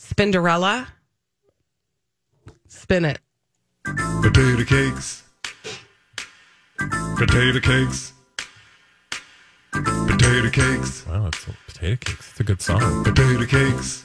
Spinderella, 0.00 0.86
spin 2.68 3.04
it. 3.04 3.18
Potato 3.84 4.64
cakes. 4.64 5.22
Potato 7.16 7.60
cakes. 7.60 8.12
Potato 9.84 10.50
cakes. 10.50 11.04
Wow, 11.06 11.26
it's 11.26 11.44
potato 11.66 11.96
cakes. 11.96 12.30
It's 12.30 12.40
a 12.40 12.44
good 12.44 12.62
song. 12.62 13.04
Potato 13.04 13.44
cakes. 13.46 14.04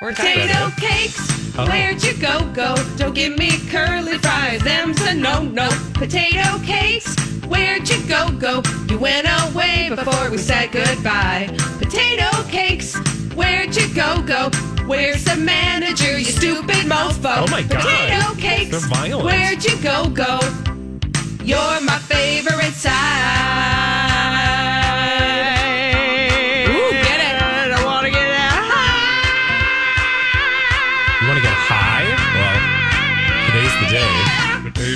Potato 0.00 0.70
cakes, 0.76 1.20
Oh. 1.56 1.64
where'd 1.66 2.02
you 2.02 2.12
go, 2.14 2.40
go? 2.52 2.74
Don't 2.96 3.14
give 3.14 3.38
me 3.38 3.50
curly 3.70 4.18
fries, 4.18 4.60
them's 4.62 5.00
a 5.02 5.14
no, 5.14 5.42
no. 5.44 5.68
Potato 5.94 6.58
cakes, 6.64 7.14
where'd 7.46 7.88
you 7.88 8.02
go, 8.08 8.28
go? 8.32 8.62
You 8.90 8.98
went 8.98 9.28
away 9.28 9.90
before 9.94 10.28
we 10.30 10.38
said 10.38 10.72
goodbye. 10.72 11.48
Potato 11.78 12.42
cakes, 12.50 12.96
where'd 13.36 13.76
you 13.76 13.86
go, 13.94 14.20
go? 14.22 14.50
Where's 14.86 15.22
the 15.24 15.36
manager, 15.36 16.18
you 16.18 16.24
stupid 16.24 16.84
mofo? 16.90 17.46
Oh 17.46 17.50
my 17.50 17.62
God. 17.62 17.82
Potato 17.82 18.34
cakes, 18.40 18.70
They're 18.72 18.80
violent. 18.90 19.24
where'd 19.24 19.64
you 19.64 19.76
go, 19.82 20.08
go? 20.10 20.40
You're 21.44 21.80
my 21.82 21.98
favorite 22.10 22.74
side. 22.74 23.81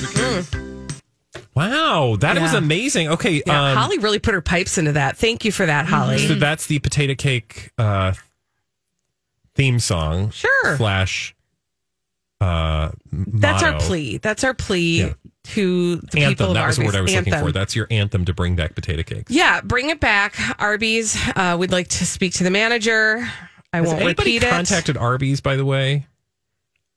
Well, 0.03 0.13
today's 0.13 0.51
the 0.51 0.61
day. 0.61 0.61
Potato 0.61 0.93
cakes. 1.43 1.51
Wow, 1.55 2.17
that 2.21 2.41
was 2.41 2.53
amazing. 2.55 3.09
Okay, 3.09 3.43
Yeah, 3.47 3.71
um, 3.71 3.77
Holly 3.77 3.99
really 3.99 4.19
put 4.19 4.35
her 4.35 4.43
pipes 4.43 4.77
into 4.79 4.93
that. 4.93 5.17
Thank 5.17 5.45
you 5.45 5.53
for 5.53 5.65
that, 5.67 5.87
Holly. 5.87 6.19
so 6.19 6.35
that's 6.35 6.67
the 6.67 6.79
potato 6.81 7.15
cake 7.15 7.71
uh, 7.79 8.13
theme 9.55 9.79
song. 9.79 10.31
Sure. 10.31 10.77
Slash. 10.77 11.35
Uh, 12.39 12.91
That's 13.11 13.63
our 13.63 13.73
motto. 13.73 13.87
plea. 13.87 14.19
That's 14.19 14.45
our 14.45 14.53
plea 14.53 14.99
Yeah. 15.01 15.13
to 15.45 15.97
the 15.97 16.07
people 16.09 16.23
Anthem. 16.27 16.49
of 16.49 16.55
That 16.55 16.67
was 16.67 16.77
the 16.77 16.85
word 16.85 16.95
I 16.97 17.01
was 17.01 17.15
looking 17.15 17.33
Anthem. 17.33 17.49
for. 17.49 17.53
That's 17.53 17.75
your 17.75 17.87
anthem 17.91 18.27
to 18.27 18.35
bring 18.35 18.57
back 18.57 18.75
potato 18.75 19.03
cakes. 19.03 19.33
Yeah, 19.33 19.63
bring 19.63 19.89
it 19.89 20.01
back, 20.01 20.35
Arby's. 20.61 21.17
Uh, 21.35 21.57
we'd 21.59 21.73
like 21.73 21.89
to 21.89 22.05
speak 22.05 22.35
to 22.35 22.45
the 22.45 22.51
manager. 22.51 23.27
I 23.73 23.79
Has 23.79 23.87
won't 23.87 24.03
anybody 24.03 24.35
repeat 24.35 24.47
it. 24.47 24.51
contacted 24.51 24.99
Arby's, 24.99 25.41
by 25.41 25.57
the 25.57 25.65
way? 25.65 26.07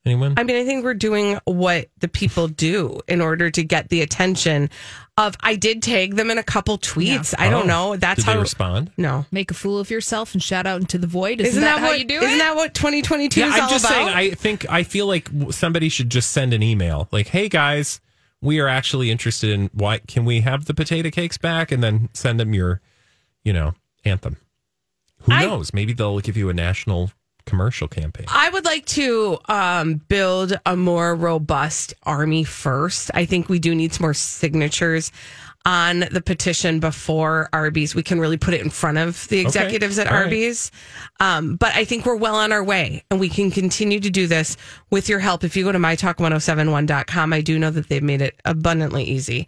Anyone? 0.09 0.33
I 0.37 0.43
mean, 0.43 0.55
I 0.55 0.65
think 0.65 0.83
we're 0.83 0.93
doing 0.93 1.39
what 1.45 1.89
the 1.99 2.07
people 2.07 2.47
do 2.47 2.99
in 3.07 3.21
order 3.21 3.49
to 3.51 3.63
get 3.63 3.89
the 3.89 4.01
attention 4.01 4.69
of. 5.17 5.35
I 5.41 5.55
did 5.55 5.81
tag 5.83 6.15
them 6.15 6.29
in 6.31 6.37
a 6.37 6.43
couple 6.43 6.77
tweets. 6.77 7.33
I 7.37 7.49
don't 7.49 7.63
Oh. 7.69 7.91
know. 7.91 7.95
That's 7.95 8.17
Did 8.17 8.25
how. 8.25 8.33
they 8.33 8.39
respond? 8.39 8.91
No. 8.97 9.25
Make 9.31 9.51
a 9.51 9.53
fool 9.53 9.79
of 9.79 9.89
yourself 9.89 10.33
and 10.33 10.41
shout 10.41 10.65
out 10.65 10.81
into 10.81 10.97
the 10.97 11.07
void. 11.07 11.39
Isn't, 11.41 11.45
Isn't 11.45 11.61
that, 11.61 11.75
that, 11.75 11.79
how 11.81 11.87
what 11.87 11.99
you 11.99 12.05
do 12.05 12.15
Isn't 12.21 12.35
it? 12.35 12.37
that 12.39 12.55
what 12.55 12.73
2022 12.73 13.39
Yeah, 13.39 13.47
is 13.47 13.53
I'm 13.55 13.61
all 13.63 13.69
just 13.69 13.85
about? 13.85 13.93
saying. 13.93 14.07
I 14.09 14.31
think 14.31 14.69
I 14.69 14.83
feel 14.83 15.05
like 15.07 15.29
somebody 15.51 15.89
should 15.89 16.09
just 16.09 16.31
send 16.31 16.53
an 16.53 16.63
email, 16.63 17.07
like, 17.11 17.27
"Hey 17.27 17.47
guys, 17.49 18.01
we 18.41 18.59
are 18.59 18.67
actually 18.67 19.11
interested 19.11 19.49
in 19.51 19.69
why 19.73 19.99
can 19.99 20.25
we 20.25 20.41
have 20.41 20.65
the 20.65 20.73
potato 20.73 21.09
cakes 21.09 21.37
back?" 21.37 21.71
And 21.71 21.83
then 21.83 22.09
send 22.13 22.39
them 22.39 22.53
your, 22.53 22.81
you 23.43 23.53
know, 23.53 23.73
anthem. 24.05 24.37
Who 25.23 25.33
I- 25.33 25.45
knows? 25.45 25.73
Maybe 25.73 25.91
they'll 25.93 26.19
give 26.21 26.37
you 26.37 26.49
a 26.49 26.53
national 26.53 27.11
commercial 27.49 27.87
campaign. 27.87 28.25
I 28.29 28.49
would 28.49 28.65
like 28.65 28.85
to 28.87 29.37
um, 29.47 29.95
build 30.07 30.59
a 30.65 30.75
more 30.75 31.15
robust 31.15 31.93
army 32.03 32.43
first. 32.43 33.11
I 33.13 33.25
think 33.25 33.49
we 33.49 33.59
do 33.59 33.75
need 33.75 33.93
some 33.93 34.03
more 34.03 34.13
signatures 34.13 35.11
on 35.65 36.05
the 36.11 36.21
petition 36.21 36.79
before 36.79 37.49
Arby's. 37.51 37.93
We 37.93 38.03
can 38.03 38.19
really 38.19 38.37
put 38.37 38.53
it 38.53 38.61
in 38.61 38.69
front 38.69 38.97
of 38.97 39.27
the 39.27 39.39
executives 39.39 39.99
at 39.99 40.07
All 40.07 40.13
right. 40.13 40.23
Arby's. 40.23 40.71
Um, 41.19 41.57
but 41.57 41.75
I 41.75 41.83
think 41.83 42.05
we're 42.05 42.15
well 42.15 42.35
on 42.35 42.51
our 42.51 42.63
way 42.63 43.03
and 43.11 43.19
we 43.19 43.29
can 43.29 43.51
continue 43.51 43.99
to 43.99 44.09
do 44.09 44.25
this 44.25 44.55
with 44.89 45.09
your 45.09 45.19
help. 45.19 45.43
If 45.43 45.57
you 45.57 45.63
go 45.63 45.71
to 45.71 45.79
mytalk1071.com, 45.79 47.33
I 47.33 47.41
do 47.41 47.59
know 47.59 47.71
that 47.71 47.89
they've 47.89 48.01
made 48.01 48.21
it 48.21 48.39
abundantly 48.45 49.03
easy 49.03 49.47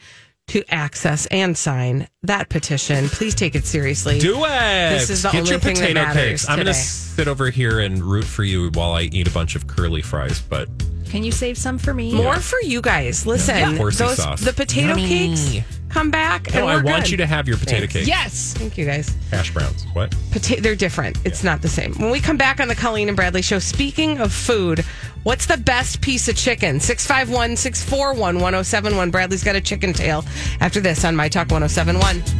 to 0.49 0.63
access 0.73 1.25
and 1.27 1.57
sign 1.57 2.07
that 2.23 2.49
petition. 2.49 3.07
Please 3.07 3.33
take 3.35 3.55
it 3.55 3.65
seriously. 3.65 4.19
Do 4.19 4.43
it. 4.43 4.89
This 4.89 5.09
is 5.09 5.23
the 5.23 5.29
Get 5.29 5.39
only 5.39 5.51
your 5.51 5.59
thing 5.59 5.75
that 5.75 5.93
matters 5.93 6.15
cakes. 6.15 6.49
I'm 6.49 6.57
going 6.57 6.65
to 6.65 6.73
today. 6.73 6.83
sit 6.83 7.27
over 7.27 7.49
here 7.49 7.79
and 7.79 8.03
root 8.03 8.25
for 8.25 8.43
you 8.43 8.69
while 8.73 8.91
I 8.91 9.03
eat 9.03 9.27
a 9.27 9.31
bunch 9.31 9.55
of 9.55 9.67
curly 9.67 10.01
fries. 10.01 10.41
But 10.41 10.67
Can 11.11 11.23
you 11.23 11.31
save 11.31 11.57
some 11.57 11.77
for 11.77 11.93
me? 11.93 12.13
More 12.13 12.37
for 12.37 12.59
you 12.61 12.81
guys. 12.81 13.25
Listen, 13.25 13.57
Yeah. 13.57 13.75
Horsey 13.75 14.03
those 14.05 14.17
sauce. 14.17 14.41
the 14.41 14.53
potato 14.53 14.89
Yummy. 14.89 15.07
cakes 15.35 15.57
come 15.89 16.09
back. 16.09 16.53
no, 16.53 16.61
and 16.61 16.63
oh, 16.63 16.67
I 16.69 16.75
we're 16.77 16.83
want 16.83 17.03
good. 17.03 17.11
you 17.11 17.17
to 17.17 17.25
have 17.27 17.49
your 17.49 17.57
potato 17.57 17.81
Thanks. 17.81 17.93
cakes. 17.93 18.07
Yes. 18.07 18.53
Thank 18.57 18.77
you 18.77 18.85
guys. 18.85 19.13
Hash 19.29 19.53
browns. 19.53 19.85
What? 19.91 20.11
Pota- 20.31 20.61
they're 20.63 20.75
different. 20.75 21.17
It's 21.25 21.43
not 21.43 21.61
the 21.61 21.67
same. 21.67 21.93
When 21.95 22.11
we 22.11 22.21
come 22.21 22.37
back 22.37 22.61
on 22.61 22.69
the 22.69 22.75
Colleen 22.75 23.09
and 23.09 23.17
Bradley 23.17 23.41
show, 23.41 23.59
speaking 23.59 24.19
of 24.19 24.31
food, 24.31 24.85
what's 25.23 25.47
the 25.47 25.57
best 25.57 25.99
piece 25.99 26.29
of 26.29 26.37
chicken? 26.37 26.79
651 26.79 27.57
641 27.57 28.35
1071. 28.35 29.11
Bradley's 29.11 29.43
got 29.43 29.57
a 29.57 29.61
chicken 29.61 29.91
tail 29.91 30.23
after 30.61 30.79
this 30.79 31.03
on 31.03 31.13
My 31.13 31.27
Talk 31.27 31.51
1071. 31.51 32.23